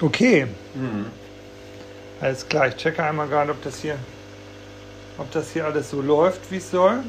[0.00, 0.46] Okay.
[2.20, 3.98] Alles klar, ich checke einmal gerade, ob das hier,
[5.18, 7.02] ob das hier alles so läuft, wie es soll.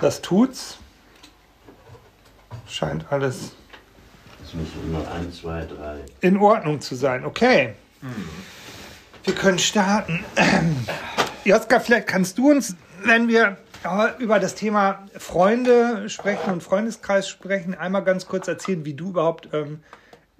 [0.00, 0.78] Das tut's.
[2.68, 3.52] Scheint alles
[4.44, 5.98] Es müssen nur 1, 2, 3.
[6.20, 7.24] in Ordnung zu sein.
[7.24, 7.74] Okay.
[9.24, 10.24] Wir können starten.
[11.44, 13.56] Joska, vielleicht kannst du uns, wenn wir
[14.18, 19.50] über das Thema Freunde sprechen und Freundeskreis sprechen, einmal ganz kurz erzählen, wie du überhaupt
[19.52, 19.80] ähm,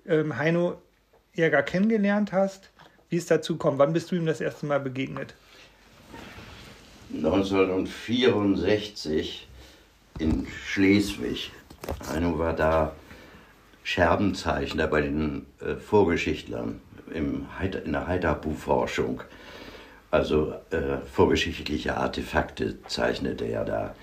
[0.07, 0.81] ähm, Heino
[1.35, 2.71] Jäger kennengelernt hast,
[3.09, 3.79] wie es dazu kommt.
[3.79, 5.37] Wann bist du ihm das erste Mal begegnet?
[7.15, 9.47] 1964
[10.19, 11.53] in Schleswig.
[12.13, 12.95] Heino war da
[13.85, 16.81] Scherbenzeichner bei den äh, Vorgeschichtlern
[17.15, 17.47] im
[17.85, 19.23] in der Heiterbu-Forschung.
[20.11, 23.95] Also äh, vorgeschichtliche Artefakte zeichnete er da.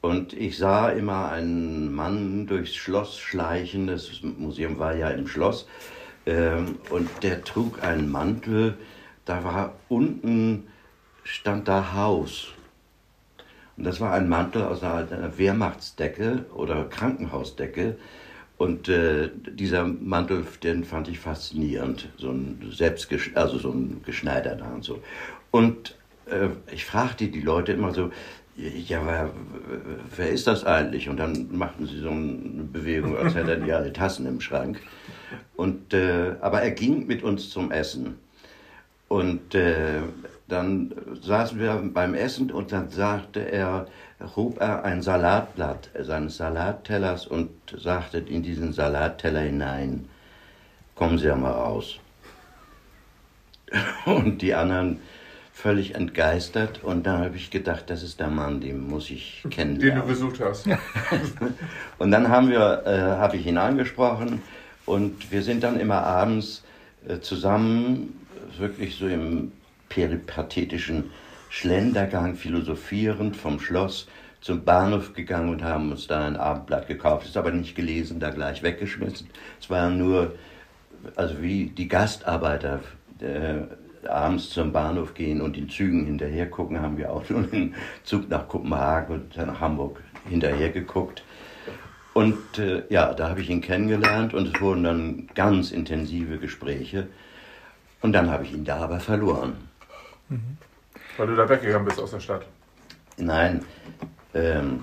[0.00, 3.86] Und ich sah immer einen Mann durchs Schloss schleichen.
[3.86, 5.66] Das Museum war ja im Schloss.
[6.24, 8.78] Ähm, und der trug einen Mantel.
[9.24, 10.68] Da war unten
[11.24, 12.48] stand da Haus.
[13.76, 17.96] Und das war ein Mantel aus einer, Wehrmachtsdecke oder Krankenhausdecke.
[18.56, 22.08] Und äh, dieser Mantel, den fand ich faszinierend.
[22.18, 25.02] So ein selbst, also so ein geschneiderter und so.
[25.50, 28.10] Und äh, ich fragte die Leute immer so,
[28.56, 29.30] ja, wer,
[30.16, 31.08] wer ist das eigentlich?
[31.08, 34.80] Und dann machten sie so eine Bewegung, als hätten die alle Tassen im Schrank.
[35.56, 38.18] Und, äh, aber er ging mit uns zum Essen.
[39.08, 40.02] Und äh,
[40.46, 40.92] dann
[41.22, 43.86] saßen wir beim Essen und dann sagte er,
[44.36, 50.08] hob er ein Salatblatt seines Salattellers und sagte in diesen Salatteller hinein,
[50.94, 51.98] kommen Sie ja mal raus.
[54.04, 55.00] Und die anderen
[55.60, 59.50] völlig entgeistert und dann habe ich gedacht, das ist der Mann, den muss ich Den
[59.50, 60.06] du kennenlernen.
[60.06, 60.66] besucht hast.
[61.98, 64.40] Und dann haben wir, äh, habe ich ihn angesprochen
[64.86, 66.62] und wir sind dann immer abends
[67.06, 68.26] äh, zusammen,
[68.58, 69.52] wirklich so im
[69.90, 71.10] peripathetischen
[71.50, 74.08] Schlendergang, philosophierend vom Schloss
[74.40, 77.26] zum Bahnhof gegangen und haben uns da ein Abendblatt gekauft.
[77.26, 79.28] Ist aber nicht gelesen, da gleich weggeschmissen.
[79.60, 80.34] Es war nur,
[81.16, 82.80] also wie die Gastarbeiter
[83.20, 83.62] äh,
[84.06, 87.74] abends zum Bahnhof gehen und in Zügen hinterher gucken, haben wir auch schon den
[88.04, 91.22] Zug nach Kopenhagen und dann nach Hamburg hinterher geguckt.
[92.12, 97.06] Und äh, ja, da habe ich ihn kennengelernt und es wurden dann ganz intensive Gespräche.
[98.02, 99.68] Und dann habe ich ihn da aber verloren.
[101.16, 102.46] Weil du da weggegangen bist aus der Stadt.
[103.16, 103.64] Nein,
[104.34, 104.82] ähm,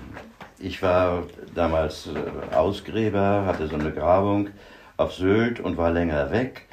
[0.58, 1.24] ich war
[1.54, 4.50] damals äh, Ausgräber, hatte so eine Grabung
[4.96, 6.67] auf Sylt und war länger weg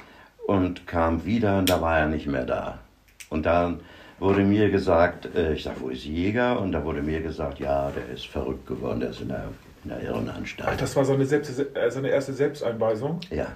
[0.48, 2.80] und kam wieder und da war er nicht mehr da.
[3.30, 3.80] Und dann
[4.20, 6.60] wurde mir gesagt, äh, ich sag, wo ist Jäger?
[6.60, 9.46] Und da wurde mir gesagt, ja, der ist verrückt geworden, der ist in der,
[9.84, 10.70] in der Irrenanstalt.
[10.74, 13.20] Ach, das war seine, Selbst, äh, seine erste Selbsteinweisung.
[13.30, 13.48] Ja,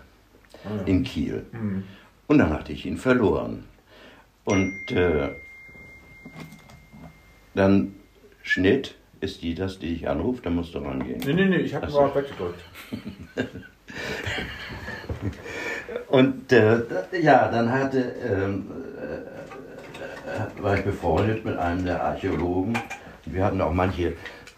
[0.65, 0.83] Ah, ja.
[0.85, 1.45] in Kiel.
[1.51, 1.83] Hm.
[2.27, 3.63] Und dann hatte ich ihn verloren.
[4.43, 5.29] Und äh,
[7.55, 7.95] dann
[8.41, 11.21] Schnitt ist die das, die ich anrufe, da musst du rangehen.
[11.25, 12.59] Nee, nee, nee, ich habe mal weggedrückt.
[16.07, 16.81] Und äh,
[17.21, 18.65] ja, dann hatte, ähm,
[20.25, 22.77] äh, war ich befreundet mit einem der Archäologen.
[23.25, 24.13] Wir hatten auch manche,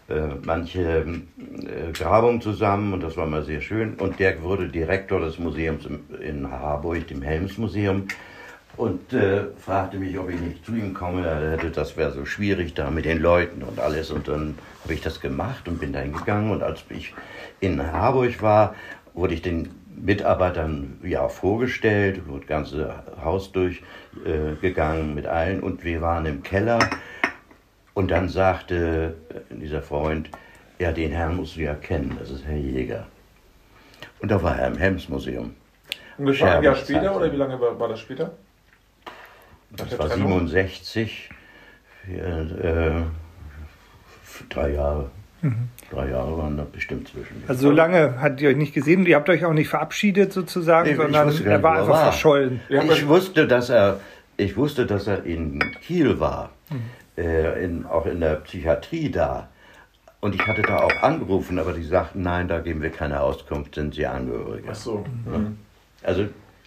[0.08, 3.94] äh, manche äh, Grabungen zusammen und das war mal sehr schön.
[3.94, 5.86] Und der wurde Direktor des Museums
[6.20, 8.08] in Harburg, dem Helmsmuseum.
[8.78, 11.26] Und äh, fragte mich, ob ich nicht zu ihm komme.
[11.26, 14.10] Er hätte, das wäre so schwierig da mit den Leuten und alles.
[14.10, 16.50] Und dann habe ich das gemacht und bin da hingegangen.
[16.50, 17.14] Und als ich
[17.60, 18.74] in Harburg war,
[19.12, 25.60] wurde ich den Mitarbeitern ja vorgestellt, wurde das ganze Haus durchgegangen äh, mit allen.
[25.60, 26.78] Und wir waren im Keller.
[27.94, 29.16] Und dann sagte
[29.50, 30.30] dieser Freund,
[30.78, 33.06] ja, den Herrn musst du ja kennen, das ist Herr Jäger.
[34.20, 35.54] Und da war er im Helmsmuseum.
[36.18, 38.32] Ungefähr ein Jahr später oder wie lange war, war das später?
[39.70, 40.48] Nach Das war Trennung?
[40.48, 41.30] 67,
[42.04, 43.02] vier, äh,
[44.48, 45.10] drei Jahre.
[45.90, 47.42] Drei Jahre waren da bestimmt zwischen.
[47.48, 50.86] Also so lange hattet ihr euch nicht gesehen, ihr habt euch auch nicht verabschiedet sozusagen,
[50.86, 52.02] Nee, ich sondern gar er nicht, war einfach war.
[52.12, 52.60] verschollen.
[52.68, 54.00] Ja, ich wusste, dass er,
[54.36, 56.50] ich wusste, dass er in Kiel war,
[57.18, 59.48] äh, in, auch in der Psychiatrie da.
[60.20, 63.74] Und ich hatte da auch angerufen, aber die sagten, nein, da geben wir keine Auskunft,
[63.74, 64.68] sind Sie Angehörige.
[64.70, 65.04] Ach so.
[65.24, 65.58] Hm.
[66.04, 66.26] Also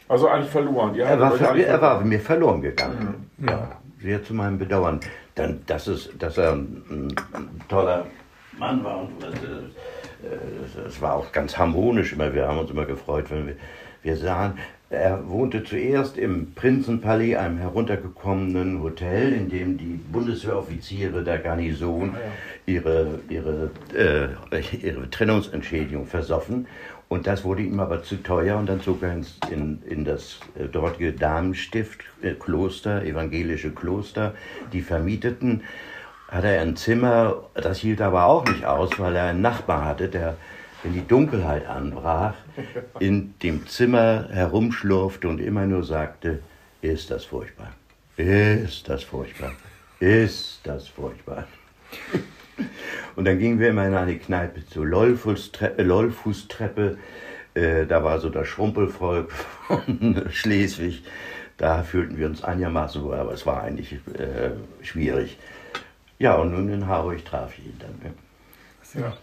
[0.09, 0.93] Also eigentlich verloren.
[0.95, 2.09] Ihr er war, ver eigentlich er war verloren.
[2.09, 3.29] mir verloren gegangen.
[3.47, 3.71] Ja,
[4.01, 4.99] sehr zu meinem Bedauern.
[5.35, 8.05] Dann, dass, es, dass er ein, ein toller
[8.57, 12.33] Mann war und äh, äh, es war auch ganz harmonisch immer.
[12.33, 13.55] Wir haben uns immer gefreut, wenn wir,
[14.01, 14.59] Wir sahen,
[14.91, 22.15] er wohnte zuerst im Prinzenpalais, einem heruntergekommenen Hotel, in dem die Bundeswehroffiziere der Garnison
[22.67, 26.67] ihre, ihre, äh, ihre Trennungsentschädigung versoffen.
[27.07, 30.39] Und das wurde ihm aber zu teuer und dann zog er ins, in, in das
[30.57, 34.35] äh, dortige Damenstift, äh, Kloster, evangelische Kloster.
[34.71, 35.63] Die vermieteten,
[36.27, 40.09] hatte er ein Zimmer, das hielt aber auch nicht aus, weil er einen Nachbar hatte,
[40.09, 40.37] der,
[40.83, 42.35] wenn die Dunkelheit anbrach,
[42.99, 46.39] in dem Zimmer herumschlurfte und immer nur sagte,
[46.81, 47.71] ist das furchtbar,
[48.17, 49.53] ist das furchtbar,
[49.99, 51.45] ist das furchtbar.
[53.15, 56.97] Und dann gingen wir immer in eine Kneipe zur Lollfußtreppe, Lollfußtreppe.
[57.53, 61.03] Äh, da war so das Schrumpelvolk von Schleswig.
[61.57, 64.51] Da fühlten wir uns einigermaßen wohl, aber es war eigentlich äh,
[64.81, 65.37] schwierig.
[66.19, 68.13] Ja, und nun in Harburg traf ich ihn dann.
[69.01, 69.13] Ja.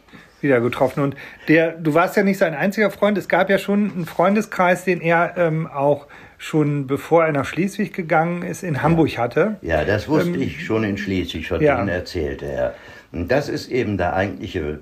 [0.40, 1.02] Wieder getroffen.
[1.02, 1.16] Und
[1.48, 3.16] der, du warst ja nicht sein einziger Freund.
[3.16, 7.92] Es gab ja schon einen Freundeskreis, den er ähm, auch schon bevor er nach Schleswig
[7.92, 9.56] gegangen ist, in Hamburg hatte.
[9.62, 11.76] Ja, das wusste ähm, ich schon in Schleswig, von ja.
[11.76, 12.74] denen erzählte er.
[13.12, 14.80] Und das ist eben der eigentliche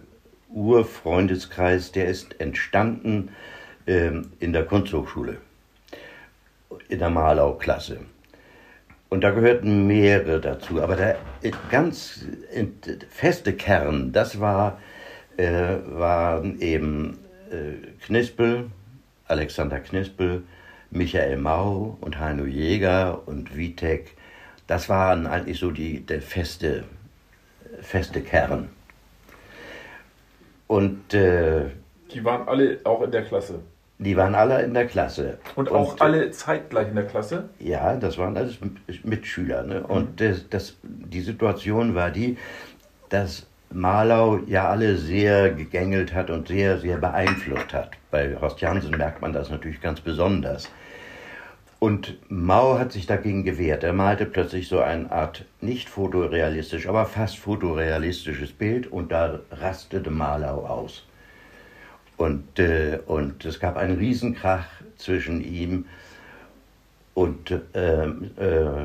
[0.48, 3.28] Urfreundeskreis, der ist entstanden
[3.86, 5.36] ähm, in der Kunsthochschule,
[6.88, 8.00] in der Malau-Klasse.
[9.10, 10.80] Und da gehörten mehrere dazu.
[10.80, 11.16] Aber der
[11.70, 12.24] ganz
[13.10, 14.78] feste Kern, das war,
[15.36, 17.18] äh, waren eben
[17.50, 18.70] äh, Knispel,
[19.26, 20.44] Alexander Knispel,
[20.90, 24.16] Michael Mau und Heino Jäger und Witek.
[24.68, 26.84] Das waren eigentlich so die, der feste,
[27.80, 28.70] feste Kern.
[30.68, 31.66] Und äh,
[32.12, 33.60] die waren alle auch in der Klasse.
[34.00, 35.36] Die waren alle in der Klasse.
[35.56, 37.50] Und auch und, alle zeitgleich in der Klasse?
[37.58, 38.58] Ja, das waren alles
[39.04, 39.62] Mitschüler.
[39.62, 39.82] Ne?
[39.82, 42.38] Und das, das, die Situation war die,
[43.10, 47.90] dass Marlau ja alle sehr gegängelt hat und sehr, sehr beeinflusst hat.
[48.10, 50.70] Bei Horst Jansen merkt man das natürlich ganz besonders.
[51.78, 53.84] Und Mau hat sich dagegen gewehrt.
[53.84, 60.10] Er malte plötzlich so eine Art nicht fotorealistisch, aber fast fotorealistisches Bild und da rastete
[60.10, 61.04] Marlau aus.
[62.20, 64.66] Und, äh, und es gab einen Riesenkrach
[64.98, 65.86] zwischen ihm
[67.14, 68.84] und, äh, äh,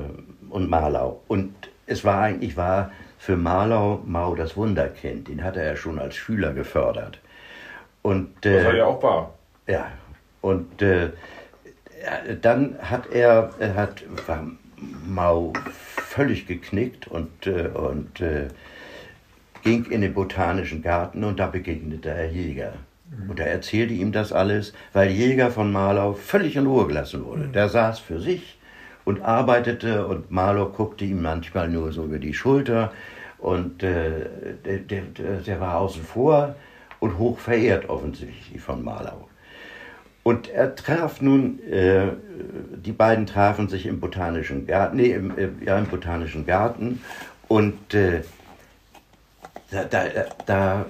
[0.49, 1.19] und Marlau.
[1.27, 1.53] Und
[1.85, 5.27] es war eigentlich war für Marlau Mau das Wunderkind.
[5.27, 7.19] Den hatte er schon als Schüler gefördert.
[8.03, 9.33] Und, äh, das war ja auch wahr.
[9.67, 9.91] Ja,
[10.39, 11.09] und äh,
[12.41, 14.49] dann hat er, hat, war
[15.05, 18.23] Mau völlig geknickt und, äh, und
[19.61, 22.75] ging in den botanischen Garten und da begegnete er Jäger.
[23.27, 27.47] Und er erzählte ihm das alles, weil Jäger von Marlau völlig in Ruhe gelassen wurde.
[27.47, 28.57] Der saß für sich
[29.05, 32.91] und arbeitete und Marlow guckte ihm manchmal nur so über die Schulter
[33.37, 34.25] und äh,
[34.65, 35.01] der, der,
[35.45, 36.55] der, war außen vor
[36.99, 39.29] und hoch verehrt offensichtlich von Marlow.
[40.23, 42.07] Und er traf nun, äh,
[42.83, 45.33] die beiden trafen sich im Botanischen Garten, nee, im,
[45.63, 47.01] ja, im Botanischen Garten
[47.47, 48.21] und äh,
[49.69, 50.03] da, da,
[50.47, 50.85] da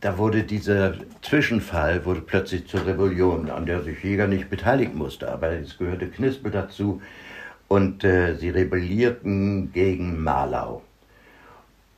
[0.00, 5.30] da wurde dieser Zwischenfall wurde plötzlich zur Rebellion, an der sich Jäger nicht beteiligen musste,
[5.30, 7.02] aber es gehörte Knispel dazu
[7.68, 10.82] und äh, sie rebellierten gegen Marlau.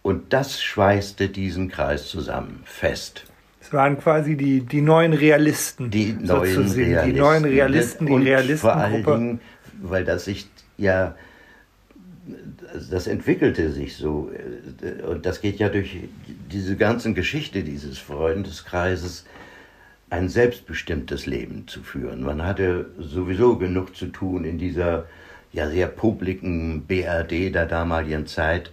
[0.02, 3.24] Und das schweißte diesen Kreis zusammen, fest.
[3.60, 5.90] Es waren quasi die, die neuen Realisten.
[5.90, 7.14] Die neuen Realisten.
[7.14, 8.58] Die neuen Realisten, die Realisten.
[8.58, 9.40] Vor allen Dingen,
[9.80, 11.14] weil das sich ja
[12.90, 14.30] das entwickelte sich so.
[15.08, 15.96] Und das geht ja durch
[16.50, 19.24] diese ganze Geschichte dieses Freundeskreises,
[20.10, 22.22] ein selbstbestimmtes Leben zu führen.
[22.22, 25.06] Man hatte sowieso genug zu tun in dieser
[25.52, 28.72] ja sehr publiken BRD der damaligen Zeit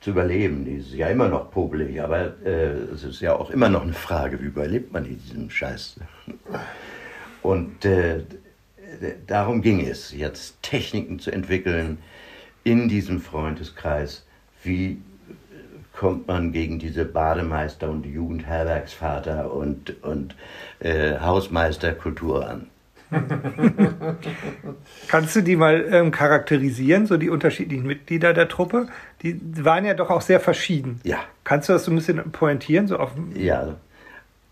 [0.00, 0.64] zu überleben.
[0.64, 3.92] Die ist ja immer noch publik, aber äh, es ist ja auch immer noch eine
[3.92, 5.96] Frage, wie überlebt man in diesem Scheiß.
[7.42, 8.22] Und äh,
[9.26, 11.98] darum ging es, jetzt Techniken zu entwickeln,
[12.64, 14.24] in diesem Freundeskreis,
[14.62, 14.98] wie
[15.92, 20.34] kommt man gegen diese Bademeister und Jugendherbergsvater und, und
[20.78, 22.66] äh, Hausmeisterkultur an?
[25.08, 28.86] Kannst du die mal ähm, charakterisieren, so die unterschiedlichen Mitglieder der Truppe?
[29.22, 31.00] Die waren ja doch auch sehr verschieden.
[31.02, 31.18] Ja.
[31.42, 32.86] Kannst du das so ein bisschen pointieren?
[32.86, 33.74] So auf ja,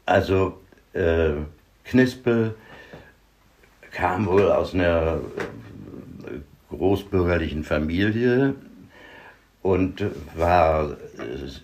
[0.07, 0.59] also
[0.93, 1.31] äh,
[1.85, 2.55] Knispel
[3.93, 5.19] kam wohl aus einer
[6.71, 8.55] großbürgerlichen Familie
[9.63, 10.05] und
[10.37, 10.97] war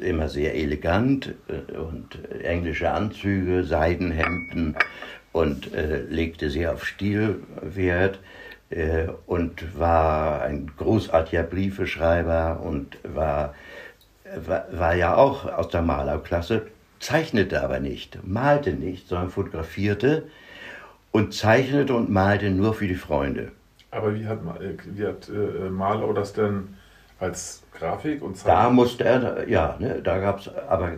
[0.01, 4.77] immer sehr elegant äh, und englische Anzüge, Seidenhemden
[5.33, 8.19] und äh, legte sehr auf Stilwert
[8.71, 13.55] äh, und war ein großartiger Briefeschreiber und war,
[14.47, 16.67] war, war ja auch aus der Malerklasse,
[16.99, 20.25] zeichnete aber nicht, malte nicht, sondern fotografierte
[21.11, 23.53] und zeichnete und malte nur für die Freunde.
[23.95, 26.77] Aber wie hat, äh, wie hat äh, Marlow das denn
[27.21, 28.75] als Grafik und Da Zeichnung?
[28.75, 30.93] musste er, ja, ne, da gab es, aber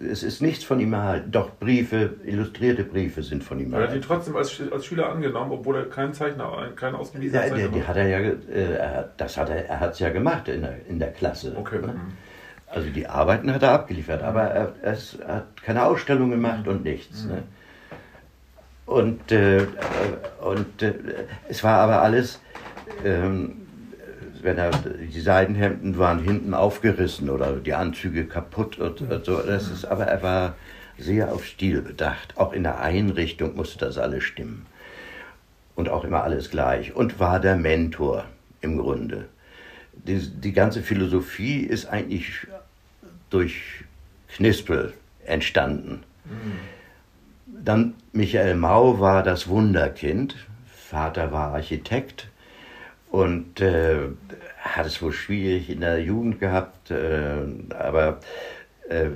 [0.00, 1.30] es ist nichts von ihm erhalten.
[1.30, 4.06] Doch Briefe, illustrierte Briefe sind von ihm Er hat die erhalten.
[4.06, 7.80] trotzdem als, als Schüler angenommen, obwohl er kein Zeichner, kein ausgewiesener Ja, der, Zeichner die
[7.80, 7.88] war.
[7.88, 10.74] hat er ja, äh, er das hat er, er hat es ja gemacht in der,
[10.88, 11.54] in der Klasse.
[11.56, 11.78] Okay.
[11.80, 11.88] Ne?
[11.94, 12.12] mhm.
[12.66, 14.92] Also die Arbeiten hat er abgeliefert, aber er, er
[15.36, 17.24] hat keine Ausstellung gemacht und nichts.
[17.24, 17.42] Ne?
[18.86, 19.66] Und, äh, äh,
[20.42, 20.92] und äh,
[21.48, 22.40] es war aber alles,
[23.04, 23.62] ähm,
[24.42, 29.40] wenn er, die Seidenhemden waren hinten aufgerissen oder die Anzüge kaputt und, und so.
[29.40, 30.56] Das ist, aber er war
[30.98, 32.36] sehr auf Stil bedacht.
[32.36, 34.66] Auch in der Einrichtung musste das alles stimmen.
[35.74, 36.94] Und auch immer alles gleich.
[36.94, 38.24] Und war der Mentor
[38.60, 39.26] im Grunde.
[39.92, 42.46] Die, die ganze Philosophie ist eigentlich
[43.30, 43.84] durch
[44.28, 44.92] Knispel
[45.24, 46.02] entstanden.
[47.46, 50.36] Dann Michael Mau war das Wunderkind.
[50.66, 52.28] Vater war Architekt
[53.12, 53.98] und äh,
[54.58, 57.34] hat es wohl schwierig in der Jugend gehabt, äh,
[57.78, 58.20] aber
[58.88, 59.08] äh,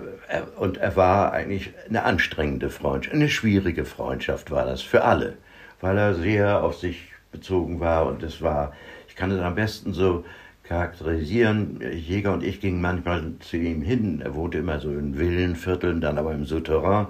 [0.59, 5.39] und er war eigentlich eine anstrengende Freundschaft, eine schwierige Freundschaft war das für alle,
[5.81, 8.75] weil er sehr auf sich bezogen war und es war,
[9.09, 10.25] ich kann es am besten so
[10.65, 11.81] charakterisieren.
[11.81, 14.21] Jäger und ich gingen manchmal zu ihm hin.
[14.23, 17.07] Er wohnte immer so in Villenvierteln, dann aber im Souterrain.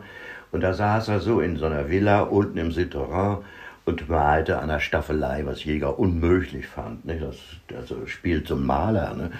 [0.52, 3.38] Und da saß er so in so einer Villa unten im Souterrain
[3.86, 7.06] und malte an der Staffelei, was Jäger unmöglich fand.
[7.06, 7.18] Ne?
[7.20, 7.36] Das,
[7.74, 9.14] also spielt so ein Maler.
[9.14, 9.30] Ne?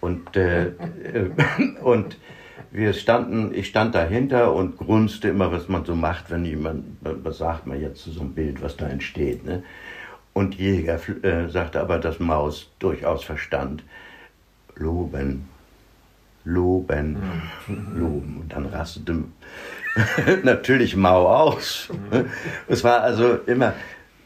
[0.00, 1.30] Und, äh, äh,
[1.82, 2.18] und
[2.70, 7.38] wir standen, ich stand dahinter und grunzte immer, was man so macht, wenn jemand, was
[7.38, 9.44] sagt man jetzt zu so einem Bild, was da entsteht.
[9.46, 9.62] Ne?
[10.34, 13.82] Und Jäger äh, sagte aber, dass Maus durchaus verstand.
[14.74, 15.48] Loben,
[16.44, 17.16] loben,
[17.66, 18.40] loben.
[18.42, 19.24] Und dann rastete
[20.42, 21.88] natürlich Mau aus.
[22.68, 23.74] Es war also immer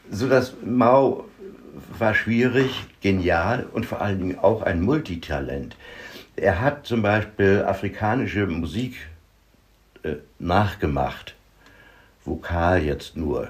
[0.09, 1.25] so, dass Mau
[1.97, 5.75] war schwierig, genial und vor allen Dingen auch ein Multitalent.
[6.35, 8.95] Er hat zum Beispiel afrikanische Musik
[10.03, 11.35] äh, nachgemacht,
[12.25, 13.49] Vokal jetzt nur.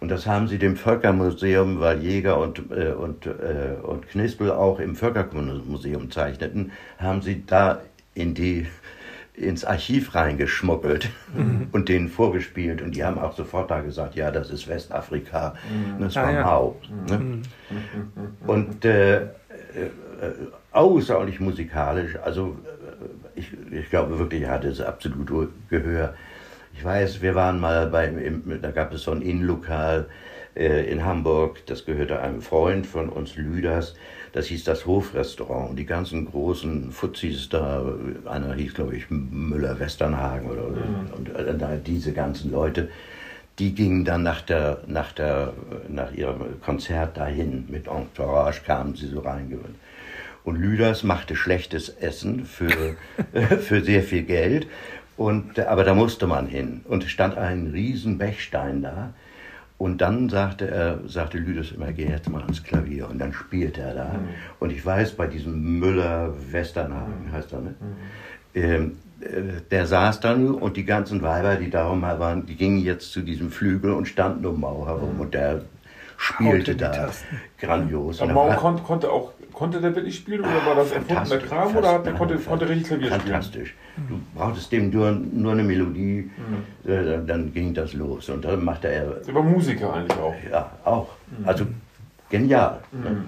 [0.00, 4.78] Und das haben sie dem Völkermuseum, weil Jäger und, äh, und, äh, und Knispel auch
[4.78, 7.80] im Völkerkundemuseum zeichneten, haben sie da
[8.14, 8.66] in die,
[9.36, 11.10] ins Archiv reingeschmuggelt
[11.72, 12.80] und denen vorgespielt.
[12.80, 15.54] Und die haben auch sofort da gesagt, ja, das ist Westafrika.
[15.98, 16.42] Und das Ah, war ja.
[16.44, 16.76] Mau.
[17.08, 17.42] Ne?
[18.46, 19.26] Und äh, äh,
[20.72, 22.16] außerordentlich musikalisch.
[22.24, 26.14] Also äh, ich, ich glaube wirklich, er hatte es absolut Gehör.
[26.74, 30.06] Ich weiß, wir waren mal bei, im, da gab es so ein Innenlokal
[30.54, 33.94] äh, in Hamburg, das gehörte einem Freund von uns, Lüders,
[34.36, 35.70] das hieß das Hofrestaurant.
[35.70, 37.82] Und die ganzen großen Fuzis da,
[38.26, 40.66] einer hieß, glaube ich, Müller-Westernhagen oder
[41.16, 42.90] und äh, da diese ganzen Leute,
[43.58, 45.54] die gingen dann nach, der, nach, der,
[45.88, 47.64] nach ihrem Konzert dahin.
[47.68, 49.76] Mit Entourage kamen sie so reingewöhnt.
[50.44, 52.94] Und Lüders machte schlechtes Essen für,
[53.60, 54.66] für sehr viel Geld.
[55.16, 56.82] Und, aber da musste man hin.
[56.84, 59.14] Und es stand ein riesen Bechstein da.
[59.78, 63.08] Und dann sagte er, sagte Lüders immer, geh jetzt mal ans Klavier.
[63.08, 64.14] Und dann spielte er da.
[64.58, 67.74] Und ich weiß, bei diesem Müller Westernhagen heißt er, ne?
[68.54, 72.56] Ähm, äh, der saß da nur und die ganzen Weiber, die darum mal waren, die
[72.56, 75.20] gingen jetzt zu diesem Flügel und standen um Mau herum.
[75.20, 75.62] Und der
[76.16, 77.10] spielte da
[77.58, 78.20] grandios.
[78.22, 81.94] Aber Und Mau konnte auch, konnte der wirklich spielen oder war das erfundener Kram oder
[81.94, 83.20] hat, der konnte, konnte richtig Klavier spielen?
[83.22, 83.74] Fantastisch.
[84.08, 86.30] Du brauchtest dem nur, nur eine Melodie,
[86.84, 88.28] äh, dann, ging das los.
[88.28, 90.34] Und dann machte er, Der war Musiker eigentlich auch.
[90.50, 91.08] ja, auch.
[91.46, 91.66] Also
[92.28, 92.80] genial.
[92.92, 93.24] Ne?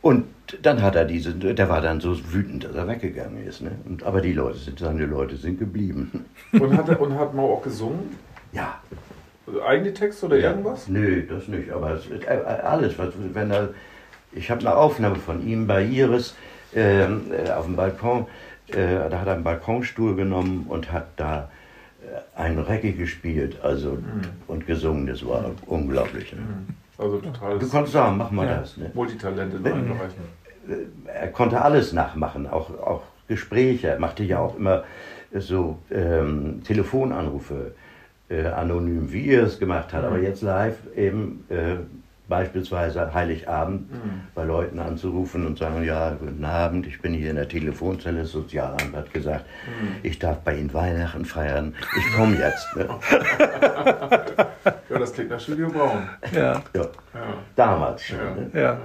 [0.00, 0.24] Und
[0.62, 3.60] dann hat er diese, der war dann so wütend, dass er weggegangen ist.
[3.60, 3.72] Ne?
[3.84, 6.24] Und, aber die Leute sind, seine Leute sind geblieben.
[6.52, 8.16] Und hat, er, und hat Mau auch gesungen?
[8.52, 8.80] Ja.
[9.46, 10.88] Also eigene Texte oder irgendwas?
[10.88, 11.70] Nö, das nicht.
[11.70, 13.68] Aber es, äh, alles, was, wenn er,
[14.34, 16.34] ich habe eine Aufnahme von ihm bei Iris
[16.74, 18.26] ähm, äh, auf dem Balkon.
[18.68, 21.50] Äh, da hat er einen Balkonstuhl genommen und hat da
[22.02, 23.98] äh, ein Reggae gespielt, also
[24.46, 25.06] und gesungen.
[25.06, 26.32] Das war unglaublich.
[26.32, 26.40] Ne?
[26.98, 28.58] Also total Du konntest sagen, mach mal Ja.
[28.58, 28.76] das.
[28.76, 28.90] Ne?
[28.94, 31.02] Multitalent in allen Bereichen.
[31.06, 33.88] er konnte alles nachmachen, auch, auch Gespräche.
[33.88, 34.84] Er machte ja auch immer
[35.34, 37.74] so ähm, Telefonanrufe
[38.28, 41.76] äh, anonym, wie er es gemacht hat, aber jetzt live eben äh,
[42.36, 43.90] beispielsweise Heiligabend
[44.34, 48.96] bei Leuten anzurufen und sagen, ja, guten Abend, ich bin hier in der Telefonzelle, Sozialamt
[48.96, 49.44] hat gesagt,
[50.02, 52.74] ich darf bei Ihnen Weihnachten feiern, ich komme jetzt.
[52.74, 52.88] Ne?
[54.88, 56.08] Ja, das klingt nach Studio Braun.
[56.32, 57.34] Ja, Ja, Ja.
[57.56, 58.18] damals schon.
[58.18, 58.34] Ja.
[58.34, 58.50] Ne?
[58.54, 58.78] ja.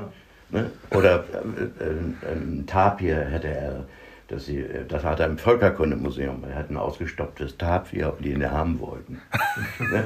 [0.49, 0.71] Ne?
[0.91, 3.83] Oder äh, äh, ein Tapir hätte er
[4.27, 8.49] dass sie, äh, das hat er im Völkerkundemuseum, er hat ein ausgestopptes Tapir, die ihn
[8.49, 9.21] haben wollten.
[9.79, 10.05] Ne?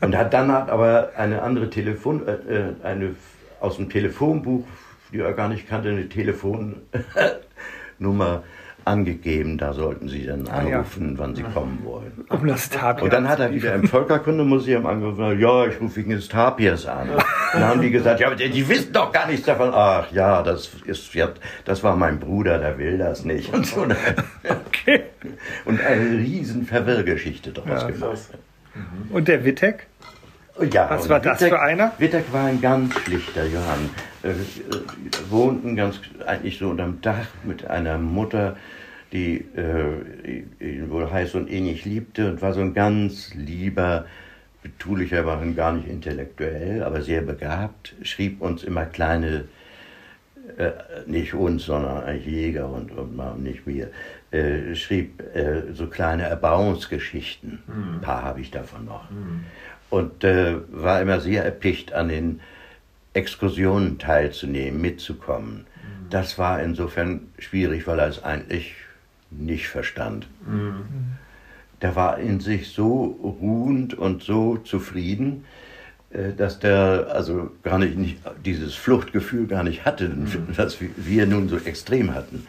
[0.00, 3.14] Und hat dann hat aber eine andere Telefon, äh, äh, eine
[3.60, 4.64] aus dem Telefonbuch,
[5.12, 8.42] die er gar nicht kannte, eine Telefonnummer
[8.88, 12.24] angegeben, da sollten Sie dann Ah, anrufen, wann Sie kommen wollen.
[12.28, 13.04] Um das Tapir.
[13.04, 17.08] Und dann hat er wieder im Völkerkundemuseum angerufen, ja, ich rufe wegen des Tapirs an.
[17.52, 19.70] Dann haben die gesagt, ja, aber die, wissen doch gar nichts davon.
[19.72, 21.28] Ach ja, das ist ja,
[21.64, 23.52] das war mein Bruder, der will das nicht.
[23.52, 23.86] Und so.
[24.68, 25.02] Okay.
[25.64, 27.88] Und eine riesen Verwirrgeschichte daraus Ja.
[27.90, 28.10] gemacht.
[28.10, 28.30] Krass.
[29.10, 29.86] Und der Wittek?
[30.72, 31.92] Ja, Was war das für einer?
[31.98, 33.90] Wittek war ein ganz schlichter Johann.
[34.22, 34.34] Äh, äh,
[35.30, 38.56] wohnten ganz eigentlich so unterm Dach mit einer Mutter,
[39.12, 44.06] die äh, ihn wohl heiß und ähnlich liebte und war so ein ganz lieber,
[44.62, 49.44] betulicher, war gar nicht intellektuell, aber sehr begabt, schrieb uns immer kleine
[50.56, 50.70] äh,
[51.06, 53.90] nicht uns, sondern ein Jäger und, und nicht mir,
[54.30, 57.62] äh, schrieb äh, so kleine Erbauungsgeschichten.
[57.96, 59.08] Ein paar habe ich davon noch.
[59.90, 62.40] Und äh, war immer sehr erpicht an den
[63.12, 65.66] Exkursionen teilzunehmen, mitzukommen.
[66.10, 68.74] Das war insofern schwierig, weil er es eigentlich
[69.30, 70.26] nicht verstand.
[71.82, 75.44] Der war in sich so ruhend und so zufrieden,
[76.10, 80.10] äh, dass der also gar nicht, nicht dieses Fluchtgefühl gar nicht hatte,
[80.56, 82.46] das wir nun so extrem hatten.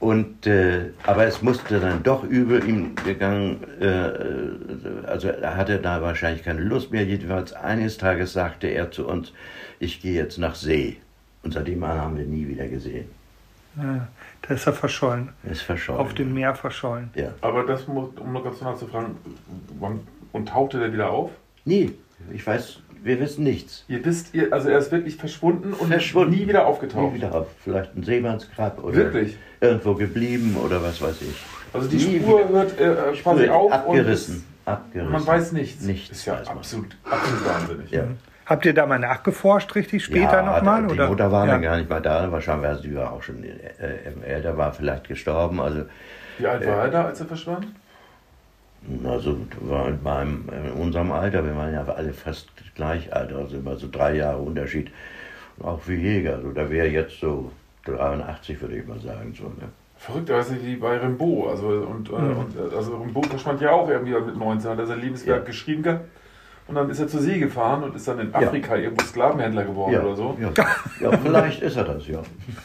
[0.00, 6.00] Und, äh, aber es musste dann doch über ihm gegangen, äh, also er hatte da
[6.00, 7.04] wahrscheinlich keine Lust mehr.
[7.04, 9.32] Jedenfalls eines Tages sagte er zu uns,
[9.78, 10.96] ich gehe jetzt nach See.
[11.42, 13.06] Und seitdem haben wir nie wieder gesehen.
[13.76, 14.08] Ja,
[14.50, 15.28] da ist er verschollen.
[15.44, 16.00] Er ist verschollen.
[16.00, 17.10] Auf dem Meer verschollen.
[17.14, 17.32] Ja.
[17.40, 19.14] Aber das muss, um noch ganz nachzufragen,
[19.78, 20.00] wann,
[20.32, 21.30] und tauchte der wieder auf?
[21.64, 21.92] Nie.
[22.32, 23.84] Ich weiß, wir wissen nichts.
[23.86, 26.34] Ihr wisst, ihr, also er ist wirklich verschwunden und Verschwunden.
[26.34, 27.12] nie wieder aufgetaucht.
[27.12, 27.46] Nie wieder auf.
[27.62, 29.36] Vielleicht ein Seemannsgrab oder Wirklich?
[29.60, 31.36] irgendwo geblieben oder was weiß ich.
[31.72, 32.48] Also die Nie Spur wieder.
[32.48, 34.44] hört äh, quasi Spur auf abgerissen.
[34.66, 35.12] und abgerissen.
[35.12, 35.84] man weiß nichts.
[35.84, 37.90] Nichts ist ja absolut, absolut wahnsinnig.
[37.92, 38.04] Ja.
[38.50, 40.84] Habt ihr da mal nachgeforscht, richtig später ja, nochmal?
[40.84, 41.06] Die oder?
[41.06, 41.52] Mutter war ja.
[41.52, 42.32] dann gar nicht mal da.
[42.32, 45.60] Wahrscheinlich war sie war auch schon äh, älter, war vielleicht gestorben.
[45.60, 45.84] Also
[46.36, 47.68] Wie alt war er da, als er verschwand?
[49.04, 53.56] Also war in, meinem, in unserem Alter, wir waren ja alle fast gleich alt, also
[53.56, 54.90] immer so drei Jahre Unterschied.
[55.62, 57.52] Auch wie Jäger, also da wäre jetzt so
[57.84, 59.32] 83, würde ich mal sagen.
[59.38, 59.68] So, ne?
[59.96, 61.50] Verrückt, weißt du, wie bei Rimbaud.
[61.50, 62.36] Also, und, äh, Mhm.
[62.38, 65.44] und, äh, also Rimbaud verschwand ja auch irgendwie mit 19, hat er sein Lebenswerk Ja.
[65.44, 66.06] geschrieben gehabt.
[66.70, 69.92] Und dann ist er zur See gefahren und ist dann in Afrika irgendwo Sklavenhändler geworden
[69.92, 70.38] Ja, oder so.
[70.40, 70.50] ja.
[71.00, 72.22] ja, vielleicht ist er das, ja.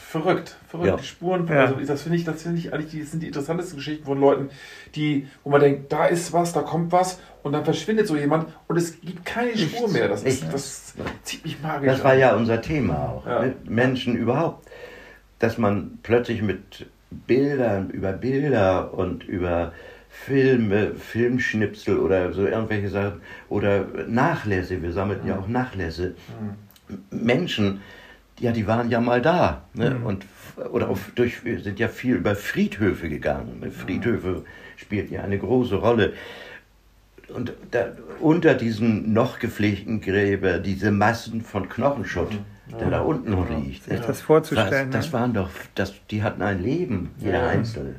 [0.07, 0.87] Verrückt, verrückt.
[0.87, 0.95] Ja.
[0.97, 1.61] Die Spuren, Ja.
[1.65, 4.19] also das finde ich, das finde ich eigentlich, die das sind die interessantesten Geschichten von
[4.19, 4.49] Leuten,
[4.93, 8.47] die, wo man denkt, da ist was, da kommt was und dann verschwindet so jemand
[8.67, 10.07] und es gibt keine Spur mehr.
[10.07, 12.19] Das, ist, das zieht mich magisch Das war an.
[12.19, 13.25] ja unser Thema auch.
[13.25, 13.41] Ja.
[13.41, 13.55] Ne?
[13.65, 14.67] Menschen überhaupt.
[15.39, 19.73] Dass man plötzlich mit Bildern, über Bilder und über
[20.23, 26.15] Filme, Filmschnipsel oder so irgendwelche Sachen oder Nachlässe, wir sammelten ja auch Nachlässe.
[27.11, 27.81] Menschen,
[28.39, 29.65] ja, die waren ja mal da.
[29.73, 29.99] Ne?
[30.03, 30.25] Und,
[30.71, 33.59] oder auf, durch, wir sind ja viel über Friedhöfe gegangen.
[33.59, 33.71] Ne?
[33.71, 34.45] Friedhöfe
[34.77, 36.13] spielten ja eine große Rolle.
[37.27, 42.31] Und da, unter diesen noch gepflegten Gräber, diese Massen von Knochenschutt,
[42.79, 43.31] der da unten
[43.63, 43.83] liegt.
[43.83, 44.07] Sich ne?
[44.07, 44.89] das vorzustellen.
[44.89, 45.19] Das, das ne?
[45.19, 47.47] waren doch, das, die hatten ein Leben, jeder Ja.
[47.49, 47.95] Einzelne.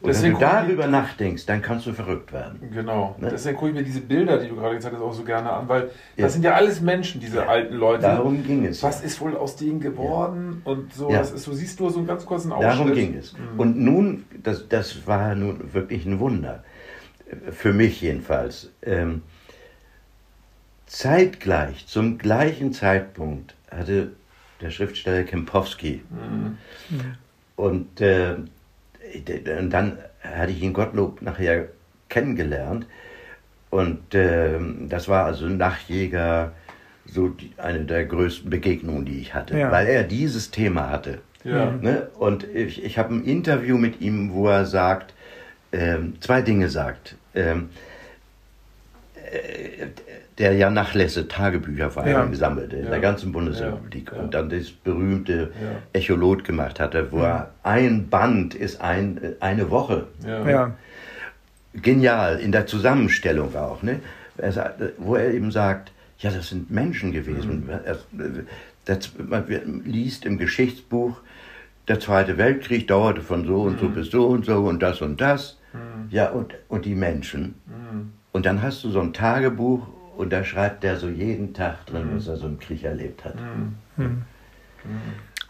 [0.00, 2.70] Und Deswegen wenn du darüber nachdenkst, dann kannst du verrückt werden.
[2.70, 3.16] Genau.
[3.18, 3.28] Ne?
[3.30, 5.68] Deswegen gucke ich mir diese Bilder, die du gerade gezeigt hast, auch so gerne an,
[5.68, 6.24] weil Ja.
[6.24, 8.02] das sind ja alles Menschen, diese alten Leute.
[8.02, 8.82] Darum ging es.
[8.82, 10.60] Was ist wohl aus denen geworden?
[10.64, 11.18] Und so, Ja.
[11.18, 12.72] das ist, du siehst nur so einen ganz kurzen Ausschnitt.
[12.78, 13.32] Darum ging es.
[13.32, 13.58] Mhm.
[13.58, 16.62] Und nun, das, das war nun wirklich ein Wunder.
[17.50, 18.70] Für mich jedenfalls.
[18.82, 19.22] Ähm,
[20.86, 24.12] zeitgleich, zum gleichen Zeitpunkt hatte
[24.60, 26.56] der Schriftsteller Kempowski Mhm.
[27.56, 28.36] und, äh,
[29.58, 31.66] und dann hatte ich ihn Gottlob nachher
[32.08, 32.86] kennengelernt.
[33.70, 36.52] Und äh, das war also Nachjäger,
[37.04, 39.70] so die, eine der größten Begegnungen, die ich hatte, Ja.
[39.70, 41.18] weil er dieses Thema hatte.
[41.44, 41.70] Ja.
[41.70, 42.08] Ne?
[42.18, 45.14] Und ich, ich habe ein Interview mit ihm, wo er sagt,
[45.72, 47.16] ähm, zwei Dinge sagt.
[47.34, 47.68] Ähm,
[49.14, 49.86] äh,
[50.38, 52.24] der ja Nachlässe, Tagebücher vor allem Ja.
[52.26, 52.90] gesammelt in Ja.
[52.90, 54.20] der ganzen Bundesrepublik Ja.
[54.22, 55.50] Und dann das berühmte.
[55.92, 60.06] Echolot gemacht hatte, wo er ein Band ist ein, äh, eine Woche.
[60.26, 60.72] Ja.
[61.74, 64.00] Genial, in der Zusammenstellung auch, ne?
[64.38, 67.68] Er wo er eben sagt, ja, das sind Menschen gewesen.
[67.84, 67.98] Er,
[68.84, 69.44] das, man
[69.84, 71.16] liest im Geschichtsbuch,
[71.88, 75.20] der Zweite Weltkrieg dauerte von so und so bis so und so und das und
[75.20, 75.58] das.
[76.10, 77.54] Ja, und, und die Menschen.
[77.66, 78.12] Mhm.
[78.32, 82.10] Und dann hast du so ein Tagebuch und da schreibt der so jeden Tag drin,
[82.14, 83.34] was er so im Krieg erlebt hat.
[83.36, 83.74] Mhm.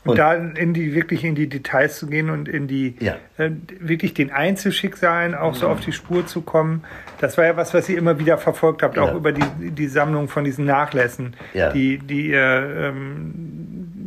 [0.05, 3.17] Und, und, da in die wirklich in die Details zu gehen und in die ja.
[3.39, 3.51] äh,
[3.81, 6.85] wirklich den Einzelschicksalen auch so auf die Spur zu kommen,
[7.21, 9.03] das war ja was, was ihr immer wieder verfolgt habt, ja.
[9.03, 11.73] auch über die, die Sammlung von diesen Nachlässen, ja.
[11.73, 13.57] die, die ihr ähm,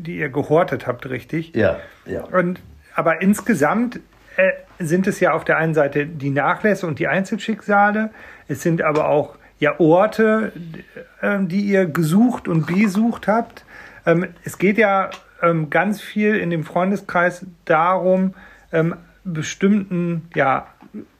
[0.10, 1.56] die ihr gehortet habt, richtig?
[1.56, 2.24] Ja, ja.
[2.24, 2.62] Und
[2.96, 4.00] aber insgesamt
[4.38, 8.12] äh, sind es ja auf der einen Seite die Nachlässe und die Einzelschicksale,
[8.48, 10.52] es sind aber auch ja Orte,
[11.22, 13.66] äh, die ihr gesucht und besucht habt.
[14.06, 15.10] Ähm, es geht ja
[15.42, 18.34] ähm, ganz viel in dem Freundeskreis darum,
[18.72, 20.68] ähm, bestimmten, ja,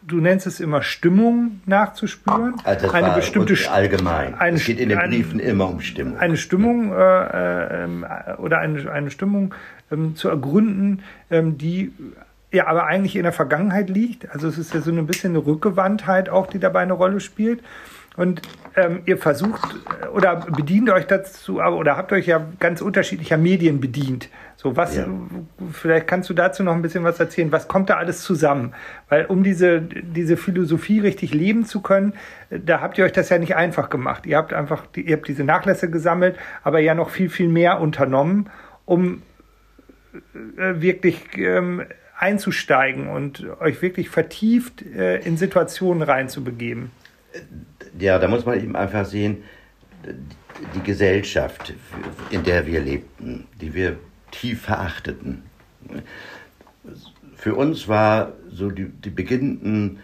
[0.02, 2.56] du nennst es immer Stimmung nachzuspüren.
[2.64, 4.34] Also eine bestimmte allgemein.
[4.36, 6.18] Eine, es geht in den Briefen eine, immer um Stimmung.
[6.18, 7.88] Eine Stimmung äh, äh,
[8.38, 9.54] oder eine, eine Stimmung
[9.92, 11.94] ähm, zu ergründen, ähm, die
[12.52, 14.32] ja aber eigentlich in der Vergangenheit liegt.
[14.32, 17.62] Also es ist ja so ein bisschen eine Rückgewandtheit auch, die dabei eine Rolle spielt.
[18.16, 18.42] Und
[18.76, 23.80] ähm, ihr versucht äh, oder bedient euch dazu, oder habt euch ja ganz unterschiedlicher Medien
[23.80, 24.30] bedient.
[24.56, 25.08] So, was, ja.
[25.72, 27.52] vielleicht kannst du dazu noch ein bisschen was erzählen.
[27.52, 28.74] Was kommt da alles zusammen?
[29.08, 32.14] Weil um diese, diese Philosophie richtig leben zu können,
[32.50, 34.26] da habt ihr euch das ja nicht einfach gemacht.
[34.26, 38.50] Ihr habt einfach, ihr habt diese Nachlässe gesammelt, aber ja noch viel, viel mehr unternommen,
[38.86, 39.22] um
[40.58, 41.84] äh, wirklich ähm,
[42.18, 46.92] einzusteigen und euch wirklich vertieft äh, in Situationen reinzubegeben.
[47.98, 49.44] Ja, da muss man eben einfach sehen,
[50.76, 51.74] die Gesellschaft,
[52.30, 53.98] in der wir lebten, die wir
[54.32, 55.44] tief verachteten.
[57.36, 60.00] Für uns war so die, die beginnenden,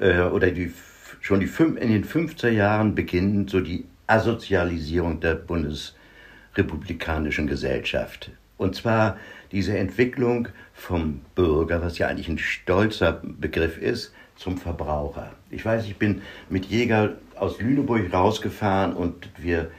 [0.00, 0.72] äh, oder die,
[1.20, 8.30] schon die, in den 50er Jahren beginnend so die Asozialisierung der bundesrepublikanischen Gesellschaft.
[8.56, 9.18] Und zwar
[9.52, 15.32] diese Entwicklung vom Bürger, was ja eigentlich ein stolzer Begriff ist, zum Verbraucher.
[15.50, 19.70] Ich weiß, ich bin mit Jäger aus Lüneburg rausgefahren und wir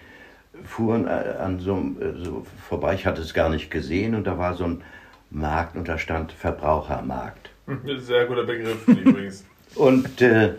[0.65, 4.38] fuhren äh, an so, äh, so vorbei, ich hatte es gar nicht gesehen und da
[4.38, 4.84] war so ein
[5.32, 7.50] Markt und da stand Verbrauchermarkt.
[8.00, 9.45] Sehr guter Begriff übrigens.
[9.76, 10.54] Und äh,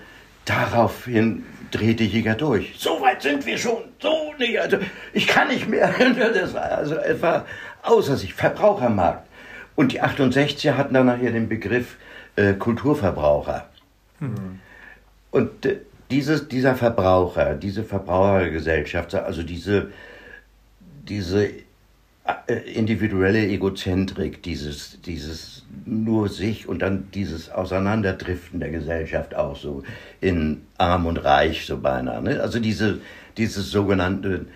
[0.45, 2.75] daraufhin drehte Jäger durch.
[2.79, 3.83] So weit sind wir schon.
[4.01, 4.59] So nicht.
[4.61, 4.79] Also
[5.13, 5.93] ich kann nicht mehr.
[6.35, 7.45] Das war also etwa
[7.83, 8.35] außer sich.
[8.35, 9.27] Verbrauchermarkt.
[9.75, 11.97] Und die 68er hatten dann nachher den Begriff
[12.37, 13.70] äh, Kulturverbraucher.
[14.21, 14.61] Mhm.
[15.31, 15.79] Und äh,
[16.11, 19.93] dieses, dieser Verbraucher, diese Verbrauchergesellschaft, also diese,
[21.09, 21.49] diese
[22.47, 29.83] äh, individuelle Egozentrik, dieses, dieses nur sich und dann dieses Auseinanderdriften der Gesellschaft auch so
[30.21, 32.23] in arm und reich so beinahe.
[32.23, 32.41] Ne?
[32.41, 33.01] Also diese,
[33.37, 34.47] dieses sogenannte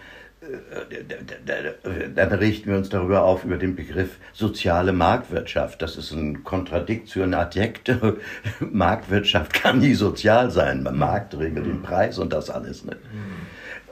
[2.15, 5.83] dann richten wir uns darüber auf, über den Begriff soziale Marktwirtschaft.
[5.83, 8.19] Das ist ein Kontradiktion Adjekte.
[8.61, 10.83] Marktwirtschaft kann nie sozial sein.
[10.83, 12.85] Man Markt regelt den Preis und das alles.
[12.85, 12.97] Ne?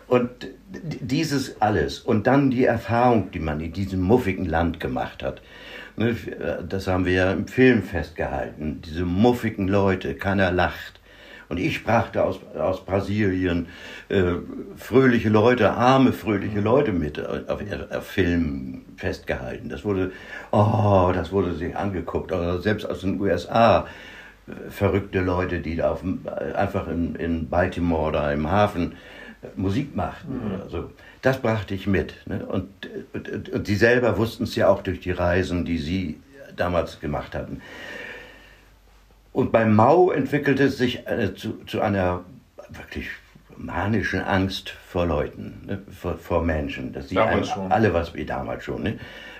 [0.06, 0.30] Und
[0.68, 5.40] dieses alles und dann die Erfahrung, die man in diesem muffigen Land gemacht hat,
[5.96, 6.16] ne,
[6.68, 8.82] das haben wir ja im Film festgehalten.
[8.84, 11.00] Diese muffigen Leute, keiner lacht
[11.52, 13.66] und ich brachte aus, aus Brasilien
[14.08, 14.22] äh,
[14.74, 17.60] fröhliche Leute, arme, fröhliche Leute mit äh, auf,
[17.90, 19.68] auf Film festgehalten.
[19.68, 20.12] Das wurde,
[20.50, 22.32] oh, das wurde sich angeguckt.
[22.32, 23.86] Oder selbst aus den USA
[24.46, 28.94] äh, verrückte Leute, die da auf, äh, einfach in, in Baltimore da im Hafen
[29.54, 30.54] Musik machten.
[30.54, 30.62] Mhm.
[30.62, 32.14] Also, das brachte ich mit.
[32.24, 32.46] Ne?
[32.46, 32.70] Und,
[33.12, 36.18] und, und sie selber wussten es ja auch durch die Reisen, die sie
[36.56, 37.60] damals gemacht hatten.
[39.32, 42.24] Und bei Mao entwickelte es sich äh, zu, zu, einer
[42.68, 43.08] wirklich
[43.56, 48.64] manischen Angst vor Leuten, ne, vor, vor, Menschen, dass sie einen, alle was wie damals
[48.64, 48.98] schon, ne,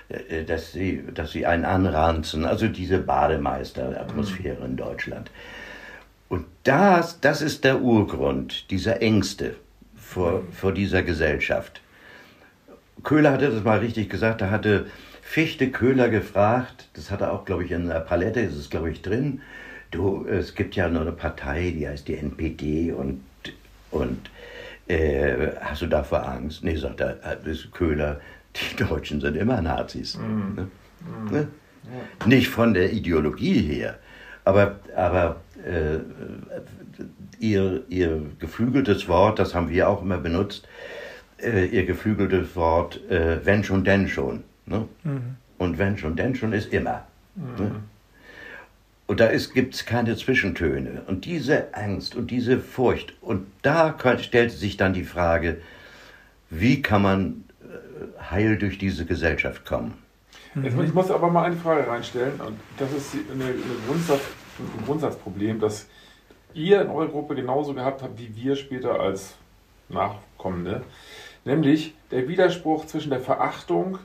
[0.09, 4.65] äh, dass sie, dass sie einen anranzen, also diese Bademeister-Atmosphäre mhm.
[4.65, 5.31] in Deutschland.
[6.27, 9.55] Und das, das ist der Urgrund dieser Ängste
[9.95, 10.51] vor, mhm.
[10.53, 11.81] vor dieser Gesellschaft.
[13.03, 14.87] Köhler hatte das mal richtig gesagt, da hatte
[15.21, 18.91] Fichte Köhler gefragt, das hat er auch, glaube ich, in der Palette, ist es, glaube
[18.91, 19.41] ich, drin,
[19.93, 23.21] du, es gibt ja nur eine Partei, die heißt die NPD und,
[23.91, 24.29] und
[24.87, 26.63] äh, hast du davor Angst?
[26.63, 28.19] Nee, sagt er, das Köhler,
[28.55, 30.17] die Deutschen sind immer Nazis.
[30.17, 30.55] Mhm.
[30.55, 30.67] Ne?
[30.99, 31.31] Mhm.
[31.31, 31.47] Ne?
[32.19, 32.27] Ja.
[32.27, 33.99] Nicht von der Ideologie her,
[34.45, 35.99] aber, aber äh,
[37.39, 40.67] ihr, ihr geflügeltes Wort, das haben wir auch immer benutzt,
[41.41, 44.43] äh, ihr geflügeltes Wort, äh, wenn schon, denn schon.
[44.65, 44.87] Ne?
[45.03, 45.35] Mhm.
[45.57, 47.05] Und wenn schon, denn schon ist immer.
[47.35, 47.83] Ne?
[49.07, 49.11] Mhm.
[49.11, 51.03] Und da gibt es keine Zwischentöne.
[51.07, 55.61] Und diese Angst und diese Furcht, und da stellt sich dann die Frage,
[56.49, 59.95] wie kann man äh, heil durch diese Gesellschaft kommen?
[60.61, 63.55] Ich muss aber mal eine Frage reinstellen, und das ist eine, eine
[63.87, 64.21] Grundsatz,
[64.59, 65.87] ein Grundsatzproblem, das
[66.53, 69.33] ihr in eurer Gruppe genauso gehabt habt wie wir später als
[69.89, 70.83] Nachkommende.
[71.43, 73.97] Nämlich der Widerspruch zwischen der Verachtung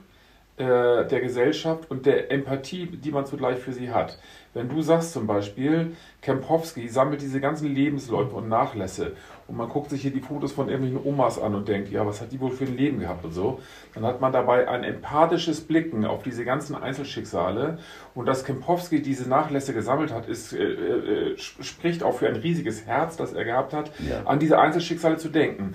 [0.59, 4.18] äh, der Gesellschaft und der Empathie, die man zugleich für sie hat.
[4.55, 9.12] Wenn du sagst zum Beispiel, Kempowski sammelt diese ganzen Lebensläufe und Nachlässe
[9.47, 12.21] und man guckt sich hier die Fotos von irgendwelchen Omas an und denkt, ja, was
[12.21, 13.61] hat die wohl für ein Leben gehabt und so,
[13.94, 17.79] dann hat man dabei ein empathisches Blicken auf diese ganzen Einzelschicksale
[18.14, 22.85] und dass Kempowski diese Nachlässe gesammelt hat, ist, äh, äh, spricht auch für ein riesiges
[22.85, 24.23] Herz, das er gehabt hat, ja.
[24.25, 25.75] an diese Einzelschicksale zu denken.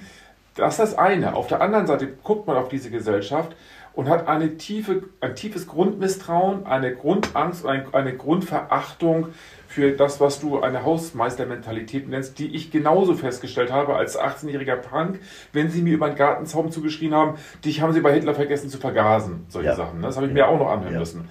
[0.56, 1.36] Das ist das eine.
[1.36, 3.56] Auf der anderen Seite guckt man auf diese Gesellschaft
[3.94, 9.28] und hat eine tiefe, ein tiefes Grundmisstrauen, eine Grundangst, eine, eine Grundverachtung
[9.68, 15.20] für das, was du eine Hausmeistermentalität nennst, die ich genauso festgestellt habe als 18-jähriger Punk,
[15.52, 18.78] wenn sie mir über den Gartenzaun zugeschrien haben, dich haben sie bei Hitler vergessen zu
[18.78, 19.76] vergasen, solche ja.
[19.76, 20.02] Sachen.
[20.02, 20.46] Das habe ich ja.
[20.46, 21.00] mir auch noch anhören ja.
[21.00, 21.28] müssen.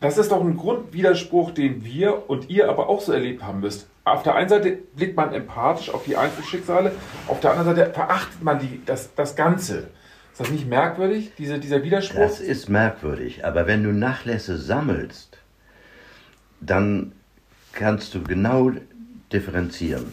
[0.00, 3.88] Das ist doch ein Grundwiderspruch, den wir und ihr aber auch so erlebt haben müsst.
[4.04, 6.90] Auf der einen Seite blickt man empathisch auf die Einzelschicksale,
[7.28, 9.90] auf der anderen Seite verachtet man die, das, das Ganze.
[10.32, 12.18] Ist das nicht merkwürdig, diese, dieser Widerspruch?
[12.18, 15.38] Das ist merkwürdig, aber wenn du Nachlässe sammelst,
[16.60, 17.12] dann
[17.72, 18.72] kannst du genau
[19.30, 20.06] differenzieren.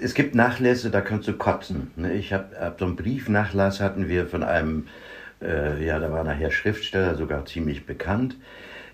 [0.00, 1.90] Es gibt Nachlässe, da kannst du kotzen.
[1.96, 2.12] Ne?
[2.12, 4.86] Ich habe hab so einen Briefnachlass hatten wir von einem,
[5.40, 8.36] äh, ja, da war nachher Schriftsteller, sogar ziemlich bekannt.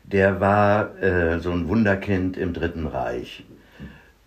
[0.03, 3.45] Der war äh, so ein Wunderkind im Dritten Reich.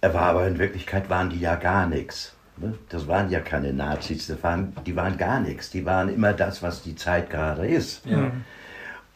[0.01, 2.35] Er war aber in Wirklichkeit waren die ja gar nichts.
[2.61, 2.75] Ne?
[2.89, 5.71] Das waren ja keine Nazis, das waren, die waren gar nichts.
[5.71, 8.05] Die waren immer das, was die Zeit gerade ist.
[8.05, 8.31] Ja.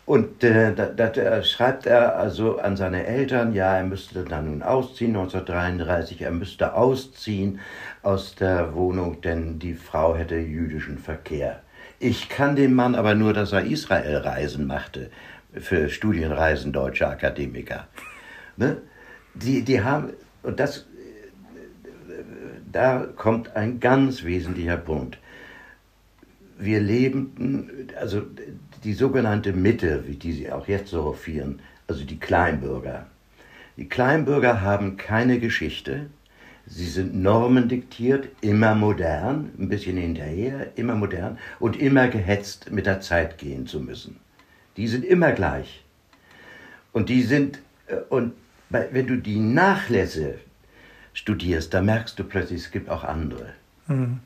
[0.05, 4.61] Und äh, da, da, schreibt er also an seine Eltern, ja, er müsste dann nun
[4.61, 7.59] ausziehen, 1933, er müsste ausziehen
[8.03, 11.61] aus der Wohnung, denn die Frau hätte jüdischen Verkehr.
[11.97, 15.09] Ich kann dem Mann aber nur, dass er Israelreisen machte,
[15.53, 17.87] für Studienreisen deutscher Akademiker.
[18.57, 18.77] Ne?
[19.33, 20.85] Die, die haben, und das
[22.75, 25.17] da kommt ein ganz wesentlicher Punkt.
[26.57, 28.23] Wir lebten, also
[28.83, 33.07] die sogenannte Mitte, wie die sie auch jetzt so hofieren, also die Kleinbürger.
[33.77, 36.07] Die Kleinbürger haben keine Geschichte,
[36.65, 42.99] sie sind normendiktiert, immer modern, ein bisschen hinterher, immer modern und immer gehetzt, mit der
[42.99, 44.17] Zeit gehen zu müssen.
[44.75, 45.83] Die sind immer gleich.
[46.91, 48.33] Und die sind, äh, und
[48.69, 50.39] wenn du die Nachlässe
[51.15, 53.47] studierst, da merkst du plötzlich, es gibt auch andere.
[53.87, 54.19] Mhm.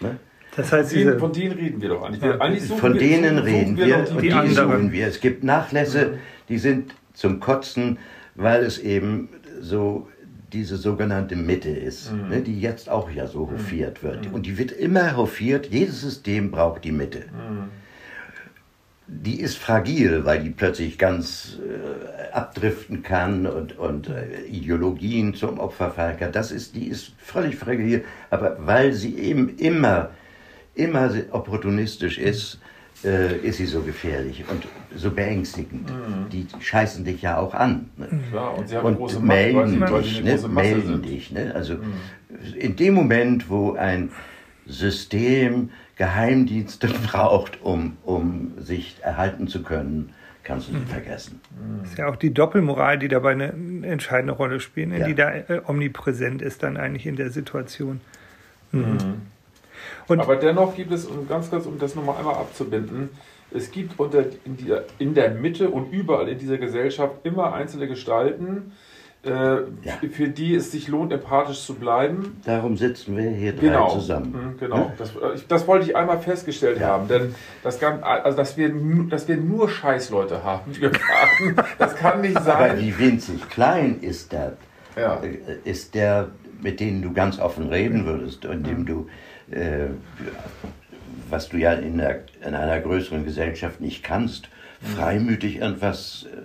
[0.00, 0.18] Ne?
[0.54, 2.22] Das heißt, diese, von denen reden wir doch eigentlich.
[2.22, 5.06] eigentlich von denen wir, reden wir, wir und die, die suchen wir.
[5.06, 6.18] Es gibt Nachlässe, mhm.
[6.50, 7.98] die sind zum Kotzen,
[8.34, 10.08] weil es eben so
[10.52, 12.28] diese sogenannte Mitte ist, mhm.
[12.28, 13.52] ne, die jetzt auch ja so mhm.
[13.52, 14.28] hofiert wird.
[14.28, 14.34] Mhm.
[14.34, 17.24] Und die wird immer hofiert, jedes System braucht die Mitte.
[19.12, 25.34] Mhm die ist fragil, weil die plötzlich ganz äh, abdriften kann und, und äh, Ideologien
[25.34, 26.32] zum Opfer fallen kann.
[26.32, 30.10] Das ist, die ist völlig fragil, aber weil sie eben immer,
[30.74, 32.58] immer opportunistisch ist,
[33.04, 35.90] äh, ist sie so gefährlich und so beängstigend.
[35.90, 36.28] Mhm.
[36.30, 37.90] Die scheißen dich ja auch an.
[37.98, 38.08] Ne?
[38.30, 40.48] Klar, und sie haben und große Macht, melden dich, ne?
[40.48, 41.30] melden dich.
[41.32, 41.52] Ne?
[41.54, 41.92] Also mhm.
[42.58, 44.10] in dem Moment, wo ein
[44.66, 50.86] System Geheimdienste braucht, um, um sich erhalten zu können, kannst du sie mhm.
[50.86, 51.40] vergessen.
[51.82, 55.06] Das ist ja auch die Doppelmoral, die dabei eine entscheidende Rolle spielt, ja.
[55.06, 58.00] die da äh, omnipräsent ist dann eigentlich in der Situation.
[58.72, 58.80] Mhm.
[58.80, 59.22] mhm.
[60.06, 63.10] Und Aber dennoch gibt es, um ganz kurz, um das nochmal einmal abzubinden,
[63.50, 67.88] es gibt unter, in, die, in der Mitte und überall in dieser Gesellschaft immer einzelne
[67.88, 68.72] Gestalten,
[69.24, 69.64] äh, ja.
[70.10, 72.40] für die es sich lohnt, empathisch zu bleiben.
[72.44, 73.88] Darum sitzen wir hier drei genau.
[73.90, 74.32] zusammen.
[74.32, 74.92] Mhm, genau, ne?
[74.98, 76.88] das, äh, das, wollte ich einmal festgestellt ja.
[76.88, 78.72] haben, denn das kann, also dass wir,
[79.08, 80.72] dass wir nur Scheißleute haben,
[81.78, 82.70] das kann nicht sein.
[82.70, 84.56] Aber wie winzig klein ist der,
[84.96, 85.20] ja.
[85.22, 86.30] Äh, ist der,
[86.60, 89.08] mit dem du ganz offen reden würdest und dem du,
[89.50, 89.86] äh,
[91.30, 94.48] was du ja in, der, in einer größeren Gesellschaft nicht kannst,
[94.80, 94.86] mhm.
[94.96, 96.42] freimütig irgendwas äh,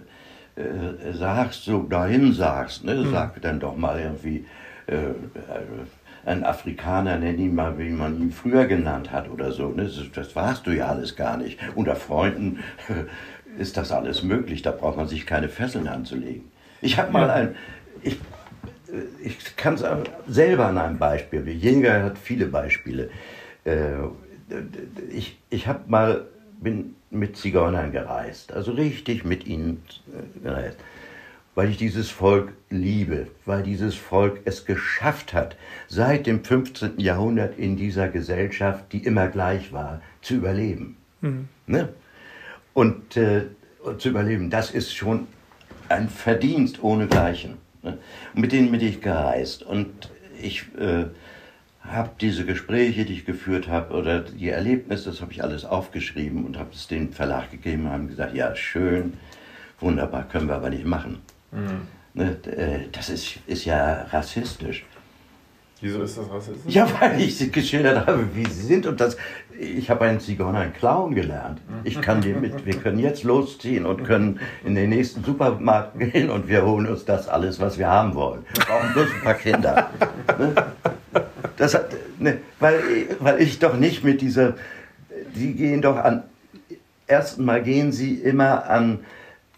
[0.58, 2.96] äh, sagst, so dahin sagst, ne?
[2.96, 3.12] Mhm.
[3.12, 4.46] sag dann doch mal irgendwie
[4.88, 5.14] äh, äh,
[6.26, 9.70] ein Afrikaner, nenn ihn mal, wie man ihn früher genannt hat oder so.
[9.70, 9.84] Ne?
[9.84, 11.60] Das, das warst du ja alles gar nicht.
[11.76, 13.04] Unter Freunden äh,
[13.62, 16.46] ist das alles möglich, da braucht man sich keine Fesseln anzulegen.
[16.82, 17.56] Ich habe mal ein,
[18.02, 19.84] ich, äh, ich kann es
[20.28, 23.10] selber an einem Beispiel, Jäger hat viele Beispiele.
[25.12, 26.26] Ich, ich habe mal,
[26.62, 30.78] bin mit Zigeunern gereist, also richtig mit ihnen äh, gereist,
[31.56, 35.56] weil ich dieses Volk liebe, weil dieses Volk es geschafft hat,
[35.88, 37.00] seit dem 15.
[37.00, 40.98] Jahrhundert in dieser Gesellschaft, die immer gleich war, zu überleben.
[41.22, 41.48] Mhm.
[41.66, 41.90] Ne?
[42.74, 43.46] Und, äh,
[43.98, 45.28] zu überleben, das ist schon
[45.90, 47.58] ein Verdienst ohnegleichen.
[47.82, 47.98] Ne?
[48.34, 51.06] Mit denen bin ich gereist und ich äh,
[51.92, 56.46] habe diese Gespräche, die ich geführt habe, oder die Erlebnisse, das habe ich alles aufgeschrieben
[56.46, 59.14] und habe es dem Verlag gegeben und haben gesagt, ja, schön,
[59.80, 61.20] wunderbar, können wir aber nicht machen.
[61.52, 61.88] Mhm.
[62.14, 64.86] Ne, äh, das ist, ist ja rassistisch.
[65.80, 66.74] Wieso ist das rassistisch?
[66.74, 68.88] Ja, weil ich sie geschildert habe, wie sie sind.
[68.88, 69.16] Und das,
[69.60, 71.62] ich habe einen Zigeuner, einen Clown gelernt.
[71.84, 76.32] Ich kann dir mit, wir können jetzt losziehen und können in den nächsten Supermarkt gehen
[76.32, 78.44] und wir holen uns das alles, was wir haben wollen.
[78.56, 79.92] Wir brauchen bloß ein paar Kinder.
[80.40, 80.56] Ne?
[81.58, 82.80] Das hat, ne, weil,
[83.20, 84.56] weil ich doch nicht mit dieser,
[85.36, 86.24] die gehen doch an,
[87.08, 89.00] erstmal gehen sie immer an,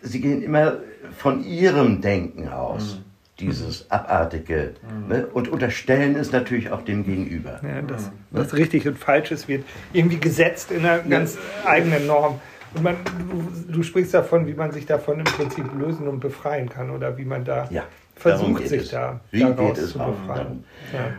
[0.02, 0.78] sie gehen immer
[1.18, 2.96] von ihrem Denken aus.
[3.00, 3.10] Mhm
[3.40, 4.74] dieses Abartige.
[4.82, 5.08] Mhm.
[5.08, 5.28] Ne?
[5.28, 7.60] Und unterstellen es natürlich auch dem Gegenüber.
[7.64, 11.70] Ja, das, was richtig und falsch ist, wird irgendwie gesetzt in einer ganz ja.
[11.70, 12.40] eigenen Norm.
[12.76, 12.98] Und man,
[13.30, 17.18] du, du, sprichst davon, wie man sich davon im Prinzip lösen und befreien kann oder
[17.18, 17.84] wie man da ja,
[18.16, 18.90] versucht, sich es.
[18.90, 20.64] da wie daraus zu befreien.
[20.94, 21.14] Ja.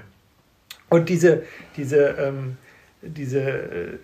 [0.90, 1.44] Und diese,
[1.76, 2.56] diese, ähm,
[3.00, 3.98] diese äh,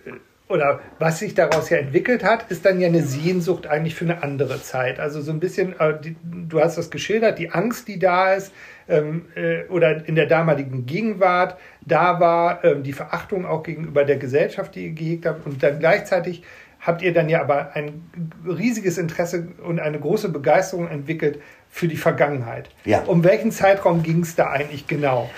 [0.49, 4.23] oder was sich daraus ja entwickelt hat, ist dann ja eine Sehnsucht eigentlich für eine
[4.23, 4.99] andere Zeit.
[4.99, 8.53] Also so ein bisschen, äh, die, du hast das geschildert, die Angst, die da ist,
[8.87, 14.17] ähm, äh, oder in der damaligen Gegenwart, da war ähm, die Verachtung auch gegenüber der
[14.17, 15.45] Gesellschaft, die ihr gehegt habt.
[15.45, 16.43] Und dann gleichzeitig
[16.79, 18.09] habt ihr dann ja aber ein
[18.47, 22.69] riesiges Interesse und eine große Begeisterung entwickelt für die Vergangenheit.
[22.85, 23.01] Ja.
[23.01, 25.29] Um welchen Zeitraum ging es da eigentlich genau?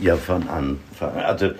[0.00, 1.16] Ja, von Anfang.
[1.16, 1.52] Also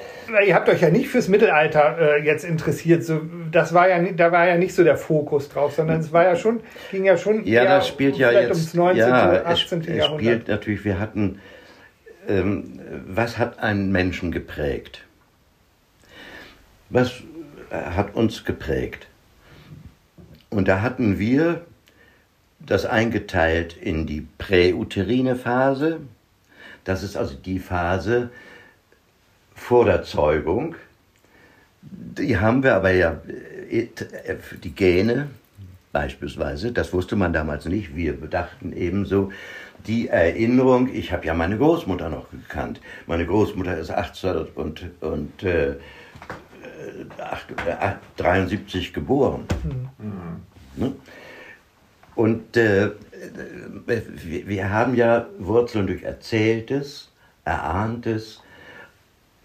[0.46, 3.04] ihr habt euch ja nicht fürs Mittelalter äh, jetzt interessiert.
[3.04, 3.20] So,
[3.50, 6.36] das war ja, da war ja nicht so der Fokus drauf, sondern es war ja
[6.36, 7.46] schon, ging ja schon.
[7.46, 8.50] Ja, das spielt ja jetzt.
[8.50, 8.98] Ums 19.
[8.98, 9.80] Ja, 18.
[9.82, 10.84] Es, es spielt natürlich.
[10.84, 11.40] Wir hatten.
[12.26, 15.04] Ähm, was hat einen Menschen geprägt?
[16.88, 17.12] Was
[17.70, 19.06] hat uns geprägt?
[20.48, 21.62] Und da hatten wir
[22.60, 26.00] das eingeteilt in die präuterine Phase,
[26.84, 28.30] das ist also die Phase
[29.54, 30.76] vor der Zeugung.
[31.82, 33.20] Die haben wir aber ja,
[33.70, 33.88] äh,
[34.62, 35.28] die Gene
[35.92, 37.94] beispielsweise, das wusste man damals nicht.
[37.94, 39.30] Wir bedachten ebenso
[39.86, 42.80] die Erinnerung, ich habe ja meine Großmutter noch gekannt.
[43.06, 45.76] Meine Großmutter ist 1873 und, und äh,
[48.16, 49.44] 73 äh, geboren.
[49.98, 50.40] Mhm.
[50.76, 50.92] Ne?
[52.14, 52.90] Und äh,
[53.86, 57.10] wir haben ja Wurzeln durch Erzähltes,
[57.44, 58.40] Erahntes.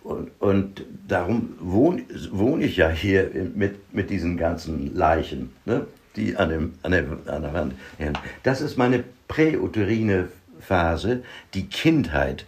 [0.03, 6.37] Und, und darum wohne wohn ich ja hier mit, mit diesen ganzen Leichen, ne, die
[6.37, 8.17] an, dem, an, der, an der Wand hängen.
[8.43, 11.23] Das ist meine präuterine Phase,
[11.53, 12.45] die Kindheit,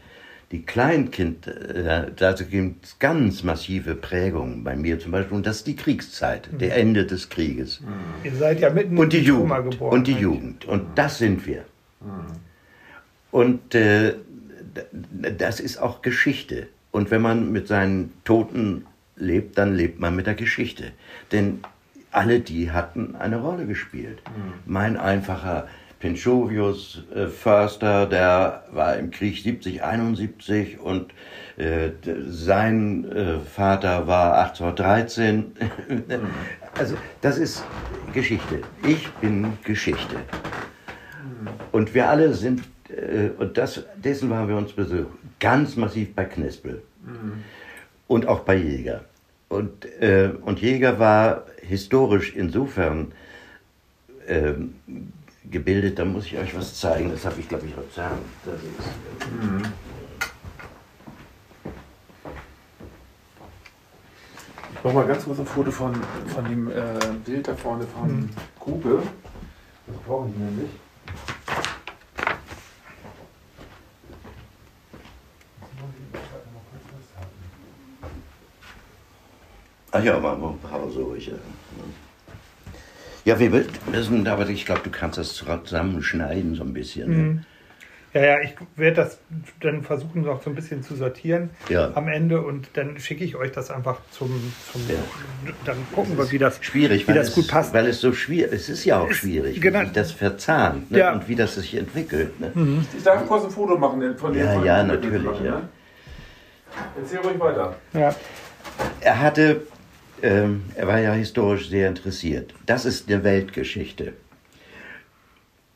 [0.51, 5.37] die Kleinkind, äh, da gibt es ganz massive Prägungen bei mir zum Beispiel.
[5.37, 6.57] Und das ist die Kriegszeit, mhm.
[6.57, 7.81] der Ende des Krieges.
[8.23, 9.93] Ihr seid ja mitten und die Jugend, geboren.
[9.93, 10.65] Und die Jugend.
[10.65, 11.63] Und das sind wir.
[13.31, 14.15] Und äh,
[15.37, 16.67] das ist auch Geschichte.
[16.91, 18.85] Und wenn man mit seinen Toten
[19.15, 20.91] lebt, dann lebt man mit der Geschichte.
[21.31, 21.59] Denn
[22.11, 24.21] alle die hatten eine Rolle gespielt.
[24.25, 24.53] Mhm.
[24.65, 25.67] Mein einfacher
[26.01, 31.13] Pinchovius äh, Förster, der war im Krieg 70, 71 und
[31.57, 31.91] äh,
[32.27, 35.51] sein äh, Vater war 1813.
[35.87, 36.03] Mhm.
[36.77, 37.63] also das ist
[38.13, 38.61] Geschichte.
[38.85, 40.17] Ich bin Geschichte.
[41.71, 46.25] Und wir alle sind, äh, und das, dessen waren wir uns besucht, ganz massiv bei
[46.25, 46.81] Knispel.
[47.05, 47.43] Mhm.
[48.07, 49.05] Und auch bei Jäger.
[49.49, 53.11] Und, äh, und Jäger war historisch insofern
[54.27, 54.53] äh,
[55.49, 57.11] gebildet, da muss ich euch was zeigen.
[57.11, 57.73] Das habe ich, glaube ich.
[57.75, 58.87] Das ist,
[59.31, 59.63] mhm.
[64.73, 65.93] Ich mache mal ganz kurz ein Foto von,
[66.33, 66.73] von dem äh,
[67.23, 68.29] Bild da vorne von mhm.
[68.59, 69.03] Kube.
[69.85, 70.69] Das brauche ich nämlich.
[79.93, 81.15] Ach ja, machen wir ein paar so.
[83.25, 87.09] Ja, wir müssen, aber ich glaube, du kannst das zusammenschneiden so ein bisschen.
[87.09, 87.15] Ne?
[87.15, 87.45] Mhm.
[88.13, 89.19] Ja, ja, ich werde das
[89.61, 91.91] dann versuchen, noch so ein bisschen zu sortieren ja.
[91.95, 94.51] am Ende und dann schicke ich euch das einfach zum.
[94.69, 94.95] zum ja.
[95.63, 97.73] Dann gucken wir, wie das, schwierig, wie das gut passt.
[97.73, 98.63] Weil es so schwierig ist.
[98.63, 99.81] Es ist ja auch schwierig, genau.
[99.81, 100.99] wie das verzahnt ne?
[100.99, 101.13] ja.
[101.13, 102.37] und wie das sich entwickelt.
[102.37, 102.51] Ne?
[102.53, 102.85] Mhm.
[102.97, 104.45] Ich darf kurz ein Foto machen von dem.
[104.45, 105.23] Ja, ja, natürlich.
[105.23, 105.61] Machen, ja.
[107.01, 107.75] Erzähl ruhig weiter.
[107.93, 108.13] Ja.
[108.99, 109.61] Er hatte,
[110.21, 112.53] ähm, er war ja historisch sehr interessiert.
[112.65, 114.13] Das ist eine Weltgeschichte.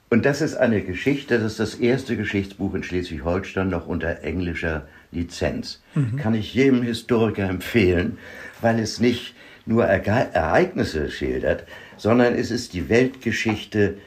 [0.10, 4.88] Und das ist eine Geschichte, das ist das erste Geschichtsbuch in Schleswig-Holstein noch unter englischer
[5.12, 5.82] Lizenz.
[5.96, 6.18] Mhm.
[6.18, 8.18] Kann ich jedem Historiker empfehlen,
[8.62, 9.36] weil es nicht
[9.66, 11.66] nur Ereignisse schildert,
[11.98, 13.98] sondern es ist die Weltgeschichte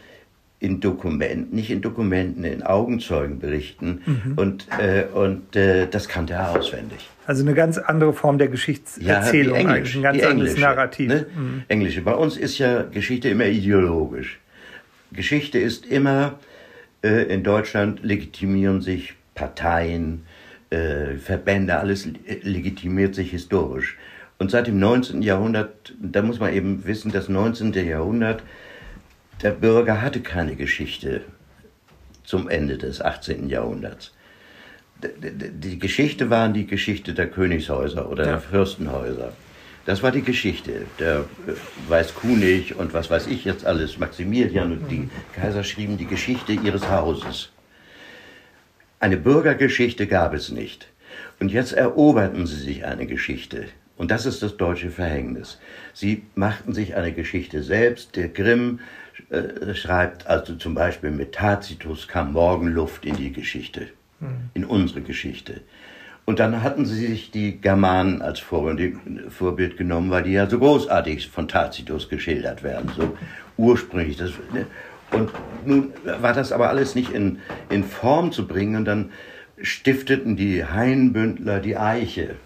[0.61, 4.33] in Dokumenten, nicht in Dokumenten, in Augenzeugenberichten mhm.
[4.35, 7.09] und, äh, und äh, das kannte er auswendig.
[7.27, 11.09] Also eine ganz andere Form der Geschichtserzählung, ja, Englisch, ein ganz anderes englische, Narrativ.
[11.09, 11.27] Ne?
[11.37, 11.63] Mhm.
[11.69, 12.01] Englische.
[12.03, 14.41] Bei uns ist ja Geschichte immer ideologisch.
[15.13, 16.39] Geschichte ist immer,
[17.03, 20.25] äh, in Deutschland legitimieren sich Parteien,
[20.71, 22.09] äh, Verbände, alles
[22.43, 23.97] legitimiert sich historisch.
[24.39, 25.23] Und seit dem 19.
[25.23, 27.73] Jahrhundert, da muss man eben wissen, das 19.
[27.73, 28.43] Jahrhundert
[29.43, 31.23] der Bürger hatte keine Geschichte
[32.25, 33.49] zum Ende des 18.
[33.49, 34.13] Jahrhunderts.
[35.01, 38.31] Die Geschichte waren die Geschichte der Königshäuser oder ja.
[38.33, 39.33] der Fürstenhäuser.
[39.87, 40.83] Das war die Geschichte.
[40.99, 41.53] Der äh,
[41.89, 46.91] Weißkunig und was weiß ich jetzt alles, Maximilian und die Kaiser schrieben die Geschichte ihres
[46.91, 47.51] Hauses.
[49.01, 50.89] Eine Bürgergeschichte gab es nicht.
[51.41, 53.67] Und jetzt eroberten sie sich eine Geschichte.
[53.97, 55.59] Und das ist das deutsche Verhängnis.
[55.95, 58.15] Sie machten sich eine Geschichte selbst.
[58.17, 58.81] Der Grimm
[59.31, 63.89] äh, schreibt also zum Beispiel mit Tacitus kam Morgenluft in die Geschichte,
[64.21, 64.51] mhm.
[64.55, 65.61] in unsere Geschichte.
[66.25, 71.29] Und dann hatten sie sich die Germanen als Vorbild genommen, weil die ja so großartig
[71.29, 73.17] von Tacitus geschildert werden, so
[73.57, 74.19] ursprünglich.
[74.19, 74.67] Das, ne?
[75.11, 75.31] Und
[75.65, 77.39] nun war das aber alles nicht in,
[77.71, 79.11] in Form zu bringen und dann
[79.61, 82.37] stifteten die Hainbündler die Eiche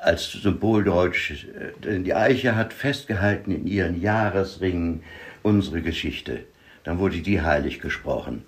[0.00, 1.46] als Symboldeutsch.
[1.84, 5.02] Denn die Eiche hat festgehalten in ihren Jahresringen
[5.42, 6.44] unsere Geschichte.
[6.84, 8.44] Dann wurde die heilig gesprochen.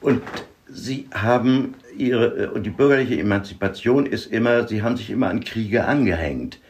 [0.00, 0.22] Und
[0.68, 5.84] sie haben ihre, und die bürgerliche Emanzipation ist immer, sie haben sich immer an Kriege
[5.84, 6.60] angehängt.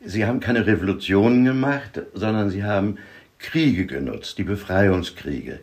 [0.00, 2.98] Sie haben keine Revolutionen gemacht, sondern sie haben
[3.38, 5.60] Kriege genutzt, die Befreiungskriege.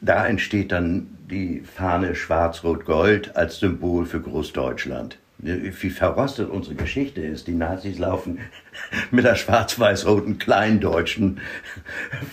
[0.00, 7.48] Da entsteht dann die Fahne Schwarz-Rot-Gold als Symbol für Großdeutschland wie verrostet unsere Geschichte ist.
[7.48, 8.38] Die Nazis laufen
[9.10, 11.40] mit der schwarz-weiß-roten kleindeutschen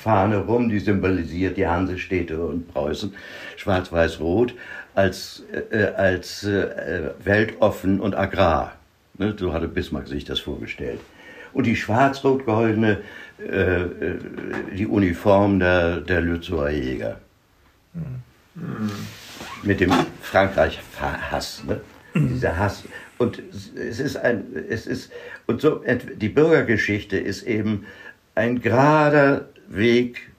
[0.01, 3.13] Fahne rum, die symbolisiert die Hansestädte und Preußen,
[3.57, 4.53] schwarz-weiß-rot,
[4.93, 8.73] als, äh, als äh, weltoffen und agrar.
[9.17, 10.99] Ne, so hatte Bismarck sich das vorgestellt.
[11.51, 13.01] Und die schwarz-rot-goldene,
[13.39, 14.19] äh, äh
[14.77, 17.19] die Uniform der, der Lützower Jäger.
[17.93, 18.91] Mhm.
[19.63, 19.91] Mit dem
[20.21, 21.63] Frankreich-Hass.
[21.65, 21.81] Ne?
[22.13, 22.83] Dieser Hass.
[23.17, 25.11] Und es ist ein, es ist,
[25.47, 25.83] und so,
[26.15, 27.85] die Bürgergeschichte ist eben
[28.35, 30.29] ein gerader Weg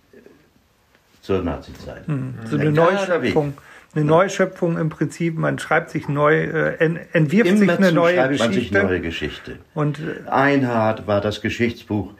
[1.20, 2.08] zur Nazizeit.
[2.08, 2.34] Mhm.
[2.44, 3.54] So eine Neuschöpfung.
[3.92, 6.76] Eine Neuschöpfung im Prinzip, man schreibt sich neu, äh,
[7.12, 8.54] entwirft Immer sich eine neue schreibt Geschichte.
[8.54, 9.58] Man sich neue Geschichte.
[9.74, 12.14] Und äh, Einhard war das Geschichtsbuch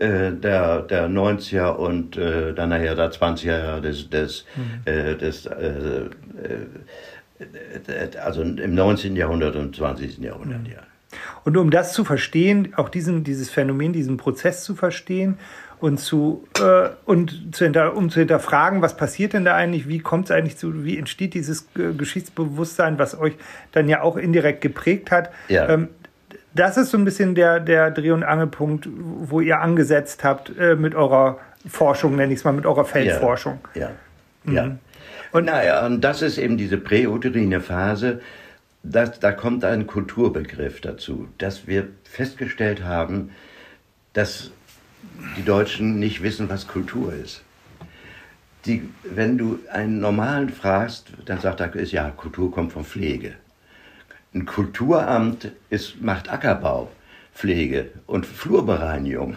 [0.00, 4.92] äh, der, der 90er und äh, dann nachher der 20er Jahre des, des, mhm.
[4.92, 6.08] äh, des äh, äh,
[8.22, 9.16] also im 19.
[9.16, 10.18] Jahrhundert und 20.
[10.18, 10.78] Jahrhundert, ja.
[11.44, 15.38] Und um das zu verstehen, auch diesen, dieses Phänomen, diesen Prozess zu verstehen
[15.80, 19.98] und zu, äh, und zu hinter, um zu hinterfragen, was passiert denn da eigentlich, wie
[19.98, 23.34] kommt es eigentlich zu, wie entsteht dieses äh, Geschichtsbewusstsein, was euch
[23.72, 25.30] dann ja auch indirekt geprägt hat.
[25.48, 25.68] Ja.
[25.68, 25.88] Ähm,
[26.54, 30.76] das ist so ein bisschen der, der Dreh- und Angelpunkt, wo ihr angesetzt habt äh,
[30.76, 33.58] mit eurer Forschung, nenne ich es mal, mit eurer Feldforschung.
[33.74, 33.90] Ja, ja.
[34.44, 34.54] Mhm.
[34.54, 34.76] ja.
[35.32, 38.20] Und naja, und das ist eben diese präuterine Phase.
[38.82, 43.30] Das, da kommt ein Kulturbegriff dazu, dass wir festgestellt haben,
[44.12, 44.50] dass
[45.36, 47.42] die Deutschen nicht wissen, was Kultur ist.
[48.66, 53.34] Die, wenn du einen Normalen fragst, dann sagt er, ja, Kultur kommt von Pflege.
[54.34, 56.90] Ein Kulturamt ist, macht Ackerbau,
[57.34, 59.36] Pflege und Flurbereinigung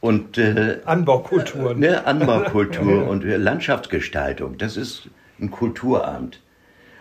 [0.00, 1.74] und äh, Anbaukultur.
[1.74, 4.58] Ne, Anbaukultur und Landschaftsgestaltung.
[4.58, 5.08] Das ist
[5.40, 6.40] ein Kulturamt.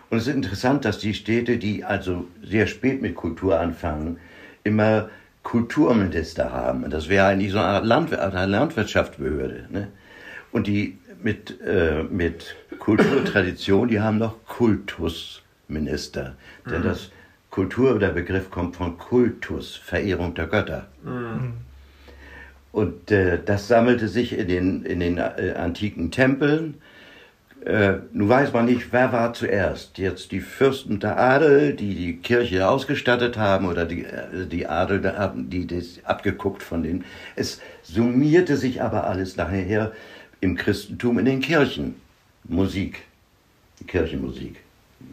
[0.10, 4.18] Und es ist interessant, dass die Städte, die also sehr spät mit Kultur anfangen,
[4.64, 5.10] immer
[5.44, 6.90] Kulturminister haben.
[6.90, 9.68] Das wäre eigentlich so eine Landwir eine Landwirtschaftsbehörde.
[9.70, 9.88] Ne?
[10.52, 16.36] Und die mit, äh, mit Kulturtradition, die haben noch Kultusminister.
[16.66, 16.72] Mhm.
[16.72, 17.12] Denn das
[17.50, 20.88] Kultur, der Begriff kommt von Kultus, Verehrung der Götter.
[21.04, 21.54] Mhm.
[22.72, 26.76] Und äh, das sammelte sich in den, in den äh, antiken Tempeln.
[27.66, 29.98] Äh, nun weiß man nicht, wer war zuerst.
[29.98, 35.02] Jetzt die Fürsten der Adel, die die Kirche ausgestattet haben, oder die, äh, die Adel,
[35.36, 37.04] die das abgeguckt von denen.
[37.36, 39.92] Es summierte sich aber alles nachher
[40.42, 41.96] im Christentum in den Kirchen.
[42.46, 43.02] Musik,
[43.88, 44.58] Kirchenmusik.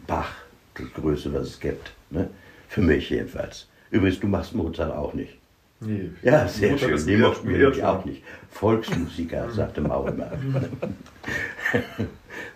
[0.05, 0.31] Bach,
[0.75, 1.91] das Größte, was es gibt.
[2.11, 2.29] Ne?
[2.69, 3.67] Für mich jedenfalls.
[3.91, 5.37] Übrigens, du machst Mozart auch nicht.
[5.79, 7.05] Nee, ja, sehr schön.
[7.05, 8.23] Den mochten wir nämlich auch nicht.
[8.49, 10.31] Volksmusiker, sagte Mauer immer.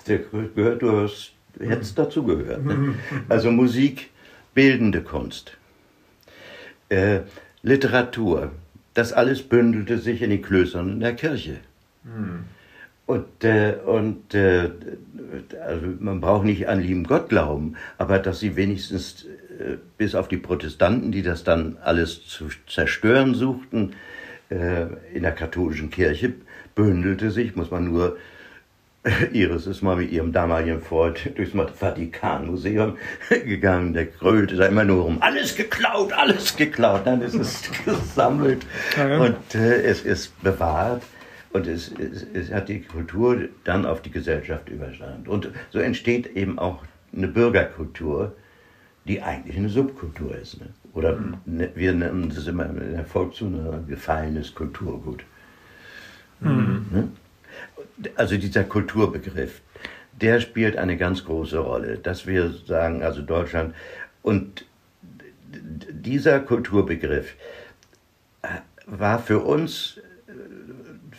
[0.08, 0.20] Der
[0.56, 2.66] gehört, du hast, hättest dazu gehört.
[2.66, 2.96] Ne?
[3.30, 4.10] Also Musik,
[4.54, 5.58] bildende Kunst,
[6.90, 7.22] äh,
[7.62, 8.52] Literatur,
[8.94, 11.58] das alles bündelte sich in den Klöstern in der Kirche.
[12.04, 12.46] Hm.
[13.06, 14.70] Und, äh, und äh,
[15.64, 19.26] also man braucht nicht an lieben Gott glauben, aber dass sie wenigstens
[19.98, 23.94] bis auf die Protestanten, die das dann alles zu zerstören suchten,
[24.50, 26.34] äh, in der katholischen Kirche
[26.76, 28.18] bündelte sich, muss man nur
[29.34, 32.98] Iris ist mal mit ihrem damaligen Freund durchs Vatikanmuseum
[33.30, 33.94] gegangen.
[33.94, 37.02] Der grölte da immer nur um, alles geklaut, alles geklaut.
[37.06, 38.66] Dann ist es gesammelt
[38.98, 41.04] und äh, es ist bewahrt.
[41.54, 45.28] Und es, es, es, hat die Kultur dann auf die Gesellschaft überstanden.
[45.28, 46.82] Und so entsteht eben auch
[47.14, 48.34] eine Bürgerkultur,
[49.06, 50.60] die eigentlich eine Subkultur ist.
[50.60, 50.68] Ne?
[50.94, 51.38] Oder mhm.
[51.46, 55.24] Ne, wir nennen das immer in der Volkszunge ein gefallenes Kulturgut.
[56.40, 56.86] Mhm.
[56.92, 57.08] Ne?
[58.16, 59.62] Also dieser Kulturbegriff,
[60.20, 63.76] der spielt eine ganz große Rolle, dass wir sagen, also Deutschland
[64.22, 64.66] und
[65.90, 67.36] dieser Kulturbegriff
[68.42, 68.48] äh,
[68.86, 70.00] war für uns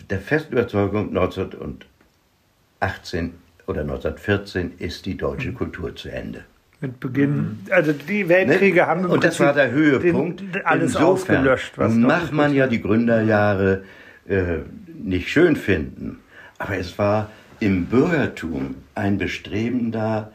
[0.09, 3.35] der festen Überzeugung 1918
[3.67, 5.55] oder 1914 ist die deutsche mhm.
[5.55, 6.45] Kultur zu Ende.
[6.83, 8.87] Mit Beginn, also die Weltkriege ne?
[8.89, 10.41] haben und das war der Höhepunkt.
[10.41, 11.79] Den, alles Insofern ausgelöscht.
[11.79, 13.85] Was mag man ja die Gründerjahre
[14.29, 14.59] äh,
[15.01, 16.19] nicht schön finden,
[16.59, 17.31] aber es war
[17.61, 20.33] im Bürgertum ein Bestreben da,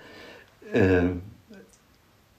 [0.71, 1.01] äh,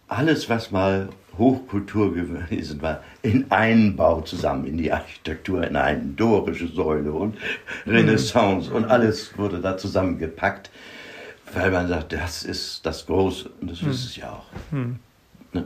[0.08, 6.00] alles, was mal Hochkultur gewesen war, in einen Bau zusammen, in die Architektur, in eine
[6.00, 7.36] dorische Säule und
[7.86, 10.70] Renaissance und alles wurde da zusammengepackt,
[11.54, 13.90] weil man sagt, das ist das Große und das hm.
[13.90, 14.46] ist es ja auch.
[14.70, 14.96] Hm.
[15.52, 15.64] Ne?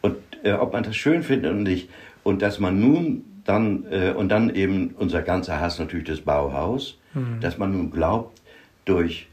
[0.00, 1.88] Und äh, ob man das schön findet und nicht,
[2.22, 6.98] und dass man nun dann, äh, und dann eben unser ganzer Hass natürlich das Bauhaus,
[7.12, 7.40] hm.
[7.40, 8.40] dass man nun glaubt,
[8.84, 9.26] durch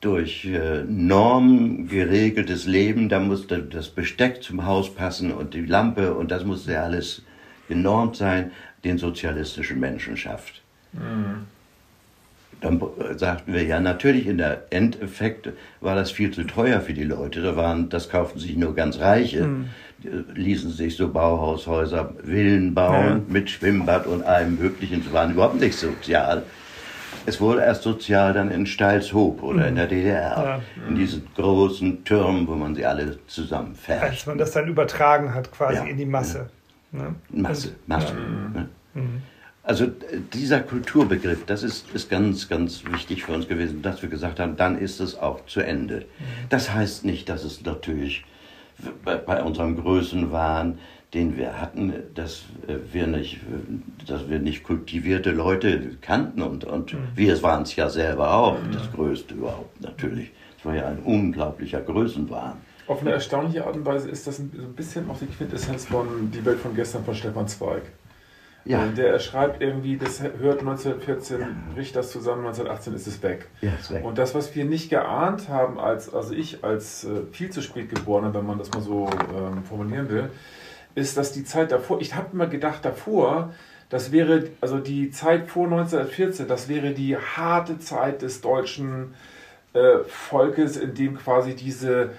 [0.00, 6.14] durch äh, Normen geregeltes Leben, da musste das Besteck zum Haus passen und die Lampe
[6.14, 7.22] und das musste ja alles
[7.68, 8.50] genormt sein,
[8.82, 10.62] den sozialistischen Menschen schafft.
[10.94, 11.46] Mhm.
[12.60, 12.80] Dann
[13.16, 15.48] sagten wir, ja natürlich, in der Endeffekt
[15.80, 17.40] war das viel zu teuer für die Leute.
[17.40, 19.44] Da waren, das kauften sich nur ganz Reiche.
[19.44, 19.70] Mhm.
[20.34, 23.20] Ließen sich so Bauhaushäuser, Villen bauen ja.
[23.28, 25.02] mit Schwimmbad und allem Möglichen.
[25.02, 26.44] Sie waren überhaupt nicht sozial.
[27.26, 29.90] Es wurde erst sozial dann in Steilshoop oder in der mhm.
[29.90, 30.60] DDR, ja.
[30.88, 34.02] in diesen großen Türmen, wo man sie alle zusammenfährt.
[34.02, 35.84] Als man das dann übertragen hat, quasi ja.
[35.84, 36.48] in die Masse.
[36.92, 37.14] Ne?
[37.30, 38.14] Masse, Masse.
[38.14, 38.68] Ne?
[38.94, 39.22] Mhm.
[39.62, 39.86] Also
[40.32, 44.56] dieser Kulturbegriff, das ist, ist ganz, ganz wichtig für uns gewesen, dass wir gesagt haben,
[44.56, 46.06] dann ist es auch zu Ende.
[46.48, 48.24] Das heißt nicht, dass es natürlich
[49.04, 50.78] bei, bei unserem Größenwahn
[51.14, 53.40] den wir hatten, dass äh, wir nicht,
[54.06, 56.98] dass wir nicht kultivierte Leute kannten und, und mhm.
[57.14, 58.72] wir waren es ja selber auch, mhm.
[58.72, 60.30] das Größte überhaupt natürlich.
[60.58, 62.58] Es war ja ein unglaublicher Größenwahn.
[62.86, 65.86] Auf eine erstaunliche Art und Weise ist das ein, so ein bisschen auch die Quintessenz
[65.86, 67.82] von Die Welt von gestern von Stefan Zweig.
[68.64, 68.86] Ja.
[68.86, 71.48] Der schreibt irgendwie, das hört 1914, ja.
[71.74, 73.48] bricht das zusammen, 1918 ist es weg.
[73.60, 74.04] Ja, ist weg.
[74.04, 77.88] Und das, was wir nicht geahnt haben, als, also ich als äh, viel zu spät
[77.88, 80.30] geborener, wenn man das mal so ähm, formulieren will,
[80.94, 83.52] ist, dass die Zeit davor, ich habe immer gedacht davor,
[83.88, 89.14] das wäre, also die Zeit vor 1914, das wäre die harte Zeit des deutschen
[89.72, 92.10] äh, Volkes, in dem quasi diese,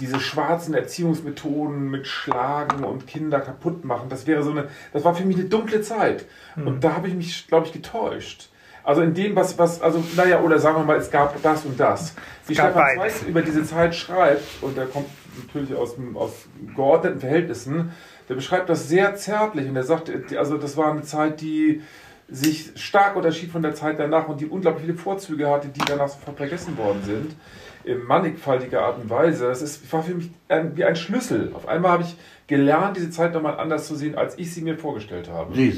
[0.00, 5.14] diese schwarzen Erziehungsmethoden mit Schlagen und Kinder kaputt machen, das wäre so eine, das war
[5.14, 6.26] für mich eine dunkle Zeit.
[6.56, 6.66] Mhm.
[6.66, 8.48] Und da habe ich mich, glaube ich, getäuscht.
[8.82, 11.78] Also in dem, was, was, also, naja, oder sagen wir mal, es gab das und
[11.78, 12.14] das.
[12.46, 15.06] Wie Stefan Zweig über diese Zeit schreibt, und der kommt
[15.46, 16.32] natürlich aus, aus
[16.74, 17.92] geordneten Verhältnissen,
[18.28, 21.82] der beschreibt das sehr zärtlich und er sagt, also das war eine Zeit, die
[22.28, 26.08] sich stark unterschied von der Zeit danach und die unglaublich viele Vorzüge hatte, die danach
[26.08, 27.36] sofort vergessen worden sind,
[27.84, 29.46] in mannigfaltiger Art und Weise.
[29.46, 30.30] Das ist, war für mich
[30.74, 31.52] wie ein Schlüssel.
[31.54, 32.16] Auf einmal habe ich
[32.46, 35.54] gelernt, diese Zeit nochmal anders zu sehen, als ich sie mir vorgestellt habe.
[35.56, 35.68] Äh,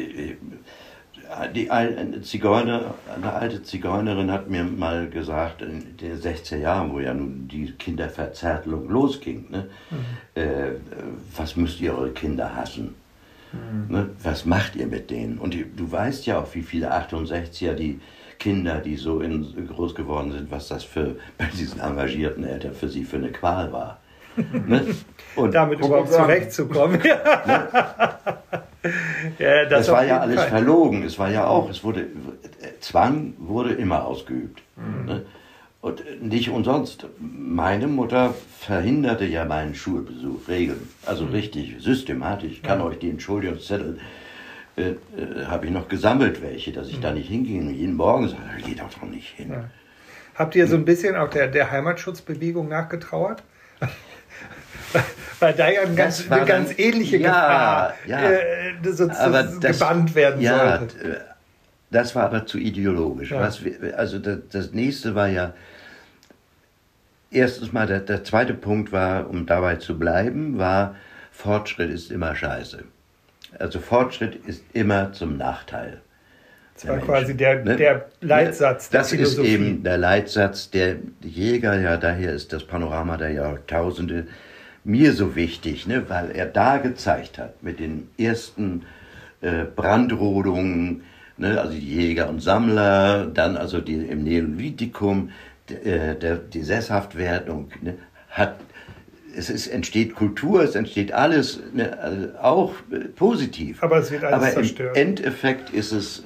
[0.00, 0.36] äh,
[1.54, 7.00] die eine Zigeuner, eine alte Zigeunerin hat mir mal gesagt, in den 16 Jahren, wo
[7.00, 10.40] ja nun die Kinderverzärtelung losging, ne, mhm.
[10.40, 10.70] äh,
[11.36, 12.94] was müsst ihr eure Kinder hassen?
[13.52, 13.94] Mhm.
[13.94, 15.38] Ne, was macht ihr mit denen?
[15.38, 18.00] Und du weißt ja auch, wie viele 68er, die
[18.38, 22.88] Kinder, die so in, groß geworden sind, was das für bei diesen engagierten Eltern für
[22.88, 24.00] sie für eine Qual war.
[24.66, 24.86] ne?
[25.34, 27.00] Und damit überhaupt zurechtzukommen.
[27.00, 27.08] ne?
[29.38, 30.48] ja, das, das war ja alles Fall.
[30.48, 31.04] verlogen.
[31.04, 32.06] Es war ja auch, es wurde,
[32.80, 34.62] Zwang wurde immer ausgeübt.
[34.76, 35.06] Mhm.
[35.06, 35.26] Ne?
[35.80, 37.06] Und nicht umsonst.
[37.20, 40.88] Meine Mutter verhinderte ja meinen Schulbesuch, Regeln.
[41.04, 41.32] Also mhm.
[41.32, 42.52] richtig, systematisch.
[42.52, 42.86] Ich kann ja.
[42.86, 43.98] euch die Entschuldigungszettel,
[44.76, 47.02] äh, äh, habe ich noch gesammelt, welche, dass ich mhm.
[47.02, 47.68] da nicht hinging.
[47.68, 49.50] Und jeden Morgen sagte ich, geht doch nicht hin.
[49.50, 49.64] Ja.
[50.34, 53.42] Habt ihr so ein bisschen auch der, der Heimatschutzbewegung nachgetrauert?
[55.40, 58.30] weil da ja ein ganz, eine ganz ähnliche ja, Gefahr ja.
[58.30, 61.24] Äh, so, so gebannt werden ja, sollte.
[61.90, 63.30] das war aber zu ideologisch.
[63.30, 63.40] Ja.
[63.40, 65.54] Was wir, also das, das nächste war ja,
[67.30, 70.96] erstens mal, der, der zweite Punkt war, um dabei zu bleiben, war,
[71.32, 72.84] Fortschritt ist immer scheiße.
[73.58, 76.00] Also Fortschritt ist immer zum Nachteil.
[76.74, 77.76] Das war der quasi der, ne?
[77.76, 79.48] der Leitsatz der Das ist Philosophie.
[79.48, 84.26] eben der Leitsatz, der Jäger, ja, daher ist das Panorama der Jahrtausende
[84.84, 88.82] mir so wichtig, ne, weil er da gezeigt hat, mit den ersten
[89.40, 91.02] äh, Brandrodungen,
[91.38, 95.30] ne, also die Jäger und Sammler, dann also die, im Neolithikum,
[95.68, 97.94] d- äh, der, die Sesshaftwerdung, ne,
[98.30, 98.60] hat,
[99.36, 103.82] es ist, entsteht Kultur, es entsteht alles, ne, also auch äh, positiv.
[103.82, 104.96] Aber es wird alles Aber zerstört.
[104.96, 106.24] im Endeffekt ist es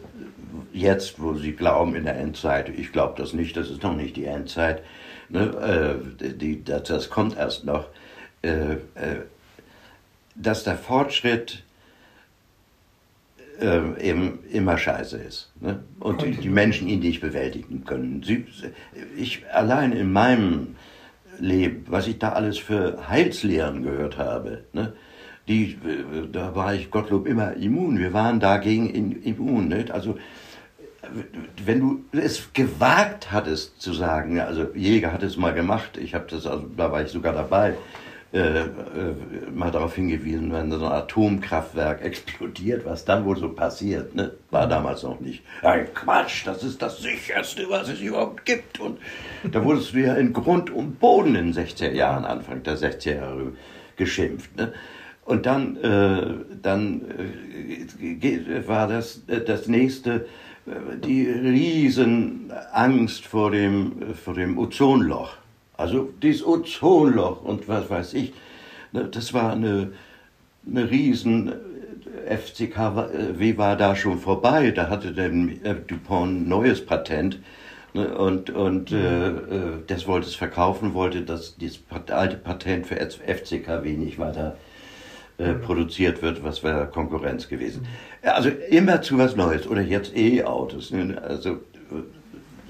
[0.72, 4.16] jetzt, wo Sie glauben in der Endzeit, ich glaube das nicht, das ist noch nicht
[4.16, 4.82] die Endzeit,
[5.28, 7.86] ne, äh, die, das, das kommt erst noch,
[8.42, 8.76] äh, äh,
[10.36, 11.64] dass der Fortschritt
[13.61, 15.50] äh, eben immer scheiße ist.
[15.61, 15.80] Ne?
[15.98, 18.22] Und die, die Menschen ihn nicht bewältigen können.
[18.22, 18.46] Sie,
[19.16, 20.76] ich allein in meinem
[21.41, 24.93] Leben, was ich da alles für Heilslehren gehört habe, ne?
[25.49, 25.76] die,
[26.30, 27.99] da war ich Gottlob immer immun.
[27.99, 28.88] Wir waren dagegen
[29.22, 29.68] immun.
[29.68, 29.91] Nicht?
[29.91, 30.16] Also
[31.64, 36.26] wenn du es gewagt hattest zu sagen, also Jäger hat es mal gemacht, ich habe
[36.30, 37.74] das, also da war ich sogar dabei,
[38.33, 38.66] äh, äh,
[39.53, 44.31] mal darauf hingewiesen, wenn so ein Atomkraftwerk explodiert, was dann wohl so passiert, ne?
[44.53, 45.43] war damals noch nicht.
[45.62, 48.78] Ein Quatsch, das ist das sicherste, was es überhaupt gibt.
[48.78, 48.99] Und
[49.43, 53.16] da wurdest du ja in Grund und Boden in den 60er Jahren, Anfang der 60er
[53.16, 53.53] Jahre
[53.97, 54.57] geschimpft.
[54.57, 54.74] Ne?
[55.24, 57.03] Und dann, äh, dann
[58.01, 60.26] äh, war das äh, das nächste,
[61.03, 65.39] die riesen Angst vor dem, vor dem Ozonloch.
[65.81, 68.33] Also dieses Ozonloch und was weiß ich.
[68.93, 69.93] Ne, Das war eine,
[70.70, 74.70] eine riesen äh, FCKW war da schon vorbei.
[74.72, 77.39] Da hatte der äh, Dupont ein neues Patent.
[77.95, 79.33] Ne, Und, und äh, äh,
[79.87, 84.57] das wollte es verkaufen, wollte, dass dieses Pat- alte Patent für FCKW nicht weiter
[85.39, 87.87] äh, produziert wird, was wäre Konkurrenz gewesen.
[88.22, 89.66] Also immer zu was Neues.
[89.66, 90.91] Oder jetzt E-Autos.
[90.91, 91.20] Ne?
[91.26, 92.20] Also äh,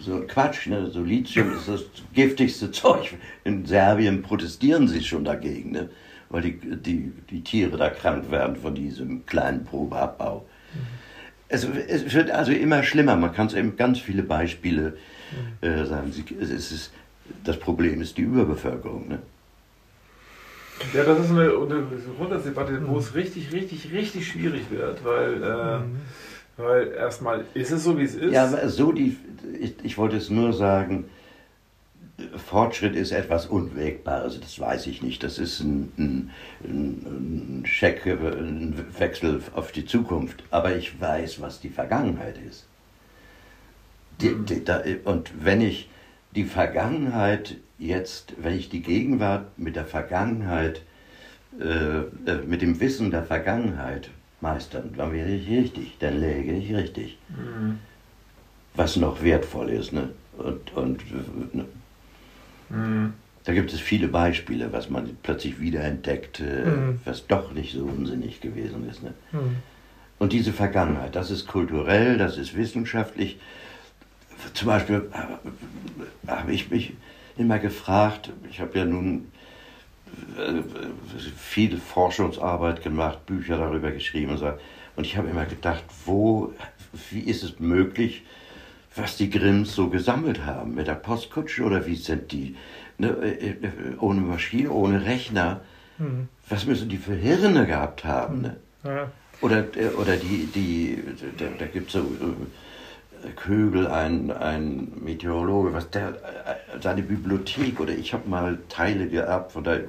[0.00, 0.90] so ein Quatsch, ne?
[0.90, 3.14] so Lithium ist das giftigste Zeug.
[3.44, 5.90] In Serbien protestieren sie schon dagegen, ne?
[6.28, 10.46] weil die, die, die Tiere da krank werden von diesem kleinen Probeabbau.
[11.48, 13.16] Es, es wird also immer schlimmer.
[13.16, 14.96] Man kann es eben ganz viele Beispiele
[15.60, 16.12] äh, sagen.
[16.12, 16.92] Sie, es ist,
[17.44, 19.08] das Problem ist die Überbevölkerung.
[19.08, 19.18] Ne?
[20.94, 21.86] Ja, das ist eine, eine
[22.16, 25.78] Grundsatzdebatte, wo es richtig, richtig, richtig schwierig wird, weil, äh,
[26.62, 28.32] weil erstmal ist es so, wie es ist.
[28.32, 29.16] Ja, aber so die,
[29.58, 31.06] ich, ich wollte es nur sagen,
[32.36, 35.22] Fortschritt ist etwas Unwägbares, das weiß ich nicht.
[35.22, 36.30] Das ist ein, ein,
[36.64, 40.44] ein Scheck, ein Wechsel auf die Zukunft.
[40.50, 42.66] Aber ich weiß, was die Vergangenheit ist.
[44.20, 45.88] Die, die, da, und wenn ich
[46.34, 50.82] die Vergangenheit jetzt, wenn ich die Gegenwart mit der Vergangenheit,
[51.58, 52.00] äh,
[52.30, 54.10] äh, mit dem Wissen der Vergangenheit
[54.42, 57.78] meistern, dann wäre ich richtig, dann läge ich richtig Mhm.
[58.74, 59.92] was noch wertvoll ist.
[59.92, 60.10] Ne?
[60.38, 61.64] Und, und ne?
[62.70, 63.12] Mhm.
[63.44, 67.00] da gibt es viele Beispiele, was man plötzlich wiederentdeckt, äh, Mhm.
[67.04, 69.02] was doch nicht so unsinnig gewesen ist.
[69.02, 69.12] Ne?
[69.32, 69.56] Hm.
[70.18, 73.38] Und diese Vergangenheit, das ist kulturell, das ist wissenschaftlich.
[74.54, 75.10] Zum Beispiel
[76.26, 76.92] äh, habe ich mich
[77.36, 79.28] immer gefragt, ich habe ja nun
[81.36, 84.52] viel Forschungsarbeit gemacht, Bücher darüber geschrieben und so.
[84.96, 86.52] Und ich habe immer gedacht, wo,
[87.10, 88.24] wie ist es möglich,
[88.96, 92.56] was die Grimms so gesammelt haben mit der Postkutsche oder wie sind die
[92.98, 93.56] ne, äh, äh,
[94.00, 95.60] ohne Maschine, ohne Rechner?
[95.98, 96.28] Hm.
[96.48, 98.42] Was müssen die für Hirne gehabt haben?
[98.42, 98.56] Ne?
[98.84, 99.10] Ja.
[99.40, 101.02] Oder, äh, oder die, die,
[101.38, 102.06] da, da gibt es so
[103.36, 106.16] Kögel, ein, ein Meteorologe, was der,
[106.80, 109.84] seine Bibliothek, oder ich habe mal Teile gehabt von der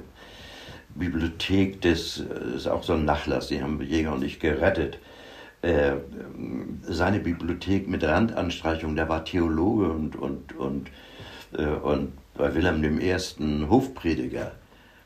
[0.94, 4.98] Bibliothek des, äh, ist auch so ein Nachlass, die haben Jäger und ich gerettet.
[5.62, 5.92] Äh,
[6.82, 10.90] seine Bibliothek mit Randanstreichung, der war Theologe und, und, und,
[11.56, 13.16] äh, und bei Wilhelm I.
[13.68, 14.52] Hofprediger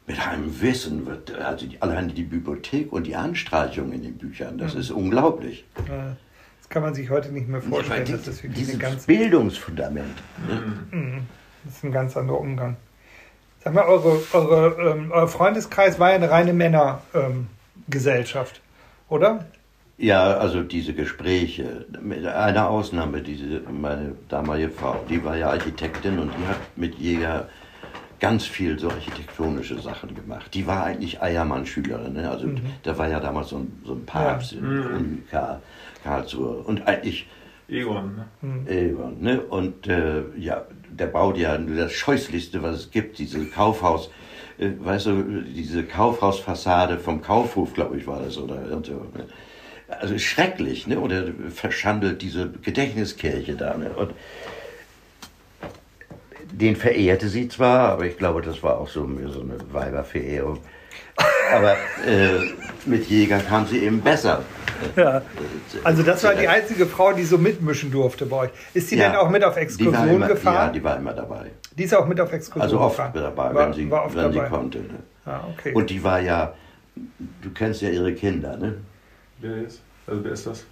[0.07, 4.57] mit einem Wissen wird, also die, allein die Bibliothek und die Anstreichung in den Büchern,
[4.57, 5.65] das ist unglaublich.
[5.89, 6.17] Ja.
[6.67, 8.07] Das kann man sich heute nicht mehr vorstellen.
[8.07, 10.17] Ja, Das ist wirklich dieses Bildungsfundament.
[10.49, 10.63] Ne?
[10.91, 11.19] Mhm.
[11.65, 12.77] das ist ein ganz anderer Umgang.
[13.67, 18.61] Sag mal, eure, eure, ähm, euer Freundeskreis war ja eine reine Männergesellschaft,
[19.09, 19.47] oder?
[19.99, 26.21] Ja, also diese Gespräche, mit einer Ausnahme, diese, meine damalige Frau, die war ja Architektin
[26.21, 27.49] und die hat mit Jäger
[28.21, 30.55] ganz viel so architektonische Sachen gemacht.
[30.55, 32.31] Die war eigentlich Eiermann-Schülerin, ne?
[32.31, 32.47] also
[32.85, 34.59] da war ja damals so ein, so ein Papst Ja.
[34.61, 35.61] in Uni Karl,
[36.05, 37.27] Karlsruhe und eigentlich
[37.69, 38.23] Egon.
[38.43, 38.71] Ne?
[38.71, 39.41] Egon, ne?
[39.41, 40.63] Und äh, ja,
[40.99, 44.11] der baut ja das Scheußlichste, was es gibt, diese Kaufhaus,
[44.59, 49.07] äh, weißt du, diese Kaufhausfassade vom Kaufhof, glaube ich, war das, oder so.
[49.89, 50.99] Also schrecklich, ne?
[50.99, 53.91] Oder verschandelt diese Gedächtniskirche da, ne?
[53.91, 54.15] Und
[56.53, 60.59] den verehrte sie zwar, aber ich glaube, das war auch so, so eine Weiberverehrung.
[61.55, 61.73] Aber
[62.07, 62.39] äh,
[62.87, 64.43] mit Jäger kam sie eben besser.
[64.95, 65.23] Ja.
[65.85, 68.51] Also das war die einzige Frau, die so mitmischen durfte bei euch.
[68.75, 70.55] Ist sie ja, denn auch mit auf Exkursion immer, gefahren?
[70.55, 71.51] Ja, die war immer dabei.
[71.77, 73.13] Die ist auch mit auf Exkursion Also oft gefahren.
[73.15, 74.33] dabei, war, wenn, sie, wenn dabei.
[74.33, 74.79] sie konnte.
[74.79, 74.95] Ne?
[75.25, 75.73] Ah, okay.
[75.73, 76.55] Und die war ja,
[76.95, 78.75] du kennst ja ihre Kinder, ne?
[79.41, 79.81] Wer ist?
[80.07, 80.65] Also wer ist das?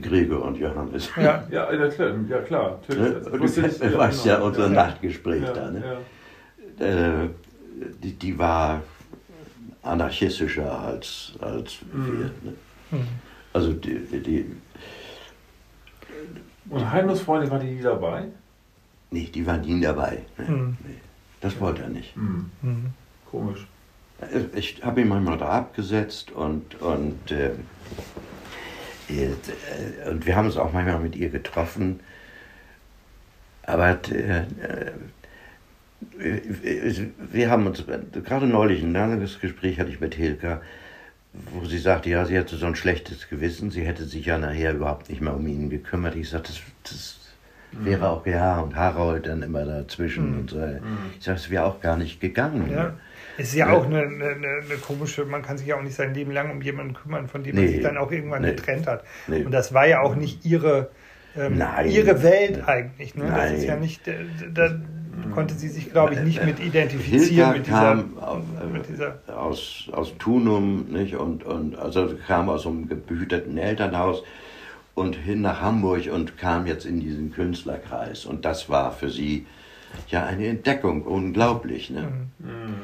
[0.00, 1.10] Gregor und Johannes.
[1.16, 3.14] Ja, ja, ja klar, ja, klar natürlich.
[3.14, 3.88] Ne?
[3.90, 5.70] Du weißt ja, ja unser ja, Nachtgespräch da.
[5.70, 5.98] Ne?
[6.78, 7.28] Äh,
[8.02, 8.82] die, die war
[9.82, 12.18] anarchistischer als, als mhm.
[12.18, 12.24] wir.
[12.42, 12.56] Ne?
[12.90, 13.08] Mhm.
[13.52, 14.46] Also die, die
[16.70, 18.28] und Heinrichs Freunde, war die nie dabei?
[19.10, 20.22] Nee, die waren nie dabei.
[20.38, 20.44] Ne?
[20.48, 20.76] Mhm.
[20.86, 20.94] Nee,
[21.40, 22.16] das wollte er nicht.
[22.16, 22.50] Mhm.
[22.62, 22.86] Mhm.
[23.30, 23.66] Komisch.
[24.54, 27.50] Ich habe ihn manchmal da abgesetzt und, und, äh,
[29.08, 32.00] äh, und wir haben uns auch manchmal mit ihr getroffen.
[33.64, 34.44] Aber äh,
[36.18, 37.84] wir haben uns,
[38.24, 40.60] gerade neulich ein langes Gespräch hatte ich mit Hilka,
[41.32, 44.74] wo sie sagte, ja, sie hatte so ein schlechtes Gewissen, sie hätte sich ja nachher
[44.74, 46.14] überhaupt nicht mehr um ihn gekümmert.
[46.14, 47.18] Ich sagte, das, das
[47.72, 47.86] mhm.
[47.86, 50.38] wäre auch, ja, und Harold dann immer dazwischen mhm.
[50.40, 50.58] und so.
[50.58, 50.80] Mhm.
[51.18, 52.70] Ich sagte, es wäre auch gar nicht gegangen.
[52.70, 52.94] Ja.
[53.38, 53.72] Es ist ja, ja.
[53.72, 56.60] auch eine, eine, eine, komische, man kann sich ja auch nicht sein Leben lang um
[56.60, 57.62] jemanden kümmern, von dem nee.
[57.62, 58.50] man sich dann auch irgendwann nee.
[58.50, 59.04] getrennt hat.
[59.26, 59.42] Nee.
[59.44, 60.90] Und das war ja auch nicht ihre,
[61.34, 63.14] ähm, ihre Welt eigentlich.
[63.14, 63.24] Ne?
[63.26, 64.02] Das ist ja nicht,
[64.52, 64.78] da,
[65.34, 67.52] konnte sie sich, glaube ich, nicht mit identifizieren.
[67.52, 71.16] mit kam dieser, mit dieser aus, aus Thunum nicht?
[71.16, 74.22] Und, und also kam aus einem behüteten Elternhaus
[74.94, 78.24] und hin nach Hamburg und kam jetzt in diesen Künstlerkreis.
[78.24, 79.46] Und das war für sie
[80.08, 81.90] ja eine Entdeckung, unglaublich.
[81.90, 82.02] Ne?
[82.38, 82.50] Mhm.
[82.50, 82.74] mhm.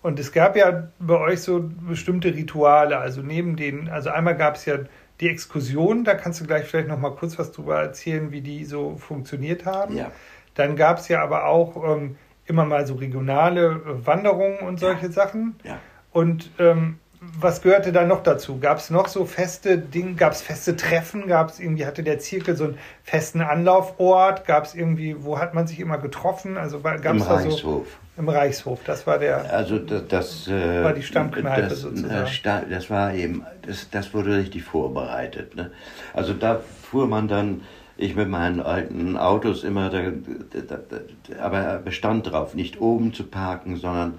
[0.00, 4.54] Und es gab ja bei euch so bestimmte Rituale, also neben den, also einmal gab
[4.54, 4.78] es ja
[5.20, 8.64] die Exkursion, da kannst du gleich vielleicht noch mal kurz was drüber erzählen, wie die
[8.64, 9.96] so funktioniert haben.
[9.96, 10.12] Ja.
[10.58, 15.06] Dann gab es ja aber auch ähm, immer mal so regionale äh, Wanderungen und solche
[15.06, 15.12] ja.
[15.12, 15.54] Sachen.
[15.62, 15.78] Ja.
[16.12, 18.58] Und ähm, was gehörte da noch dazu?
[18.58, 21.28] Gab es noch so feste Dinge, gab es feste Treffen?
[21.28, 24.46] Gab es irgendwie, hatte der Zirkel so einen festen Anlaufort?
[24.46, 26.56] Gab es irgendwie, wo hat man sich immer getroffen?
[26.56, 27.60] Also gab Im da Reichshof.
[27.60, 27.86] So,
[28.16, 29.52] Im Reichshof, das war der.
[29.52, 32.68] Also das, das äh, war die Stammkneipe das, sozusagen.
[32.70, 35.54] Das war eben, das, das wurde richtig vorbereitet.
[35.54, 35.70] Ne?
[36.14, 37.62] Also da fuhr man dann
[37.98, 40.10] ich mit meinen alten Autos immer, da,
[40.52, 44.18] da, da, aber er bestand drauf, nicht oben zu parken, sondern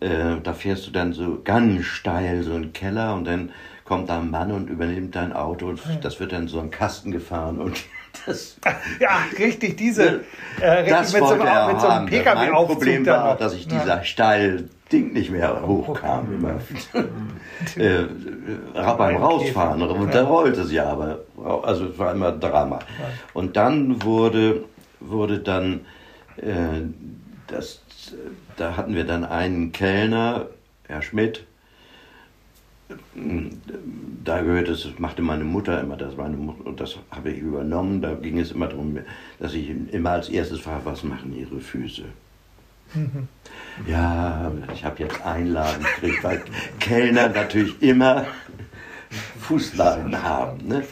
[0.00, 3.50] äh, da fährst du dann so ganz steil so einen Keller und dann
[3.84, 7.10] kommt da ein Mann und übernimmt dein Auto und das wird dann so ein Kasten
[7.10, 7.84] gefahren und
[8.26, 8.56] das,
[9.00, 10.24] ja, richtig, diese.
[10.60, 13.66] Äh, richtig das mit, so, er mit so einem pkw Mein Problem war, dass ich
[13.66, 14.04] dieser ja.
[14.04, 16.34] steil Ding nicht mehr hochkam.
[16.34, 16.60] Immer.
[17.76, 18.04] äh,
[18.74, 19.82] beim Rausfahren.
[19.82, 21.20] Und der rollte sie aber.
[21.62, 22.78] Also es war immer Drama.
[23.32, 24.64] Und dann wurde,
[25.00, 25.80] wurde dann
[26.36, 26.82] äh,
[27.46, 27.80] das,
[28.56, 30.46] da hatten wir dann einen Kellner,
[30.86, 31.44] Herr Schmidt,
[34.24, 38.02] da gehört es, machte meine Mutter immer das, meine Mutter, und das habe ich übernommen.
[38.02, 38.98] Da ging es immer darum,
[39.38, 42.04] dass ich immer als erstes frage, was machen Ihre Füße?
[42.94, 43.28] Mhm.
[43.86, 46.42] Ja, ich habe jetzt Einlagen gekriegt, weil
[46.78, 48.26] Kellner natürlich immer
[49.40, 50.68] Fußlagen haben.
[50.68, 50.82] Ne?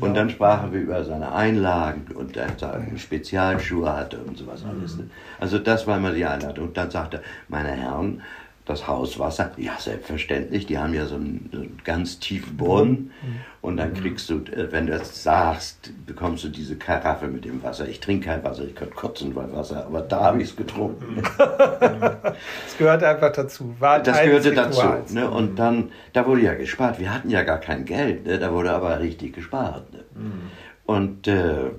[0.00, 4.96] Und dann sprachen wir über seine Einlagen und er seine Spezialschuhe hatte und sowas alles.
[4.96, 5.08] Ne?
[5.40, 6.68] Also das war immer die Einladung.
[6.68, 8.22] Und dann sagte er, meine Herren,
[8.64, 13.40] das Hauswasser, ja selbstverständlich, die haben ja so einen, so einen ganz tiefen Brunnen mhm.
[13.60, 17.62] und dann kriegst du, äh, wenn du das sagst, bekommst du diese Karaffe mit dem
[17.62, 17.86] Wasser.
[17.86, 21.22] Ich trinke kein Wasser, ich könnte kotzen bei Wasser, aber da habe ich es getrunken.
[21.38, 23.74] das gehört einfach dazu.
[23.78, 24.82] War das gehörte dazu.
[25.10, 25.28] Ne?
[25.28, 26.98] Und dann, da wurde ja gespart.
[26.98, 28.38] Wir hatten ja gar kein Geld, ne?
[28.38, 29.92] da wurde aber richtig gespart.
[29.92, 30.04] Ne?
[30.14, 30.50] Mhm.
[30.86, 31.70] Und äh,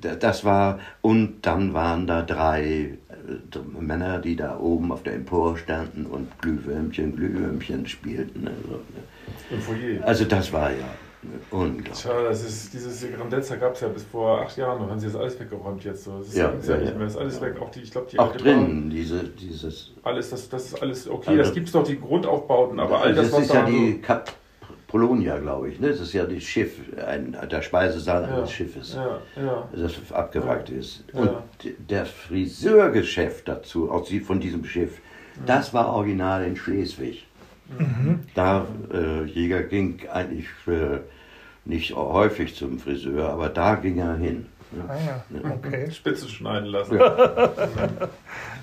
[0.00, 2.98] das war, und dann waren da drei
[3.78, 8.48] Männer, die da oben auf der Empore standen und Glühwürmchen, Glühwürmchen spielten.
[8.48, 9.02] Also, ne?
[9.50, 10.04] Im Foyer.
[10.06, 10.88] Also das war ja
[11.50, 12.00] unglaublich.
[12.00, 15.06] Tja, das ist, dieses Grandezza gab es ja bis vor acht Jahren noch, haben sie
[15.06, 16.18] das alles weggeräumt jetzt so.
[16.18, 17.60] Das ist ja, ja, ja, nicht mehr, das ist alles weg.
[17.60, 19.92] Auch die, ich glaube, die Auch drinnen, diese, dieses.
[20.02, 23.14] Alles, das, das ist alles okay, also, das gibt es doch die Grundaufbauten, aber all
[23.14, 24.32] das, das was ist da ja die Kap
[24.90, 25.78] Polonia, glaube ich.
[25.78, 25.88] Ne?
[25.88, 29.68] Das ist ja das Schiff, ein, der Speisesaal ja, eines Schiffes, ja, ja.
[29.72, 31.04] das abgewrackt ist.
[31.12, 31.30] Und
[31.88, 34.98] der Friseurgeschäft dazu, auch von diesem Schiff,
[35.46, 37.26] das war original in Schleswig.
[37.78, 38.20] Mhm.
[38.34, 40.98] Da äh, Jäger ging eigentlich äh,
[41.64, 44.46] nicht häufig zum Friseur, aber da ging er hin.
[44.88, 45.90] Ah ja, okay.
[45.90, 46.98] Spitze schneiden lassen.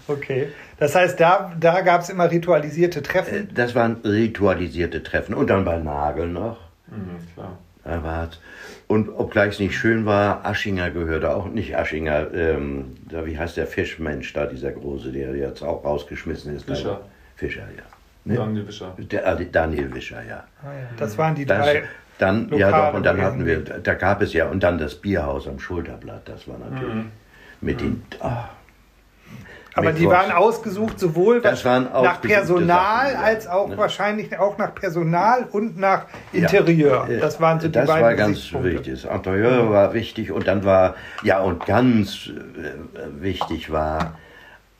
[0.09, 0.47] Okay.
[0.79, 3.49] Das heißt, da, da gab es immer ritualisierte Äh, Treffen.
[3.53, 5.33] Das waren ritualisierte Treffen.
[5.33, 6.59] Und dann bei Nagel noch.
[6.87, 7.57] Mhm, klar.
[7.83, 8.39] Da war's.
[8.87, 13.57] Und obgleich es nicht schön war, Aschinger gehörte auch, nicht Aschinger, ähm, da, wie heißt
[13.57, 16.65] der Fischmensch da, dieser große, der jetzt auch rausgeschmissen ist.
[16.65, 17.01] Fischer.
[17.35, 17.83] Fischer, ja.
[18.23, 18.35] Ne?
[18.35, 18.95] Daniel Wischer.
[18.97, 20.45] Der, äh, Daniel Wischer, ja.
[20.63, 21.83] Ah ja, das waren die Das, drei.
[22.17, 24.95] Dann, ja Lokale doch, und dann hatten wir, da gab es ja, und dann das
[24.95, 27.11] Bierhaus am Schulterblatt, das war natürlich Mhm.
[27.61, 28.45] mit den, ah,
[29.75, 33.21] Aber die waren ausgesucht sowohl nach Personal Sachen, ja.
[33.21, 33.77] als auch Ne?
[33.77, 37.07] wahrscheinlich auch nach Personal und nach Interieur.
[37.07, 39.03] Ja, Das waren so die das beiden war ganz wichtig.
[39.03, 44.17] Das Interieur war wichtig und dann war, ja, und ganz äh, wichtig war,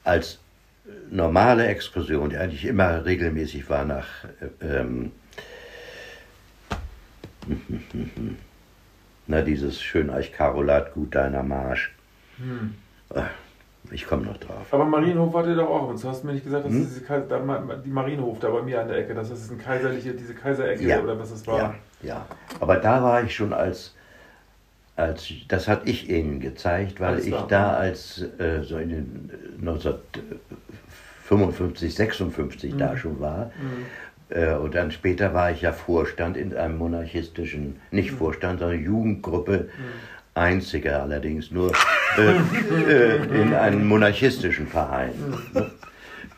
[0.04, 0.40] als
[1.12, 4.08] normale Exkursion, die eigentlich immer regelmäßig war nach,
[4.62, 5.12] äh, ähm,
[9.28, 11.94] na, dieses Schöneich-Karolat-Gut deiner Marsch.
[12.38, 12.76] Hm.
[13.92, 14.68] Ich komme noch drauf.
[14.72, 15.88] Aber Marienhof wart ihr doch auch.
[15.90, 16.82] Und du hast mir nicht gesagt, dass Hm?
[16.82, 17.40] diese Kais- da,
[17.84, 21.00] die Marienhof da bei mir an der Ecke, dass das ein kaiserliche, diese Kaiserecke Ja.
[21.02, 21.58] oder was es war.
[21.58, 22.26] Ja, ja.
[22.60, 23.96] Aber da war ich schon als,
[24.98, 29.32] als das hat ich Ihnen gezeigt, weil ich da als äh, so in den
[29.62, 32.78] 1955, 56 Mhm.
[32.78, 33.48] da schon war.
[33.48, 33.50] Äh,
[34.56, 38.18] und dann später war ich ja Vorstand in einem monarchistischen, nicht Mhm.
[38.18, 39.70] Vorstand, sondern Jugendgruppe.
[40.34, 41.72] Einziger allerdings nur
[42.18, 45.14] äh, äh, in einem monarchistischen Verein.
[45.54, 45.72] Ne?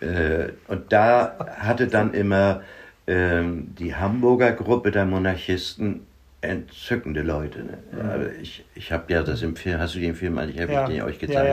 [0.01, 2.61] Äh, und da hatte dann immer
[3.07, 6.05] ähm, die Hamburger Gruppe der Monarchisten
[6.41, 7.59] entzückende Leute.
[7.63, 7.77] Ne?
[8.13, 10.83] Aber ich ich habe ja das im Film, hast du den Film eigentlich, habe Ja.
[10.87, 11.49] ich den euch Ja, gezeigt?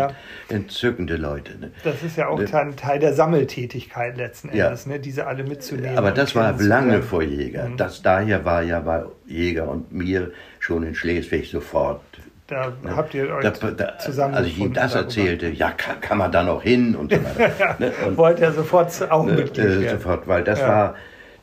[0.49, 0.55] ja.
[0.57, 1.59] Entzückende Leute.
[1.59, 1.70] Ne?
[1.82, 2.47] Das ist ja auch Ne?
[2.76, 4.66] Teil, der Sammeltätigkeit letzten Ja.
[4.66, 5.01] Endes, ne?
[5.01, 5.99] diese alle mitzunehmen.
[5.99, 7.68] Aber das war lange vor Jäger.
[7.68, 7.76] Mhm.
[7.76, 10.30] Das daher war ja bei Jäger und mir
[10.61, 12.01] schon in Schleswig sofort.
[12.47, 14.34] Da habt ihr euch Da, da, zusammen.
[14.37, 17.74] als ich ihm das erzählte, ja, kann, kann man da noch hin und so weiter.
[17.80, 17.91] ne?
[18.07, 20.68] und, Wollt ihr sofort auch ne, Mitglied äh, sofort, weil das Ja.
[20.68, 20.95] war,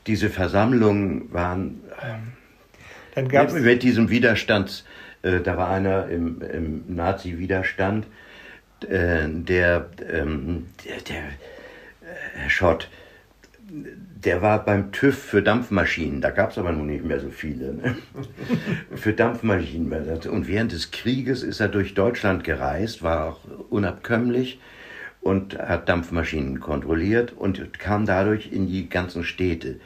[0.07, 1.81] diese Versammlungen waren
[3.15, 4.85] Dann gab mit, mit diesem Widerstands,
[5.21, 8.07] äh, da war einer im, im Nazi-Widerstand,
[8.87, 12.89] äh, der, ähm, der, der äh, Herr Schott,
[13.69, 17.73] der war beim TÜV für Dampfmaschinen, da gab es aber nun nicht mehr so viele,
[17.73, 17.95] ne?
[18.95, 19.91] für Dampfmaschinen.
[20.27, 23.39] Und während des Krieges ist er durch Deutschland gereist, war auch
[23.69, 24.59] unabkömmlich
[25.21, 29.79] und hat Dampfmaschinen kontrolliert und kam dadurch in die ganzen Städte.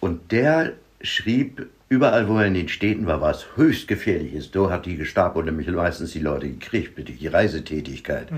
[0.00, 0.72] Und der
[1.02, 4.52] schrieb, überall wo er in den Städten war, was höchst gefährlich ist.
[4.52, 8.28] So hat die Gestapo nämlich meistens die Leute gekriegt mit die Reisetätigkeit.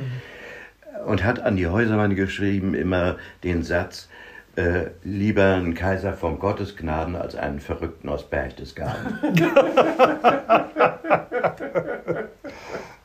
[1.06, 4.08] Und hat an die Häuserwand geschrieben immer den Satz,
[4.56, 9.18] äh, lieber ein Kaiser von Gottes Gnaden als einen Verrückten aus Berchtesgaden.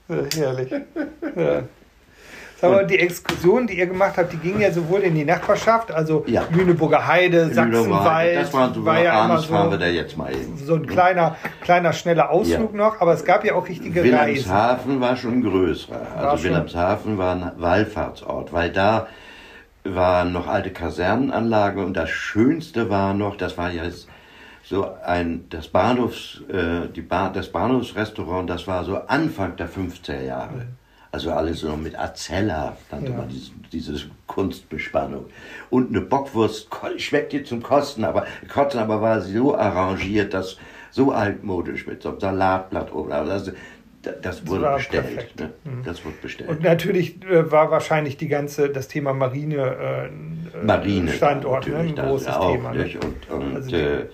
[0.35, 0.71] Herrlich.
[1.35, 1.63] Ja.
[2.61, 5.91] Sag mal, die Exkursion, die ihr gemacht habt, die ging ja sowohl in die Nachbarschaft,
[5.91, 6.43] also Ja.
[6.51, 8.37] Lüneburger Heide, Sachsenwald.
[8.37, 10.57] Das war, so, war ja immer abends fahren wir so, da jetzt mal eben.
[10.57, 12.77] so ein kleiner, kleiner, schneller Ausflug Ja.
[12.77, 14.13] noch, aber es gab ja auch richtige Reisen.
[14.13, 15.95] Wilhelmshaven war schon größer.
[16.17, 19.07] Also schon- Wilhelmshaven war ein Wallfahrtsort, weil da
[19.83, 24.07] waren noch alte Kasernenanlagen und das Schönste war noch, das war jetzt
[24.63, 30.21] so ein, das Bahnhofs, äh, die Bahn, das Bahnhofsrestaurant, das war so Anfang der 50er
[30.25, 30.65] Jahre.
[31.15, 33.17] Also alles so mit Azella, nannte Ja.
[33.19, 35.27] man diese, diese Kunstbespannung.
[35.69, 40.57] Und eine Bockwurst schmeckt dir zum Kosten, aber, Kotzen, aber war so arrangiert, dass
[40.91, 43.13] so altmodisch mit so einem Salatblatt oben.
[43.13, 43.53] Also
[44.01, 45.39] das, das wurde war bestellt.
[45.39, 45.53] Ne?
[45.85, 46.49] Das wurde bestellt.
[46.49, 51.77] Und natürlich äh, war wahrscheinlich die ganze, das Thema Marine, äh, äh, Marine Standort, ne?
[51.77, 52.73] ein das großes auch, Thema.
[52.73, 52.83] Ne?
[52.83, 53.01] Nicht?
[53.01, 54.07] Und, und Also äh,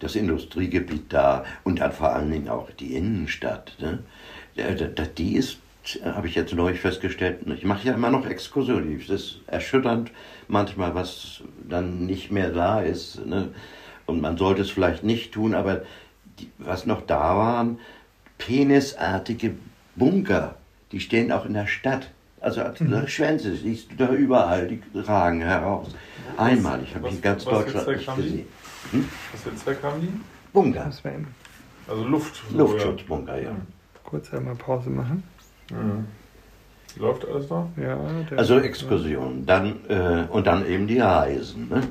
[0.00, 3.76] das Industriegebiet da und dann vor allen Dingen auch die Innenstadt.
[3.78, 4.00] Ne?
[5.16, 5.58] Die ist,
[6.04, 9.00] habe ich jetzt neulich festgestellt, ich mache ja immer noch Exkursionen.
[9.00, 10.10] Es ist erschütternd
[10.48, 13.24] manchmal, was dann nicht mehr da ist.
[13.26, 13.48] Ne?
[14.06, 15.82] Und man sollte es vielleicht nicht tun, aber
[16.38, 17.78] die, was noch da waren,
[18.38, 19.54] penisartige
[19.96, 20.54] Bunker,
[20.92, 22.10] die stehen auch in der Stadt.
[22.40, 23.06] Also als Mhm.
[23.08, 25.88] Schwänze siehst du da überall, die ragen heraus.
[26.36, 28.46] Einmalig habe ich in ganz was Deutschland nicht gesehen.
[29.32, 30.08] Was für einen Zweck haben die?
[30.52, 30.90] Bunker,
[31.88, 32.42] Also Luft.
[32.52, 33.50] Luftschutzbunker, ja.
[34.04, 35.22] kurz einmal Pause machen.
[35.70, 36.06] Mhm.
[36.96, 37.68] Läuft alles da?
[37.76, 37.96] Ja,
[38.30, 41.68] der- Also Exkursionen, dann äh, und dann eben die Reisen.
[41.68, 41.86] Ne?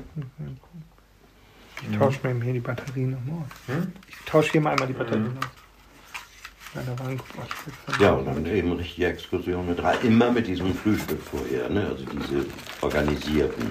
[1.90, 3.74] Ich tausche mir eben hier die Batterien nochmal aus.
[3.74, 3.92] Hm?
[4.08, 5.38] Ich tausche hier mal einmal die Batterien Mhm.
[5.38, 5.46] aus.
[8.00, 11.86] Ja, und dann eben richtige Exkursionen mit rein, immer mit diesem Frühstück vorher, ne?
[11.88, 12.44] also diese
[12.82, 13.70] organisierten.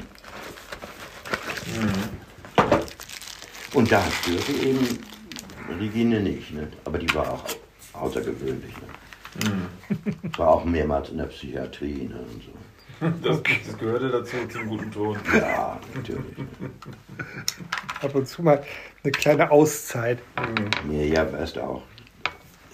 [3.74, 5.00] Und da spürte eben
[5.80, 6.68] Regine nicht, ne?
[6.86, 7.46] aber die war auch
[7.94, 8.74] außergewöhnlich.
[8.78, 8.88] Ne?
[9.44, 10.38] Mhm.
[10.38, 12.20] War auch mehrmals in der Psychiatrie ne?
[12.20, 12.52] und so.
[13.00, 15.18] Das, das, gehörte dazu zum guten Ton.
[15.32, 16.36] Ja, natürlich.
[18.02, 18.64] Ab und zu mal
[19.04, 20.18] eine kleine Auszeit.
[20.36, 20.92] Mhm.
[20.92, 21.84] Nee, ja, weißt du auch,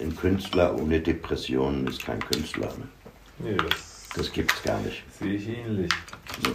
[0.00, 2.68] ein Künstler ohne Depressionen ist kein Künstler.
[2.78, 2.88] Ne?
[3.38, 5.02] Nee, das, das gibt's gar nicht.
[5.18, 5.92] Sehe ich ähnlich.
[6.44, 6.50] Ja.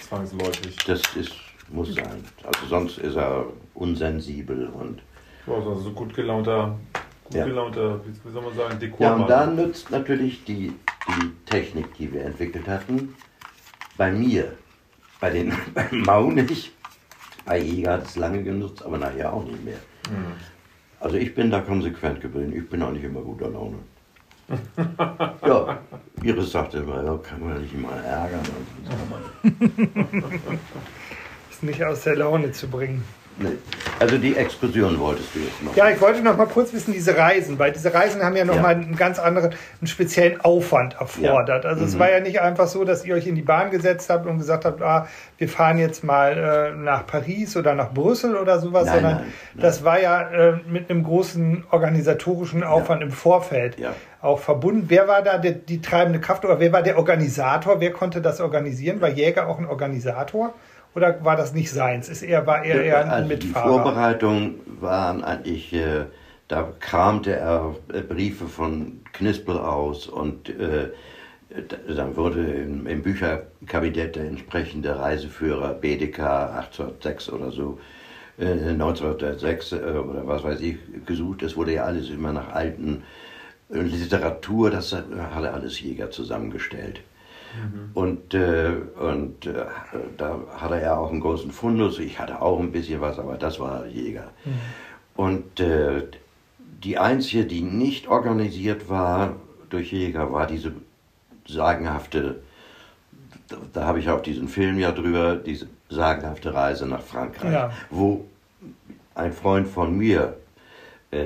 [0.00, 0.76] Zwangsläufig.
[0.86, 1.34] Das ist,
[1.68, 2.24] muss sein.
[2.42, 5.02] Also sonst ist er unsensibel und.
[5.46, 6.78] Also so gut gelaunter,
[7.34, 7.46] ja.
[7.46, 9.06] wie soll man sagen, Dekor.
[9.06, 10.72] Ja, und da nützt natürlich die
[11.08, 13.14] die Technik, die wir entwickelt hatten,
[13.96, 14.52] bei mir,
[15.20, 16.72] bei den beim Mau nicht,
[17.44, 19.78] bei Jäger hat es lange genutzt, aber nachher auch nicht mehr.
[20.08, 20.32] Mhm.
[21.00, 23.78] Also ich bin da konsequent geblieben, ich bin auch nicht immer guter Laune.
[25.46, 25.78] ja,
[26.22, 28.40] Iris sagte immer, ja, kann man nicht mal ärgern.
[31.50, 33.02] ist nicht aus der Laune zu bringen.
[33.38, 33.58] Nee.
[33.98, 35.74] Also die Exkursion wolltest du jetzt noch.
[35.76, 38.56] Ja, ich wollte noch mal kurz wissen, diese Reisen, weil diese Reisen haben ja noch
[38.56, 38.62] ja.
[38.62, 41.64] mal einen ganz anderen, einen speziellen Aufwand erfordert.
[41.64, 41.70] Ja.
[41.70, 41.88] Also mhm.
[41.88, 44.38] es war ja nicht einfach so, dass ihr euch in die Bahn gesetzt habt und
[44.38, 45.06] gesagt habt, ah,
[45.38, 49.24] wir fahren jetzt mal äh, nach Paris oder nach Brüssel oder sowas, nein, sondern nein,
[49.54, 49.62] nein.
[49.62, 53.06] das war ja äh, mit einem großen organisatorischen Aufwand ja.
[53.06, 53.76] im Vorfeld
[54.20, 54.84] auch verbunden.
[54.88, 57.80] Wer war da die, die treibende Kraft oder wer war der Organisator?
[57.80, 59.00] Wer konnte das organisieren?
[59.00, 60.54] War Jäger auch ein Organisator?
[60.94, 62.08] Oder war das nicht seins?
[62.08, 63.64] Ist er, war er eher ein also Mitfahrer?
[63.64, 66.04] Die Vorbereitungen waren eigentlich, äh,
[66.48, 70.90] da kramte er äh, Briefe von Knispel aus und äh,
[71.88, 77.78] dann wurde im, im, Bücherkabinett der entsprechende Reiseführer BDK 1806 oder so,
[78.38, 80.76] äh, 1906 äh, oder was weiß ich,
[81.06, 81.42] gesucht.
[81.42, 83.02] Es wurde ja alles immer nach alten
[83.70, 85.06] äh, Literatur, das hat
[85.44, 87.00] alles Jäger zusammengestellt.
[87.54, 87.90] Mhm.
[87.94, 89.64] Und, äh, und äh,
[90.16, 91.98] da hatte er auch einen großen Fundus.
[91.98, 94.30] Ich hatte auch ein bisschen was, aber das war Jäger.
[94.44, 94.52] Mhm.
[95.14, 96.04] Und äh,
[96.82, 99.36] die einzige, die nicht organisiert war
[99.70, 100.72] durch Jäger, war diese
[101.46, 102.42] sagenhafte,
[103.48, 107.72] da, da habe ich auch diesen Film ja drüber, diese sagenhafte Reise nach Frankreich, ja.
[107.90, 108.24] wo
[109.14, 110.36] ein Freund von mir,
[111.10, 111.24] äh,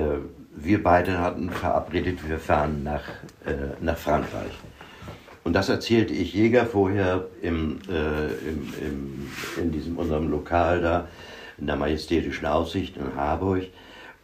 [0.55, 3.03] wir beide hatten verabredet, wir fahren nach,
[3.45, 4.51] äh, nach Frankreich.
[5.47, 11.07] Und das erzählte ich Jäger vorher im, äh, im, im, in diesem unserem Lokal da,
[11.57, 13.63] in der Majestätischen Aussicht in Harburg.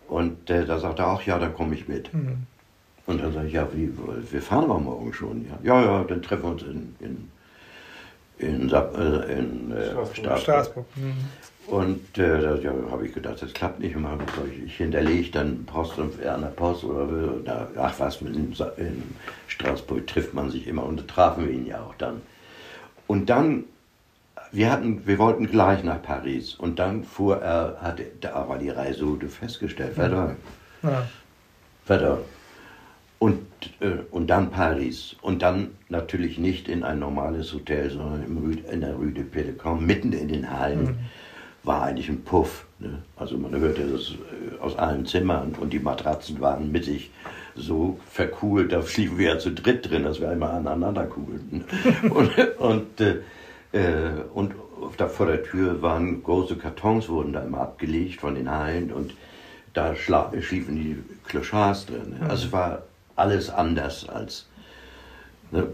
[0.09, 2.13] Und äh, da sagte er auch, ja, da komme ich mit.
[2.13, 2.39] Mhm.
[3.05, 3.89] Und dann sage ich, ja, wie,
[4.31, 5.45] wir fahren aber morgen schon.
[5.45, 7.29] Ja, ja, ja dann treffen wir uns in, in,
[8.39, 10.39] in, äh, in äh, Straßburg.
[10.39, 10.85] Straßburg.
[10.97, 11.13] Mhm.
[11.67, 14.17] Und äh, da ja, habe ich gedacht, das klappt nicht mehr.
[14.65, 19.03] Ich hinterlege dann Post und an der Post oder, oder ach was, in, in
[19.47, 22.21] Straßburg trifft man sich immer und da trafen wir ihn ja auch dann.
[23.07, 23.63] Und dann,
[24.51, 28.69] wir hatten, wir wollten gleich nach Paris und dann fuhr er, hatte, da war die
[28.69, 30.35] Reiseroute festgestellt, Verdun.
[30.81, 31.07] Ja.
[31.85, 32.19] Verdun.
[33.19, 33.39] Und,
[33.79, 35.15] äh, und dann Paris.
[35.21, 39.79] Und dann natürlich nicht in ein normales Hotel, sondern im, in der Rue de Pélecamp,
[39.79, 40.83] mitten in den Hallen.
[40.83, 40.95] Mhm
[41.63, 42.65] war eigentlich ein Puff.
[42.79, 43.01] Ne?
[43.15, 47.11] Also man hörte das äh, aus allen Zimmern und die Matratzen waren mittig
[47.55, 51.63] so verkuhlt, da schliefen wir ja zu dritt drin, dass wir einmal aneinander kugelten.
[52.09, 53.19] und, und, äh,
[53.71, 54.55] äh, und
[54.97, 59.13] da vor der Tür waren große Kartons, wurden da immer abgelegt von den Hallen und
[59.73, 62.17] da schliefen die Clochards drin.
[62.19, 62.29] Ne?
[62.29, 62.83] Also es war
[63.15, 64.47] alles anders als
[65.51, 65.67] ne,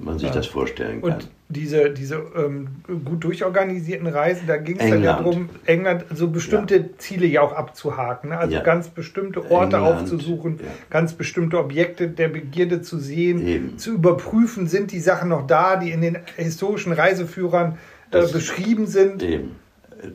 [0.00, 0.34] man sich ja.
[0.34, 1.12] das vorstellen kann.
[1.12, 2.68] Und diese, diese ähm,
[3.04, 6.84] gut durchorganisierten Reisen, da ging es dann ja darum, England so bestimmte ja.
[6.98, 8.30] Ziele ja auch abzuhaken.
[8.30, 8.38] Ne?
[8.38, 8.62] Also ja.
[8.62, 13.78] ganz bestimmte Orte England, aufzusuchen, ganz bestimmte Objekte der Begierde zu sehen, Eben.
[13.78, 17.78] zu überprüfen, sind die Sachen noch da, die in den historischen Reiseführern
[18.12, 19.22] äh, beschrieben sind.
[19.22, 19.56] Eben.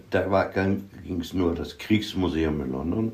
[0.10, 0.48] Da
[1.04, 3.12] ging es nur das Kriegsmuseum in London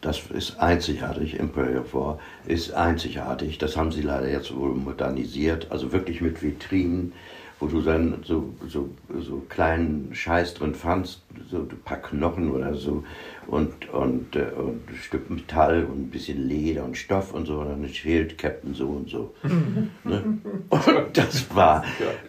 [0.00, 3.58] das ist einzigartig, Imperial War ist einzigartig.
[3.58, 7.12] Das haben sie leider jetzt wohl modernisiert, also wirklich mit Vitrinen,
[7.58, 8.88] wo du dann so, so,
[9.20, 13.04] so kleinen Scheiß drin fandst, so ein paar Knochen oder so
[13.46, 17.60] und, und, äh, und ein Stück Metall und ein bisschen Leder und Stoff und so
[17.60, 19.34] und dann Schild Captain so und so.
[20.04, 20.38] ne?
[20.68, 21.84] Und das war,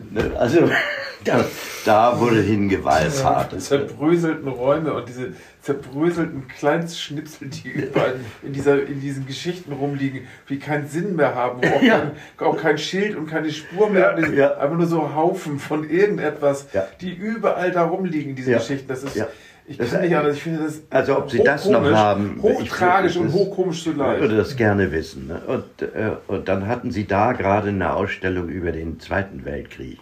[0.09, 0.31] ne?
[0.37, 0.69] also
[1.23, 1.45] da,
[1.85, 3.53] da wurde hingewallfahrt.
[3.53, 10.21] Ja, zerbröselten Räume und diese zerbröselten Kleinstschnipsel, die überall in, dieser, in diesen Geschichten rumliegen,
[10.49, 12.11] die keinen Sinn mehr haben, wo auch, ja.
[12.37, 14.57] kein, auch kein Schild und keine Spur mehr, ja, ja.
[14.57, 16.67] einfach nur so Haufen von irgendetwas,
[16.99, 18.87] die überall da rumliegen, diese Geschichten.
[18.87, 19.25] Das ist,
[19.67, 22.39] ich das kann nicht anders, ich finde das Also ob Sie das noch haben.
[22.41, 24.15] Hochtragisch und hochkomisch zugleich.
[24.15, 25.27] Ich würde das gerne wissen.
[25.27, 25.41] Ne?
[25.47, 29.99] Und, äh, und dann hatten Sie da gerade eine Ausstellung über den Zweiten Weltkrieg.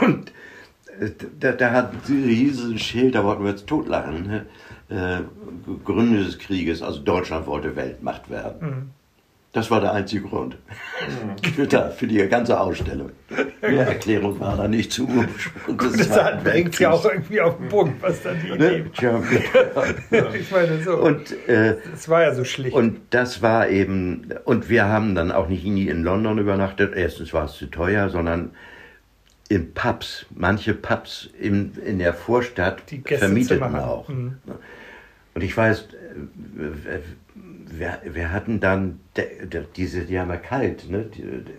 [0.00, 0.32] Und
[1.40, 4.46] da, da hat dieses Schild, da wollten wir jetzt totlachen, ne?
[4.88, 5.20] äh,
[5.84, 8.92] Gründe des Krieges, also Deutschland wollte Weltmacht werden.
[9.52, 10.58] Das war der einzige Grund
[11.54, 13.10] für, da, für die ganze Ausstellung.
[13.62, 15.06] Mehr Erklärung war da nicht zu.
[15.66, 18.78] Und Das Zweiten bringt ja auch irgendwie auf den Punkt, was dann die Ne?
[18.78, 19.22] Idee Tja,
[20.38, 20.96] Ich meine, so.
[20.96, 22.74] Und, äh, es war ja so schlicht.
[22.74, 26.94] und das war eben, und wir haben dann auch nicht nie in London übernachtet.
[26.94, 28.50] Erstens war es zu teuer, sondern
[29.48, 34.08] in Pubs, manche Pubs in, in der Vorstadt vermieteten auch.
[34.08, 34.36] Mhm.
[35.34, 35.88] Und ich weiß,
[36.86, 36.98] äh,
[37.70, 39.00] wir, wir hatten dann,
[39.76, 41.10] diese, die haben ja kalt, ne?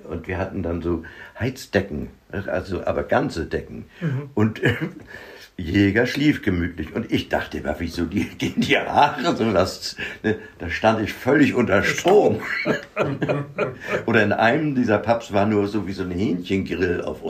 [0.10, 1.04] Und wir hatten dann so
[1.40, 3.86] Heizdecken, also aber ganze Decken.
[4.34, 4.76] Und äh,
[5.60, 6.94] Jäger schlief gemütlich.
[6.96, 10.38] Und ich dachte immer, wieso die, gehen die Haare so, das, ne?
[10.58, 12.42] da stand ich völlig unter Strom.
[14.06, 17.22] Oder in einem dieser Pubs war nur so wie so ein Hähnchengrill auf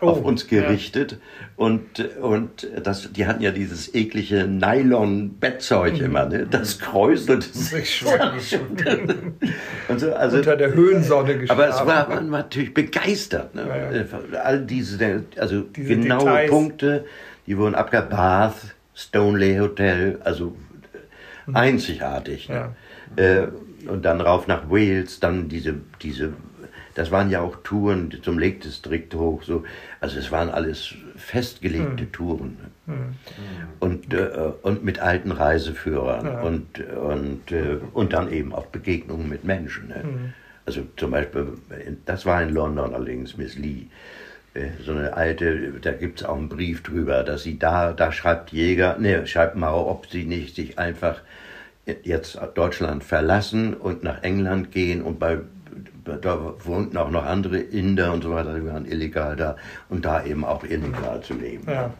[0.00, 1.18] unsere auf Oh, uns gerichtet
[1.56, 6.46] und, und das, die hatten ja dieses eklige Nylon-Bettzeug immer, ne?
[6.50, 8.58] das kräuselte sich Sich
[9.88, 11.60] und so, also, unter der Höhensonne geschlafen.
[11.62, 13.54] aber es war man war natürlich begeistert.
[13.54, 14.06] Ne?
[14.32, 16.50] Ja, All diese, also Diese genaue Details.
[16.50, 17.04] Punkte,
[17.46, 18.10] die wurden abgebaut.
[18.10, 20.54] Bath, Stoneleigh Hotel, also
[21.52, 22.48] einzigartig.
[22.48, 22.74] Ne?
[23.16, 23.46] Äh,
[23.88, 26.32] und dann rauf nach Wales, dann diese, diese,
[26.94, 29.64] das waren ja auch Touren zum Lake District hoch, so,
[30.00, 32.56] also es waren alles festgelegte Touren.
[32.86, 32.94] Ne?
[33.80, 34.28] Und, äh,
[34.62, 36.40] und mit alten Reiseführern Ja.
[36.40, 39.88] und, und, äh, und dann eben auch Begegnungen mit Menschen.
[39.88, 40.32] Ne?
[40.66, 41.46] Also zum Beispiel,
[42.06, 43.86] das war in London allerdings, Miss Lee.
[44.54, 48.12] äh, So eine alte, da gibt es auch einen Brief drüber, dass sie da, da
[48.12, 51.20] schreibt Jäger, ne, schreibt Mauer, ob sie nicht sich einfach
[52.04, 55.38] jetzt Deutschland verlassen und nach England gehen und bei
[56.16, 59.56] da wohnten auch noch andere Inder und so weiter, die waren illegal da
[59.88, 61.64] und da eben auch illegal zu leben.
[61.70, 61.90] Ja.